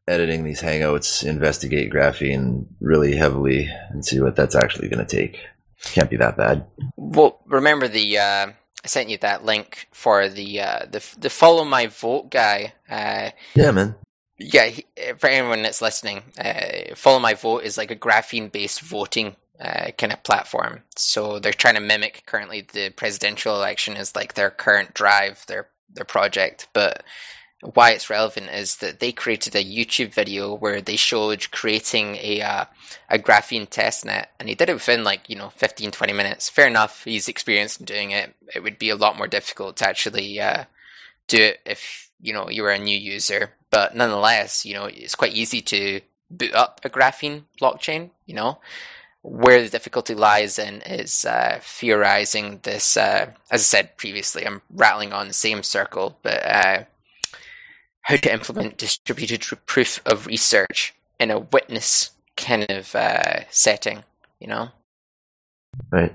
[0.08, 5.38] editing these hangouts investigate graphene really heavily and see what that's actually going to take
[5.84, 6.64] can't be that bad
[6.96, 8.46] Well, remember the uh,
[8.84, 12.74] I sent you that link for the uh, the the follow my vote guy.
[12.88, 13.96] Uh, yeah man
[14.42, 14.70] yeah,
[15.18, 19.90] for anyone that's listening, uh, follow my vote is like a graphene based voting uh,
[19.98, 20.82] kind of platform.
[20.96, 25.68] So they're trying to mimic currently the presidential election is like their current drive, their
[25.94, 27.04] their project, but
[27.62, 32.42] why it's relevant is that they created a YouTube video where they showed creating a
[32.42, 32.64] uh,
[33.08, 36.48] a graphene testnet, and he did it within like you know 15, 20 minutes.
[36.48, 38.34] Fair enough, he's experienced in doing it.
[38.54, 40.64] It would be a lot more difficult to actually uh,
[41.28, 45.14] do it if you know you were a new user, but nonetheless, you know it's
[45.14, 46.00] quite easy to
[46.30, 48.10] boot up a graphene blockchain.
[48.26, 48.58] You know
[49.22, 52.96] where the difficulty lies in is uh, theorizing this.
[52.96, 56.84] Uh, as I said previously, I'm rattling on the same circle, but uh,
[58.02, 64.04] how to implement distributed proof of research in a witness kind of uh, setting.
[64.40, 64.68] You know.
[65.92, 66.12] right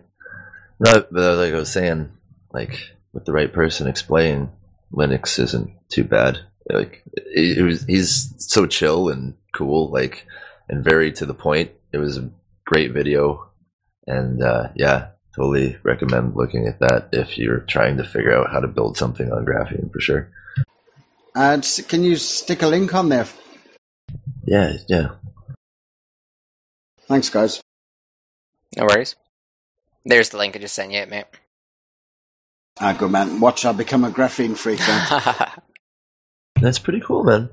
[0.79, 2.11] no but like i was saying
[2.51, 2.77] like
[3.13, 4.51] with the right person explaining
[4.91, 6.39] linux isn't too bad
[6.69, 10.25] like it, it was he's so chill and cool like
[10.69, 12.19] and very to the point it was
[12.67, 13.49] great video
[14.05, 18.59] and uh yeah totally recommend looking at that if you're trying to figure out how
[18.59, 20.29] to build something on graphene for sure
[21.35, 23.27] And can you stick a link on there?
[24.45, 25.07] yeah yeah
[27.07, 27.61] Thanks, guys.
[28.75, 29.15] No worries.
[30.03, 31.23] There's the link I just sent you, mate.
[32.81, 33.39] Ah, good man.
[33.39, 35.47] Watch, I'll become a graphene freak then.
[36.61, 37.49] That's pretty cool, man.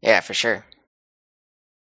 [0.00, 0.64] yeah, for sure.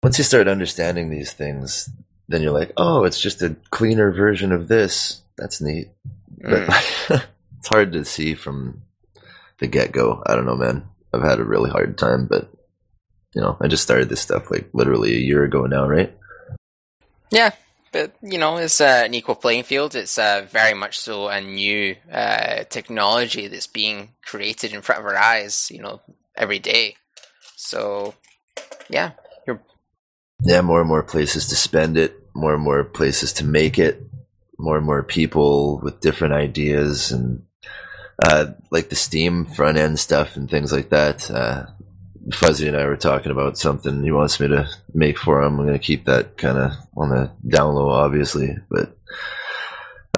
[0.02, 1.90] Once you start understanding these things,
[2.28, 5.22] then you're like, oh, it's just a cleaner version of this.
[5.38, 5.90] That's neat.
[6.38, 6.70] But
[7.58, 8.82] it's hard to see from
[9.60, 10.24] the get go.
[10.26, 10.88] I don't know, man.
[11.14, 12.52] I've had a really hard time, but
[13.34, 16.16] you know, I just started this stuff like literally a year ago now, right?
[17.32, 17.52] Yeah,
[17.92, 19.96] but you know, it's uh, an equal playing field.
[19.96, 25.08] It's uh, very much so a new uh, technology that's being created in front of
[25.08, 25.70] our eyes.
[25.72, 26.02] You know,
[26.36, 26.96] every day.
[27.56, 28.16] So,
[28.90, 29.12] yeah,
[30.46, 34.02] Yeah, more and more places to spend it, more and more places to make it,
[34.58, 37.44] more and more people with different ideas and
[38.24, 41.32] uh, like the Steem front end stuff and things like that.
[41.32, 41.66] Uh,
[42.32, 45.60] Fuzzy and I were talking about something he wants me to make for him.
[45.60, 48.98] I'm going to keep that kind of on the down low, obviously, but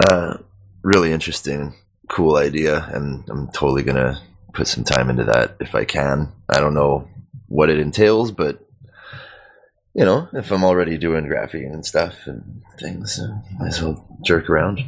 [0.08, 0.38] uh,
[0.84, 1.74] really interesting,
[2.10, 4.20] cool idea, and I'm totally going to
[4.54, 6.32] put some time into that if I can.
[6.50, 7.08] I don't know
[7.48, 8.65] what it entails, but
[9.96, 13.20] you know, if I'm already doing graphing and stuff and things,
[13.58, 14.80] might as well jerk around,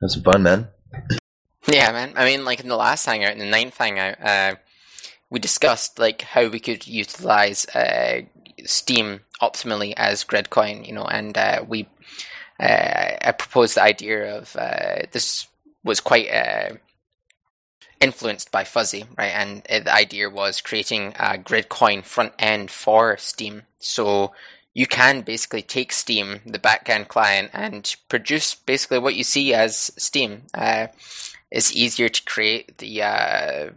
[0.00, 0.68] have some fun, man.
[1.68, 2.14] Yeah, man.
[2.16, 4.56] I mean, like in the last hangout, in the ninth hangout, uh,
[5.28, 8.22] we discussed like how we could utilize uh,
[8.64, 11.86] Steem optimally as Gridcoin, you know, and uh, we
[12.58, 15.48] uh, I proposed the idea of uh, this
[15.84, 16.76] was quite uh,
[18.00, 19.32] influenced by Fuzzy, right?
[19.32, 24.32] And uh, the idea was creating a Gridcoin front end for Steem, so
[24.74, 29.90] you can basically take Steem, the backend client, and produce basically what you see as
[29.96, 30.42] Steem.
[30.52, 30.88] Uh,
[31.50, 33.70] it's easier to create the uh,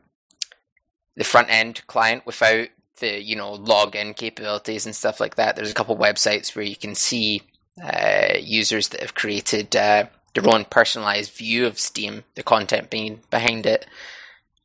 [1.15, 2.67] the front end client without
[2.99, 5.55] the you know login capabilities and stuff like that.
[5.55, 7.43] There's a couple websites where you can see
[7.81, 13.21] uh, users that have created uh, their own personalized view of Steem, the content being
[13.29, 13.85] behind it.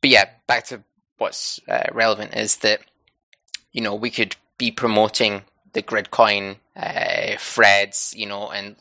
[0.01, 0.83] But yeah, back to
[1.17, 2.81] what's uh, relevant is that
[3.71, 5.43] you know we could be promoting
[5.73, 8.75] the Gridcoin uh, threads, you know, and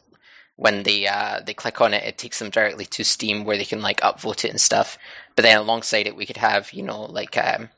[0.57, 3.65] when they uh, they click on it, it takes them directly to Steem where they
[3.65, 4.99] can like upvote it and stuff.
[5.37, 7.71] But then alongside it, we could have you know like um,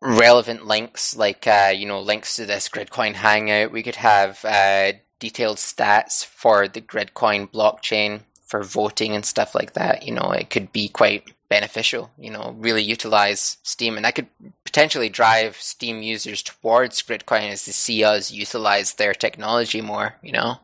[0.00, 3.72] relevant links, like uh, you know links to this Gridcoin Hangout.
[3.72, 9.72] We could have uh, detailed stats for the Gridcoin blockchain for voting and stuff like
[9.72, 10.06] that.
[10.06, 12.10] You know, it could be quite beneficial.
[12.18, 14.28] You know, really utilize Steem, and that could
[14.64, 20.16] potentially drive Steem users towards Gridcoin as they see us utilize their technology more.
[20.22, 20.60] You know.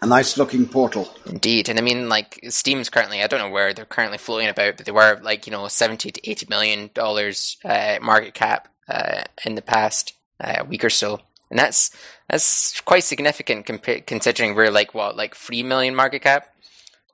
[0.00, 1.12] A nice looking portal.
[1.26, 4.86] Indeed, and I mean, like Steem's currently—I don't know where they're currently floating about, but
[4.86, 9.56] they were like you know seventy to eighty million dollars uh, market cap uh, in
[9.56, 11.20] the past uh, week or so,
[11.50, 11.90] and that's
[12.28, 13.66] that's quite significant
[14.06, 16.46] considering we're like what like three million market cap.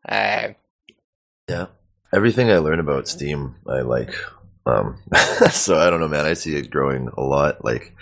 [0.09, 0.49] Uh,
[1.49, 1.67] Yeah.
[2.13, 4.15] Everything I learn about Steem, I like.
[4.67, 4.99] Um,
[5.51, 6.25] so I don't know, man.
[6.25, 7.65] I see it growing a lot.
[7.65, 7.97] Like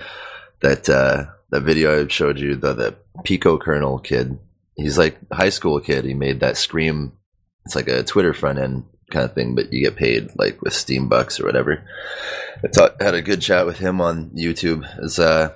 [0.60, 4.39] that uh, that video I showed you, the the Pico kernel kid.
[4.76, 6.05] He's like high school kid.
[6.05, 7.12] He made that Scream.
[7.64, 10.72] It's like a Twitter front end kind of thing, but you get paid like with
[10.72, 11.84] Steem bucks or whatever.
[12.64, 14.89] I ta- had a good chat with him on YouTube.
[15.02, 15.52] It's, uh,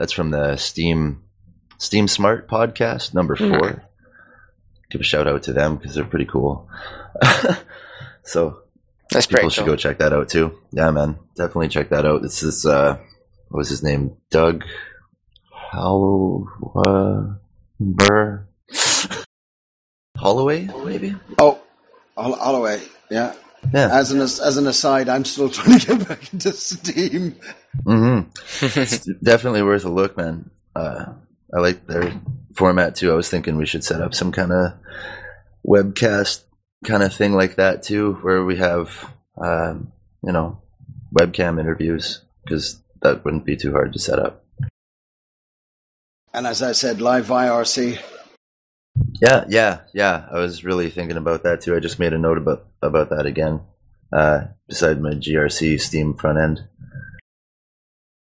[0.00, 1.22] that's from the Steem
[1.76, 3.80] Steem Smart podcast number 4 Mhm.
[4.90, 6.68] Give a shout out to them because they're pretty cool.
[8.24, 8.62] so
[9.10, 9.74] that's people pretty should cool.
[9.74, 10.58] go check that out too.
[10.72, 12.22] Yeah, man, definitely check that out.
[12.22, 12.96] This is uh,
[13.48, 14.16] what was his name?
[14.30, 14.64] Doug
[15.52, 16.46] Hollow
[17.78, 18.46] Burr
[20.16, 21.14] Holloway, maybe.
[21.38, 21.60] Oh,
[22.16, 22.80] Holloway.
[23.10, 23.34] Yeah.
[23.72, 23.88] Yeah.
[23.92, 27.36] As an as an aside, I'm still trying to get back into Steem.
[27.84, 28.20] hmm
[28.62, 30.50] It's definitely worth a look, man.
[30.74, 31.12] Uh,
[31.54, 32.12] I like their
[32.56, 33.12] format too.
[33.12, 34.72] I was thinking we should set up some kind of
[35.66, 36.42] webcast
[36.84, 39.92] kind of thing like that too, where we have, um,
[40.22, 40.62] you know,
[41.14, 44.44] webcam interviews because that wouldn't be too hard to set up.
[46.32, 48.00] And as I said, live IRC.
[49.20, 50.26] Yeah, yeah, yeah.
[50.30, 51.76] I was really thinking about that too.
[51.76, 53.60] I just made a note about about that again.
[54.12, 56.68] Uh, beside my GRC Steem front end.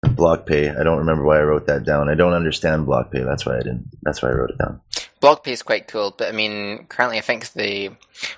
[0.05, 0.77] BlockPay.
[0.79, 2.09] I don't remember why I wrote that down.
[2.09, 3.25] I don't understand BlockPay.
[3.25, 3.89] That's why I didn't.
[4.03, 4.81] That's why I wrote it down.
[5.21, 7.91] BlockPay is quite cool, but I mean, currently I think the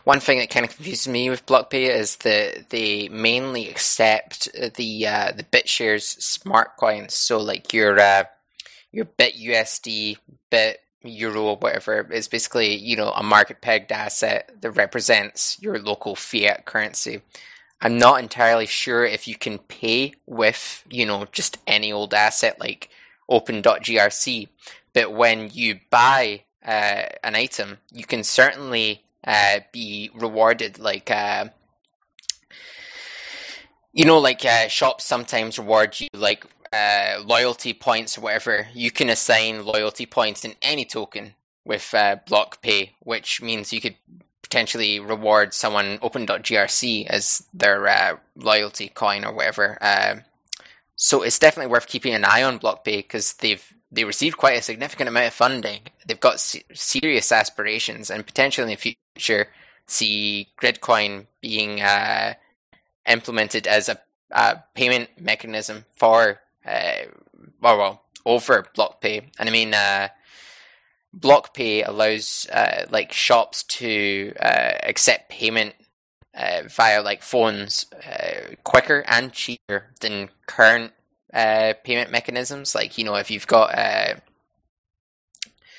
[0.04, 5.08] one thing that kind of confuses me with BlockPay is that they mainly accept the
[5.08, 7.16] uh, the BitShares smart coins.
[7.16, 8.26] So like your uh,
[8.92, 10.18] your Bit USD,
[10.52, 15.80] Bit Euro, or whatever is basically you know a market pegged asset that represents your
[15.80, 17.22] local fiat currency.
[17.82, 22.60] I'm not entirely sure if you can pay with you know just any old asset
[22.60, 22.90] like
[23.28, 24.48] Open.grc,
[24.94, 31.46] but when you buy uh, an item, you can certainly uh, be rewarded like uh,
[33.94, 36.46] you know like uh, shops sometimes reward you like
[36.76, 41.36] uh, loyalty points or whatever you can assign loyalty points in any token
[41.66, 43.96] with uh, block pay which means you could
[44.44, 50.16] potentially reward someone open.grc as their uh, loyalty coin or whatever uh,
[50.96, 54.62] so it's definitely worth keeping an eye on BlockPay because they've they received quite a
[54.62, 55.82] significant amount of funding.
[56.06, 59.48] They've got se- serious aspirations and potentially in the future
[59.88, 62.34] see Gridcoin being uh,
[63.08, 64.00] implemented as a,
[64.32, 67.06] a, payment mechanism for uh,
[67.62, 69.30] well, well over BlockPay.
[69.40, 70.10] And I mean, uh,
[71.18, 75.76] BlockPay allows uh, like shops to uh, accept payment
[76.34, 80.92] uh, via like phones uh, quicker and cheaper than current
[81.34, 82.76] uh, payment mechanisms.
[82.76, 84.16] Like you know, if you've got uh,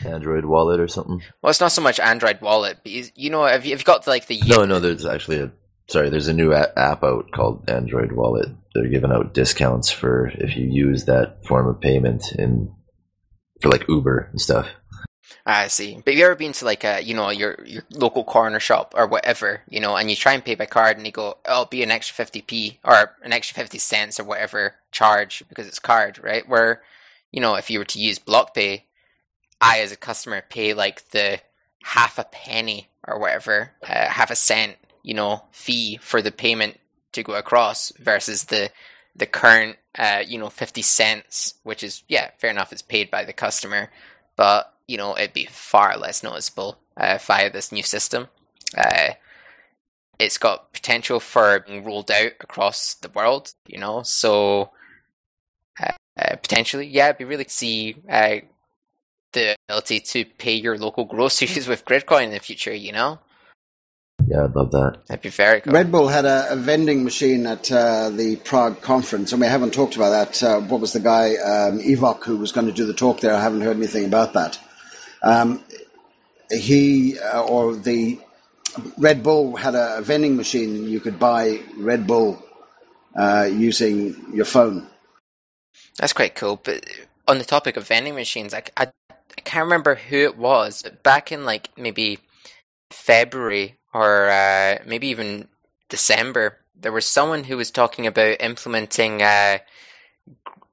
[0.05, 1.23] Android Wallet or something.
[1.43, 4.27] Well, it's not so much Android Wallet, but you, you know, if you've got like
[4.27, 5.53] the no, no, there's actually a
[5.89, 8.49] sorry, there's a new app out called Android Wallet.
[8.77, 12.75] They're giving out discounts for if you use that form of payment in
[13.63, 14.69] for like Uber and stuff.
[15.47, 15.95] I see.
[15.95, 18.95] But have you ever been to like a you know your your local corner shop
[18.97, 21.53] or whatever you know, and you try and pay by card, and they go, oh,
[21.53, 25.67] "I'll be an extra fifty p or an extra fifty cents or whatever charge because
[25.67, 26.83] it's card, right?" Where
[27.33, 28.83] you know if you were to use BlockPay,
[29.61, 31.41] I as a customer pay like the
[31.83, 36.81] half a penny or whatever, uh, half a cent, you know, fee for the payment
[37.17, 38.71] to go across versus the
[39.15, 43.25] the current uh, you know fifty cents, which is yeah fair enough, it's paid by
[43.25, 43.91] the customer,
[44.37, 48.29] but you know, it'd be far less noticeable uh, via this new system.
[48.77, 49.11] Uh,
[50.19, 54.71] it's got potential for being rolled out across the world, you know, so
[55.83, 58.37] uh, uh potentially, yeah, it'd be really to see uh,
[59.33, 63.19] the ability to pay your local groceries with Gridcoin in the future, you know?
[64.29, 65.07] Yeah, I'd love that.
[65.07, 65.73] That'd be very cool.
[65.73, 69.73] Red Bull had a, a vending machine at uh, the Prague conference, and we haven't
[69.73, 70.43] talked about that.
[70.43, 73.35] Uh, what was the guy, um, Evok, who was going to do the talk there?
[73.35, 74.59] I haven't heard anything about that.
[75.23, 75.63] Um,
[76.51, 78.19] he uh, or the
[78.99, 80.89] Red Bull had a, vending machine.
[80.89, 82.43] You could buy Red Bull
[83.17, 84.87] uh, using your phone.
[85.99, 86.61] That's quite cool.
[86.63, 86.85] But
[87.29, 90.83] on the topic of vending machines, I, I, I can't remember who it was.
[91.03, 92.19] Back in like maybe
[92.91, 95.49] February or uh, maybe even
[95.89, 99.59] December, there was someone who was talking about implementing uh,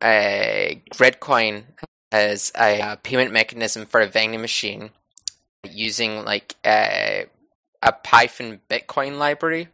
[0.02, 1.64] uh, Gridcoin
[2.12, 4.90] as a uh, payment mechanism for a vending machine
[5.64, 7.28] using like a,
[7.82, 9.70] a Python Bitcoin library.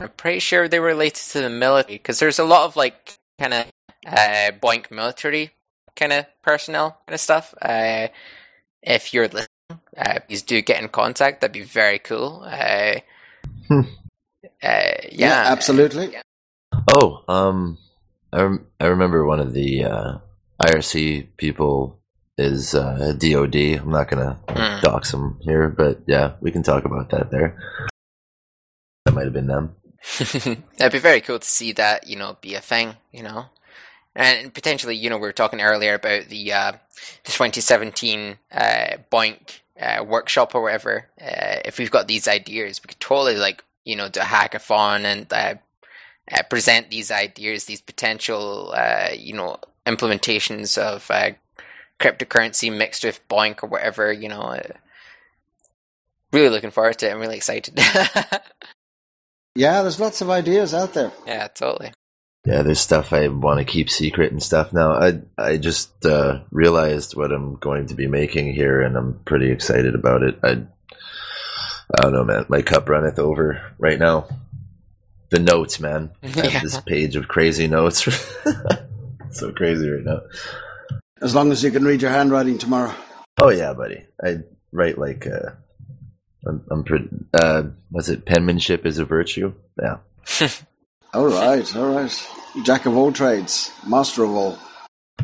[0.00, 3.16] I'm pretty sure they were related to the military because there's a lot of like
[3.38, 3.66] kind of
[4.08, 5.52] uh, BOINC military
[5.94, 7.54] kind of personnel kind of stuff.
[7.62, 8.08] Uh,
[8.82, 11.40] if you're listening, uh, please do get in contact.
[11.40, 12.42] That'd be very cool.
[12.44, 13.00] Uh,
[13.66, 13.80] hmm.
[13.80, 16.12] uh, yeah, yeah, absolutely.
[16.12, 16.22] Yeah.
[16.88, 17.78] Oh, um,
[18.32, 20.18] I rem- I remember one of the uh,
[20.62, 21.98] IRC people
[22.36, 23.56] is uh, DOD.
[23.56, 24.80] I'm not gonna mm.
[24.80, 27.58] dox them here, but yeah, we can talk about that there.
[29.04, 29.74] That might have been them.
[30.78, 33.46] That'd be very cool to see that, you know, be a thing, you know,
[34.18, 36.72] and potentially, you know, we were talking earlier about the uh,
[37.24, 41.06] the 2017 uh, BOINC uh, workshop or whatever.
[41.20, 45.04] Uh, if we've got these ideas, we could totally like, you know, do a hackathon
[45.04, 45.54] and uh,
[46.32, 48.74] uh, present these ideas, these potential,
[49.16, 51.30] you know, implementations of uh,
[52.00, 54.12] cryptocurrency mixed with BOINC or whatever.
[54.12, 54.60] You know,
[56.32, 57.12] really looking forward to it.
[57.12, 57.78] I'm really excited.
[59.54, 61.12] yeah, there's lots of ideas out there.
[61.24, 61.92] Yeah, totally.
[62.44, 64.72] Yeah, there's stuff I want to keep secret and stuff.
[64.72, 69.20] Now, I I just uh, realized what I'm going to be making here, and I'm
[69.24, 70.38] pretty excited about it.
[70.42, 70.62] I
[71.94, 72.46] I don't know, man.
[72.48, 74.28] My cup runneth over right now.
[75.30, 76.10] The notes, man.
[76.22, 76.60] yeah.
[76.60, 78.02] this page of crazy notes.
[79.30, 80.20] so crazy right now.
[81.20, 82.94] As long as you can read your handwriting tomorrow.
[83.40, 84.06] Oh yeah, buddy.
[84.24, 84.38] I
[84.72, 85.50] write like uh,
[86.46, 87.08] I'm, I'm pretty.
[87.34, 89.54] Uh, was it penmanship is a virtue?
[89.80, 89.98] Yeah.
[91.14, 92.28] all right, all right.
[92.64, 94.58] Jack of all trades, master of all.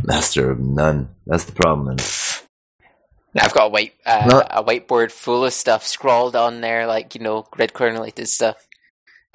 [0.02, 1.08] Master of none.
[1.26, 1.96] That's the problem.
[1.96, 2.06] Then.
[3.36, 7.20] I've got a white uh, a whiteboard full of stuff scrawled on there, like you
[7.20, 8.56] know, Gridcoin related stuff.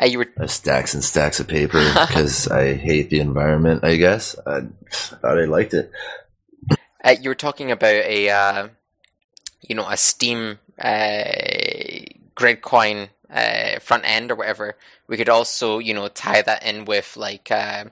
[0.01, 3.83] Uh, you were stacks and stacks of paper because I hate the environment.
[3.83, 4.61] I guess I
[4.91, 5.91] thought I liked it.
[7.03, 8.67] Uh, you were talking about a, uh,
[9.61, 11.23] you know, a Steem uh,
[12.35, 14.75] Gridcoin uh, front end or whatever.
[15.07, 17.85] We could also, you know, tie that in with like uh,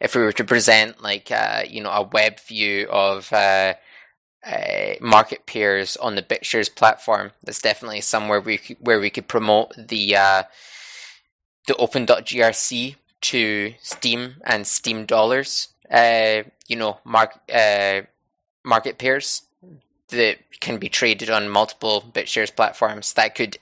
[0.00, 3.74] if we were to present like uh, you know a web view of uh,
[4.46, 7.32] uh, market pairs on the BitShares platform.
[7.42, 10.42] That's definitely somewhere we could, where we could promote the uh,
[11.66, 15.68] the Open.grc to Steem and Steem dollars.
[15.90, 17.40] Uh, you know, mark,
[18.64, 19.42] market pairs
[20.08, 23.12] that can be traded on multiple BitShares platforms.
[23.14, 23.58] That could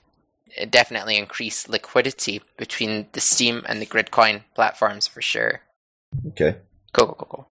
[0.69, 5.61] definitely increase liquidity between the Steem and the Gridcoin platforms for sure.
[6.27, 6.57] Okay.
[6.93, 7.47] Go go go go.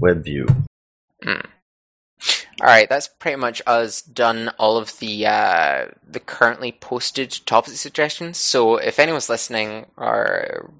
[0.00, 0.64] WebView.
[1.24, 1.46] Mm.
[2.60, 7.74] All right, that's pretty much us done all of the uh, the currently posted topic
[7.74, 8.38] suggestions.
[8.38, 10.70] So if anyone's listening or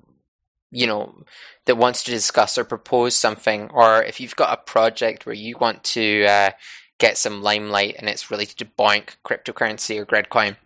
[0.70, 1.24] you know
[1.66, 5.56] that wants to discuss or propose something, or if you've got a project where you
[5.58, 6.50] want to uh,
[6.98, 10.56] get some limelight and it's related to BOINC, cryptocurrency, or Gridcoin,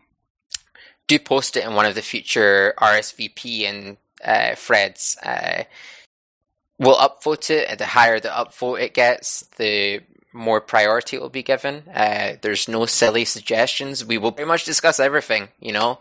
[1.11, 5.17] do post it in one of the future RSVP and uh, threads.
[5.21, 5.65] Uh,
[6.79, 7.79] we'll upvote it.
[7.79, 11.83] The higher the upvote it gets, the more priority it will be given.
[11.93, 14.05] Uh, there's no silly suggestions.
[14.05, 15.49] We will pretty much discuss everything.
[15.59, 15.99] You know,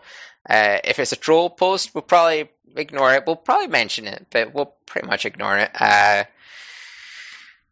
[0.48, 3.24] uh, if it's a troll post, we'll probably ignore it.
[3.26, 5.72] We'll probably mention it, but we'll pretty much ignore it.
[5.74, 6.24] Uh,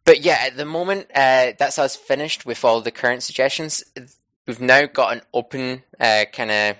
[0.03, 3.81] but yeah, at the moment, uh, that's us finished with all the current suggestions.
[4.45, 6.75] We've now got an open kind of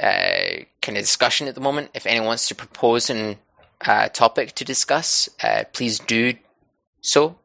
[0.00, 1.90] uh, kind of discussion at the moment.
[1.94, 3.38] If anyone wants to propose a
[3.80, 6.34] uh, topic to discuss, uh, please do
[7.00, 7.38] so.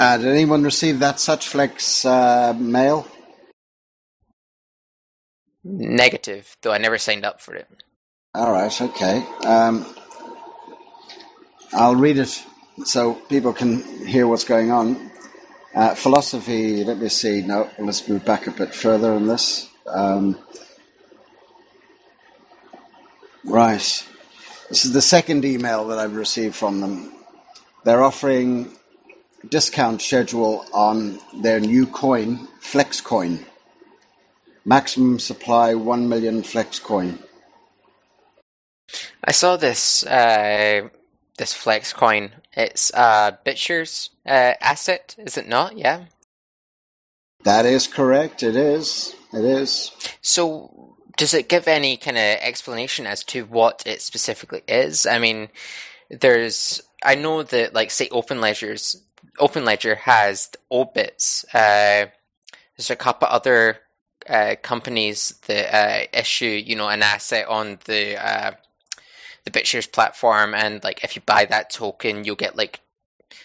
[0.00, 3.06] Uh, did anyone receive that SuchFlex uh, mail?
[5.64, 7.68] Negative, though I never signed up for it.
[8.34, 9.26] All right, okay.
[9.44, 9.84] Um,
[11.72, 12.44] I'll read it
[12.84, 15.10] so people can hear what's going on.
[15.74, 17.42] Uh, philosophy, let me see.
[17.42, 19.67] No, let's move back a bit further on this.
[19.90, 20.38] Um,
[23.44, 24.06] right.
[24.68, 27.12] This is the second email that I've received from them.
[27.84, 28.76] They're offering
[29.48, 33.44] discount schedule on their new coin, FlexCoin.
[34.64, 37.22] Maximum supply 1 million FlexCoin.
[39.24, 40.88] I saw this uh,
[41.38, 42.32] this FlexCoin.
[42.52, 45.78] It's uh, BitShares uh, asset, is it not?
[45.78, 46.06] Yeah.
[47.44, 48.42] That is correct.
[48.42, 49.14] It is.
[49.32, 49.90] It is.
[50.22, 55.06] So, does it give any kind of explanation as to what it specifically is?
[55.06, 55.48] I mean,
[56.10, 56.82] there's.
[57.02, 58.96] I know that, like, say, Open Ledger's
[59.38, 61.44] Open Ledger has Obits.
[61.54, 62.06] Uh,
[62.76, 63.78] there's a couple other
[64.28, 68.52] uh, companies that uh, issue, you know, an asset on the uh,
[69.44, 72.80] the BitShares platform, and like if you buy that token, you'll get like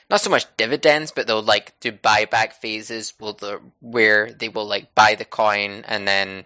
[0.10, 4.66] not so much dividends, but they'll like do buyback phases will the, where they will
[4.66, 6.46] like buy the coin and then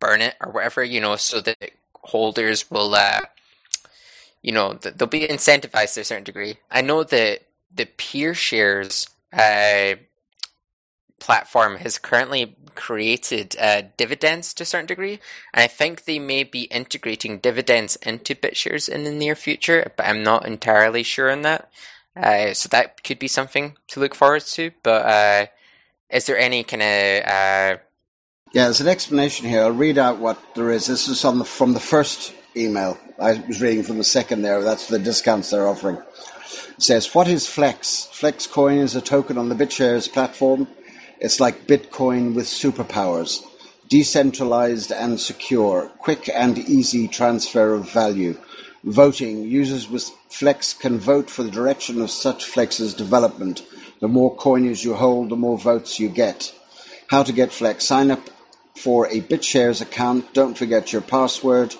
[0.00, 3.20] burn it or whatever, you know, so that holders will, uh,
[4.42, 6.56] you know, they'll be incentivized to a certain degree.
[6.70, 7.42] I know that
[7.74, 9.96] the PeerShares uh,
[11.18, 15.18] platform has currently created uh, dividends to a certain degree,
[15.52, 20.06] and I think they may be integrating dividends into BitShares in the near future, but
[20.06, 21.70] I'm not entirely sure on that.
[22.18, 24.72] Uh, so that could be something to look forward to.
[24.82, 25.46] But uh,
[26.10, 27.78] is there any kind of uh...
[28.52, 28.64] yeah?
[28.64, 29.62] There's an explanation here.
[29.62, 30.86] I'll read out what there is.
[30.86, 32.98] This is on the, from the first email.
[33.20, 34.62] I was reading from the second there.
[34.62, 35.96] That's the discounts they're offering.
[35.96, 38.08] It says, "What is Flex?
[38.12, 40.66] Flex Coin is a token on the BitShares platform.
[41.20, 43.44] It's like Bitcoin with superpowers."
[43.88, 48.36] Decentralized and secure, quick and easy transfer of value
[48.84, 53.66] Voting: Users with Flex can vote for the direction of such Flex's development.
[54.00, 56.54] The more coinage you hold, the more votes you get.
[57.08, 57.84] How to get Flex.
[57.84, 58.30] Sign up
[58.76, 60.32] for a BitShares account.
[60.32, 61.74] Don't forget your password.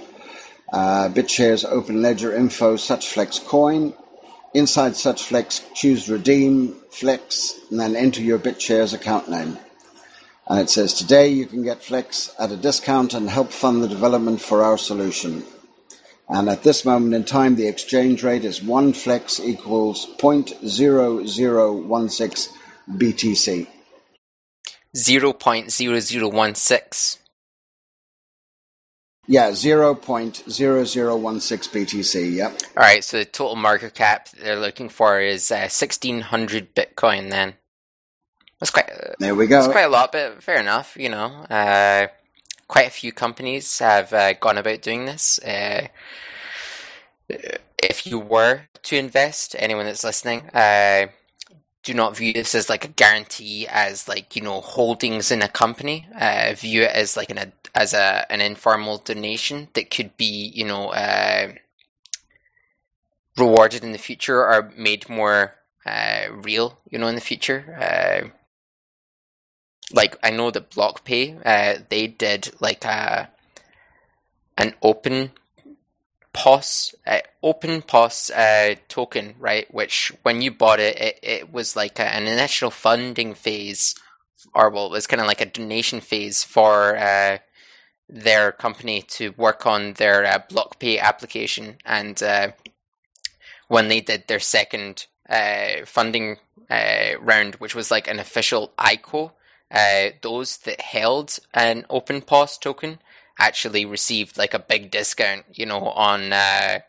[0.73, 3.95] Uh, BitShares Open Ledger Info Such Flex Coin.
[4.55, 9.59] Inside Such Flex, choose Redeem Flex and then enter your BitShares account name.
[10.49, 13.89] And it says, Today you can get Flex at a discount and help fund the
[13.89, 15.45] development for our solution.
[16.29, 22.49] And at this moment in time, the exchange rate is one flex equals 0.0016
[22.91, 23.67] BTC.
[24.95, 27.19] 0.0016.
[29.31, 32.59] Yeah, 0.0016 BTC, yep.
[32.77, 37.53] All right, so the total market cap they're looking for is uh, 1600 Bitcoin then.
[38.59, 39.61] That's quite uh, There we go.
[39.61, 41.27] That's quite a lot, but fair enough, you know.
[41.27, 42.07] Uh,
[42.69, 45.39] quite a few companies have uh, gone about doing this.
[45.41, 45.89] Uh,
[47.83, 51.09] if you were to invest, anyone that's listening, uh,
[51.83, 55.49] do not view this as like a guarantee, as like you know holdings in a
[55.49, 56.07] company.
[56.19, 60.65] Uh, view it as like an as a an informal donation that could be you
[60.65, 61.53] know uh,
[63.37, 65.55] rewarded in the future or made more
[65.87, 68.38] uh, real, you know, in the future.
[69.93, 73.31] Like I know that BlockPay, uh, they did like a
[74.57, 75.31] an open
[76.33, 79.73] POS, uh, open POS uh, token, right?
[79.73, 83.95] Which when you bought it, it, it was like a, an initial funding phase,
[84.55, 87.39] or well, it was kind of like a donation phase for uh,
[88.09, 91.77] their company to work on their uh, BlockPay application.
[91.85, 92.53] And uh,
[93.69, 96.39] when they did their second uh, funding
[96.71, 99.33] uh, round, which was like an official ICO,
[99.71, 102.99] uh, those that held an open POS token
[103.39, 106.81] actually received like a big discount, you know, on uh,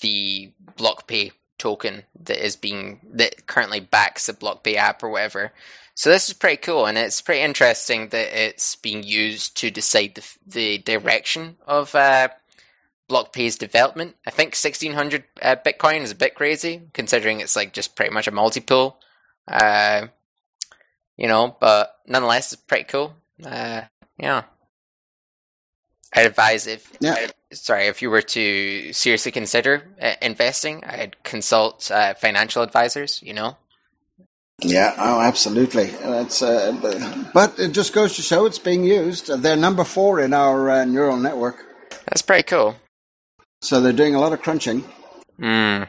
[0.00, 5.52] the BlockPay token that is being that currently backs the BlockPay app or whatever.
[5.94, 10.14] So this is pretty cool, and it's pretty interesting that it's being used to decide
[10.14, 12.28] the, the direction of uh,
[13.10, 14.14] BlockPay's development.
[14.24, 18.14] I think sixteen hundred uh, Bitcoin is a bit crazy, considering it's like just pretty
[18.14, 19.00] much a multi pool.
[19.48, 20.08] Uh,
[21.18, 23.14] you know, but nonetheless, it's pretty cool.
[23.44, 23.82] Uh,
[24.18, 24.44] yeah.
[26.14, 27.26] I'd advise if Yeah.
[27.52, 33.20] sorry if you were to seriously consider uh, investing, I'd consult uh, financial advisors.
[33.22, 33.56] You know,
[34.62, 35.86] Yeah, oh, absolutely.
[35.86, 36.72] That's, uh,
[37.34, 39.26] but it just goes to show it's being used.
[39.28, 41.56] They're number four in our uh, neural network,
[42.06, 42.76] that's pretty cool.
[43.62, 44.82] so they're doing a lot of crunching.
[45.38, 45.88] Mm.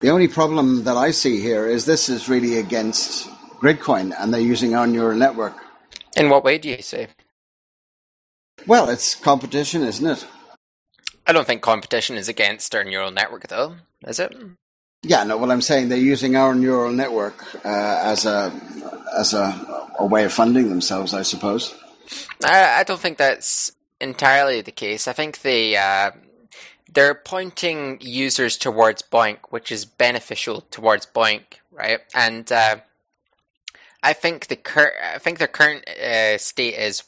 [0.00, 3.28] The only problem that I see here is this is really against
[3.60, 5.54] Gridcoin, and they're using our neural network.
[6.16, 7.08] In what way do you say?
[8.66, 10.26] Well, it's competition, isn't it?
[11.26, 13.76] I don't think competition is against our neural network, though,
[14.06, 14.34] is it?
[15.02, 15.36] Yeah, no.
[15.36, 18.52] What I'm saying, they're using our neural network uh, as a
[19.16, 21.74] as a, a way of funding themselves, I suppose.
[22.44, 25.06] I, I don't think that's entirely the case.
[25.06, 26.12] I think they uh,
[26.92, 32.00] they're pointing users towards BOINC, which is beneficial towards BOINC, right?
[32.14, 32.78] And uh,
[34.02, 37.02] I think the cur- I think their current uh, state is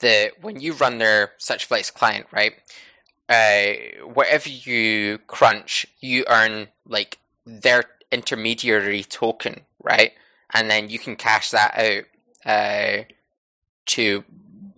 [0.00, 2.54] that when you run their SuchFlex client, right,
[3.28, 10.12] uh, whatever you crunch, you earn like their intermediary token, right,
[10.52, 12.04] and then you can cash that out
[12.44, 13.04] uh,
[13.86, 14.24] to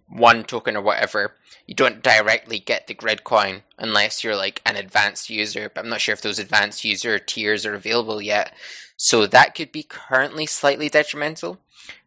[0.08, 1.34] one token or whatever.
[1.66, 5.90] You don't directly get the grid coin unless you're like an advanced user, but I'm
[5.90, 8.52] not sure if those advanced user tiers are available yet.
[9.02, 11.58] So that could be currently slightly detrimental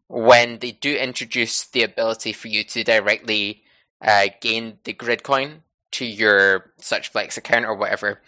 [0.07, 3.63] when they do introduce the ability for you to directly
[3.99, 5.63] uh, gain the grid coin
[5.93, 8.21] to your such flex account or whatever.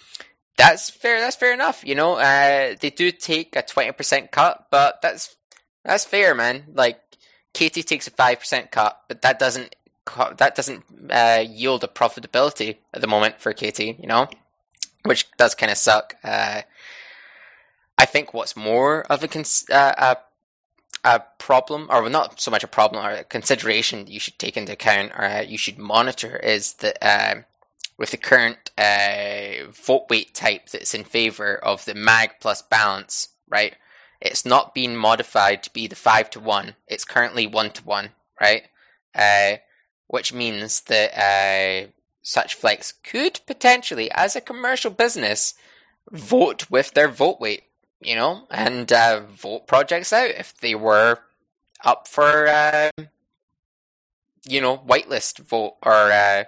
[0.58, 1.20] That's fair.
[1.20, 1.84] That's fair enough.
[1.86, 5.36] You know, uh, they do take a twenty percent cut, but that's
[5.84, 6.64] that's fair, man.
[6.74, 7.00] Like
[7.54, 9.76] Katie takes a five percent cut, but that doesn't
[10.38, 13.96] that doesn't uh, yield a profitability at the moment for Katie.
[14.00, 14.28] You know,
[15.04, 16.16] which does kind of suck.
[16.24, 16.64] Uh,
[17.98, 20.18] I think what's more of a cons- uh, a
[21.06, 24.74] a problem, or not so much a problem, or a consideration you should take into
[24.74, 27.42] account, or uh, you should monitor, is that uh,
[27.98, 33.30] with the current uh, vote weight type that's in favor of the mag plus balance,
[33.48, 33.76] right?
[34.20, 36.76] It's not been modified to be the five to one.
[36.88, 38.10] It's currently one to one,
[38.42, 38.64] right?
[39.14, 39.58] Uh,
[40.08, 41.92] which means that uh,
[42.24, 45.54] such flex could potentially, as a commercial business,
[46.12, 47.64] vote with their vote weight,
[48.06, 51.20] you know, and uh, vote projects out if they were
[51.84, 52.92] up for, uh,
[54.48, 56.44] you know, whitelist vote or, uh,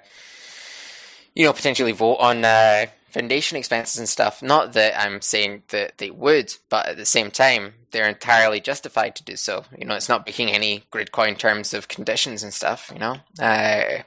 [1.36, 4.42] you know, potentially vote on uh, foundation expenses and stuff.
[4.42, 9.16] Not that I'm saying that they would, but at the same time, they're entirely justified
[9.16, 9.66] to do so.
[9.78, 12.92] You know, it's not breaking any gridcoin terms of conditions and stuff.
[12.94, 14.04] You know, uh,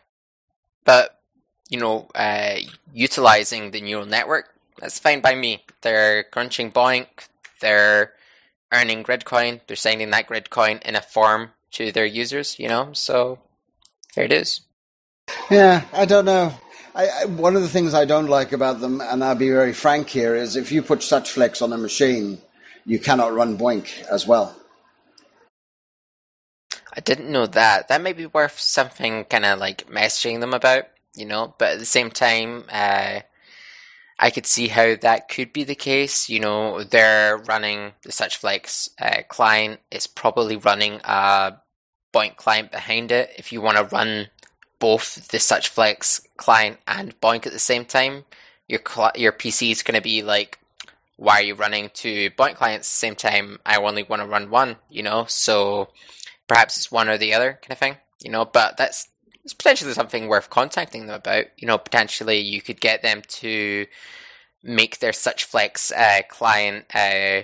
[0.85, 1.21] but
[1.69, 2.57] you know, uh,
[2.93, 5.63] utilizing the neural network that's fine by me.
[5.83, 7.07] They're crunching BOINC.
[7.61, 8.13] They're
[8.73, 9.61] earning gridcoin.
[9.67, 12.59] They're sending that gridcoin in a form to their users.
[12.59, 13.39] You know, so
[14.15, 14.63] there it is.
[15.51, 16.55] Yeah, I don't know.
[16.95, 19.73] I, I, one of the things I don't like about them, and I'll be very
[19.73, 22.39] frank here, is if you put such flex on a machine,
[22.85, 24.57] you cannot run BOINC as well.
[26.93, 27.89] I didn't know that.
[27.89, 31.55] That may be worth something kind of like messaging them about, you know.
[31.59, 33.21] But at the same time, uh,
[34.23, 36.29] I could see how that could be the case.
[36.29, 39.81] You know, they're running the SuchFlex uh, client.
[39.91, 41.55] It's probably running a
[42.13, 43.33] BOINC client behind it.
[43.39, 44.29] If you want to run
[44.79, 48.25] both the SuchFlex client and BOINC at the same time,
[48.69, 50.59] your cl- your PC is going to be like,
[51.17, 53.59] why are you running two BOINC clients at the same time?
[53.65, 55.25] I only want to run one, you know.
[55.29, 55.89] So
[56.47, 58.45] perhaps it's one or the other kind of thing, you know.
[58.45, 59.09] But that's
[59.45, 61.47] it's potentially something worth contacting them about.
[61.57, 63.87] You know, potentially you could get them to
[64.63, 67.43] make their SuchFlex uh, client uh,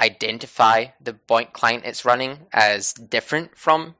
[0.00, 3.94] identify the BOINC client it's running as different from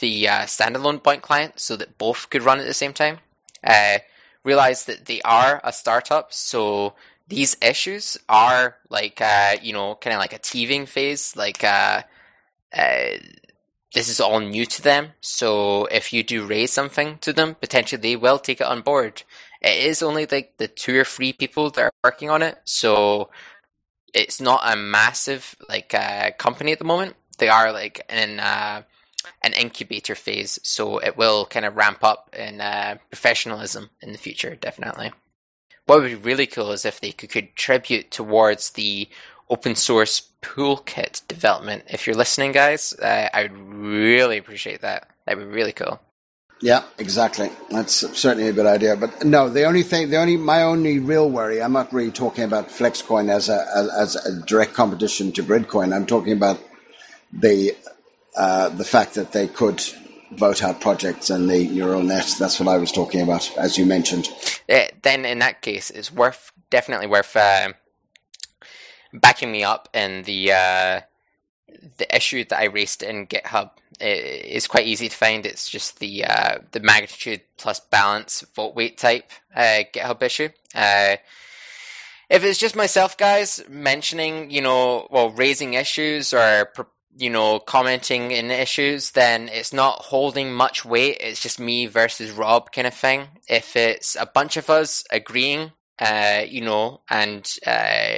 [0.00, 3.18] the uh, standalone BOINC client so that both could run at the same time.
[3.62, 3.98] Uh,
[4.42, 6.94] realize that they are a startup, so
[7.28, 11.34] these issues are like, uh, you know, kind of like a teething phase.
[11.36, 12.02] Like, uh,
[13.94, 18.00] this is all new to them, so if you do raise something to them, potentially
[18.00, 19.22] they will take it on board.
[19.62, 23.30] It is only like the two or three people that are working on it, so
[24.12, 27.16] it's not a massive like uh, company at the moment.
[27.38, 28.82] They are like in uh,
[29.42, 34.18] an incubator phase, so it will kind of ramp up in uh, professionalism in the
[34.18, 35.12] future, definitely.
[35.86, 39.08] What would be really cool is if they could contribute towards the
[39.48, 41.84] open source toolkit development.
[41.88, 45.08] If you're listening, guys, uh, I would really appreciate that.
[45.26, 46.00] That'd be really cool.
[46.60, 47.50] Yeah, exactly.
[47.70, 48.96] That's certainly a good idea.
[48.96, 52.44] But no, the only thing, the only my only real worry, I'm not really talking
[52.44, 55.94] about Flexcoin as a as, as a direct competition to Gridcoin.
[55.94, 56.60] I'm talking about
[57.32, 57.76] the
[58.36, 59.82] uh, the fact that they could
[60.32, 62.34] vote out projects and the neural net.
[62.38, 64.28] That's what I was talking about, as you mentioned.
[64.68, 67.72] Uh, then, in that case, it's worth definitely worth uh,
[69.14, 71.00] backing me up in the uh,
[71.98, 73.70] the issue that I raised in GitHub.
[74.00, 75.46] It is quite easy to find.
[75.46, 80.48] It's just the uh, the magnitude plus balance vote weight type uh, GitHub issue.
[80.74, 81.16] Uh,
[82.30, 86.72] if it's just myself, guys, mentioning, you know, well, raising issues or
[87.16, 91.18] you know, commenting in issues, then it's not holding much weight.
[91.20, 93.28] It's just me versus Rob kind of thing.
[93.48, 98.16] If it's a bunch of us agreeing, uh, you know, and uh,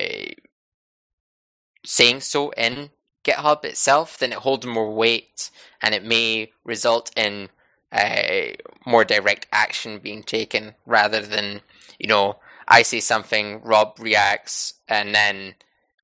[1.86, 2.90] saying so in
[3.24, 5.50] GitHub itself, then it holds more weight
[5.80, 7.48] and it may result in
[7.92, 8.48] uh,
[8.84, 11.60] more direct action being taken rather than,
[11.98, 12.36] you know,
[12.68, 15.54] I say something, Rob reacts, and then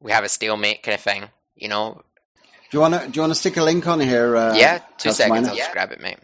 [0.00, 1.24] we have a stalemate kind of thing.
[1.56, 2.02] You know,
[2.70, 4.36] do you want to do you want to stick a link on here?
[4.36, 5.48] Uh, yeah, two seconds.
[5.48, 6.18] I'll just grab it, mate.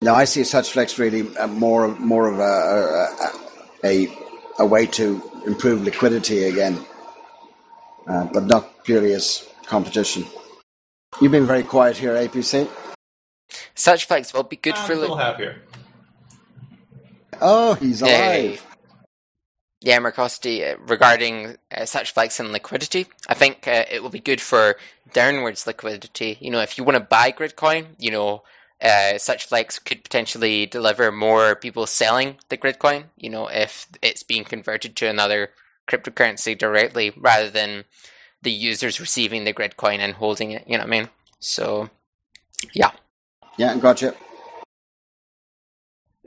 [0.00, 3.08] No, I see SuchFlex really uh, more more of a
[3.84, 4.08] a,
[4.58, 6.78] a way to improve liquidity again,
[8.08, 10.24] but not purely as competition.
[11.20, 12.68] You've been very quiet here, APC.
[13.74, 14.94] SuchFlex will be good I'm for.
[14.94, 15.48] Still li- happy.
[17.40, 18.12] Oh, he's alive.
[18.12, 18.58] Hey.
[19.80, 24.40] Yeah, Mercosity, uh, regarding uh, SuchFlex and liquidity, I think uh, it will be good
[24.40, 24.76] for
[25.12, 26.36] downwards liquidity.
[26.40, 28.42] You know, if you want to buy Gridcoin, you know,
[28.82, 34.44] uh, SuchFlex could potentially deliver more people selling the Gridcoin, you know, if it's being
[34.44, 35.50] converted to another
[35.88, 37.84] cryptocurrency directly rather than
[38.42, 41.08] the users receiving the grid coin and holding it, you know what I mean?
[41.40, 41.90] So,
[42.74, 42.90] yeah.
[43.56, 44.14] Yeah, gotcha.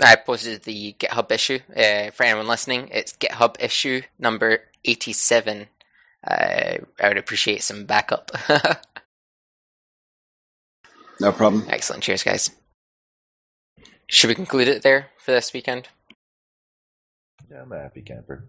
[0.01, 2.89] I posted the GitHub issue uh, for anyone listening.
[2.91, 5.67] It's GitHub issue number 87.
[6.27, 8.31] Uh, I would appreciate some backup.
[11.19, 11.65] no problem.
[11.69, 12.03] Excellent.
[12.03, 12.49] Cheers, guys.
[14.07, 15.87] Should we conclude it there for this weekend?
[17.49, 18.47] Yeah, I'm a happy camper.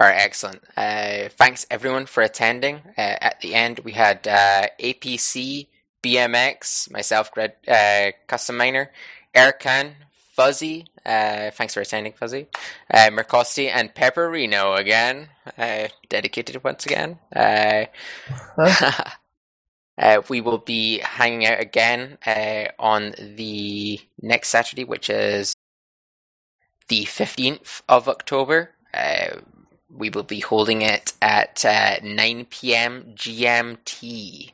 [0.00, 0.62] All right, excellent.
[0.76, 2.76] Uh, thanks everyone for attending.
[2.96, 5.66] Uh, at the end, we had uh, APC,
[6.04, 8.92] BMX, myself, uh, Custom Miner,
[9.34, 9.94] Erkan,
[10.36, 12.46] Fuzzy, uh, thanks for attending, Fuzzy,
[12.94, 17.18] uh, Mercosti, and Pepperino again, uh, dedicated once again.
[20.28, 22.18] We will be hanging out again
[22.78, 25.56] on the next Saturday, which is
[26.86, 28.70] the 15th of October.
[28.94, 29.40] Uh,
[29.90, 33.14] we will be holding it at uh, 9 p.m.
[33.14, 34.52] GMT.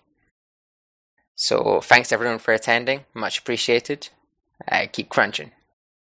[1.34, 3.04] So thanks everyone for attending.
[3.14, 4.08] Much appreciated.
[4.70, 5.50] Uh, keep crunching.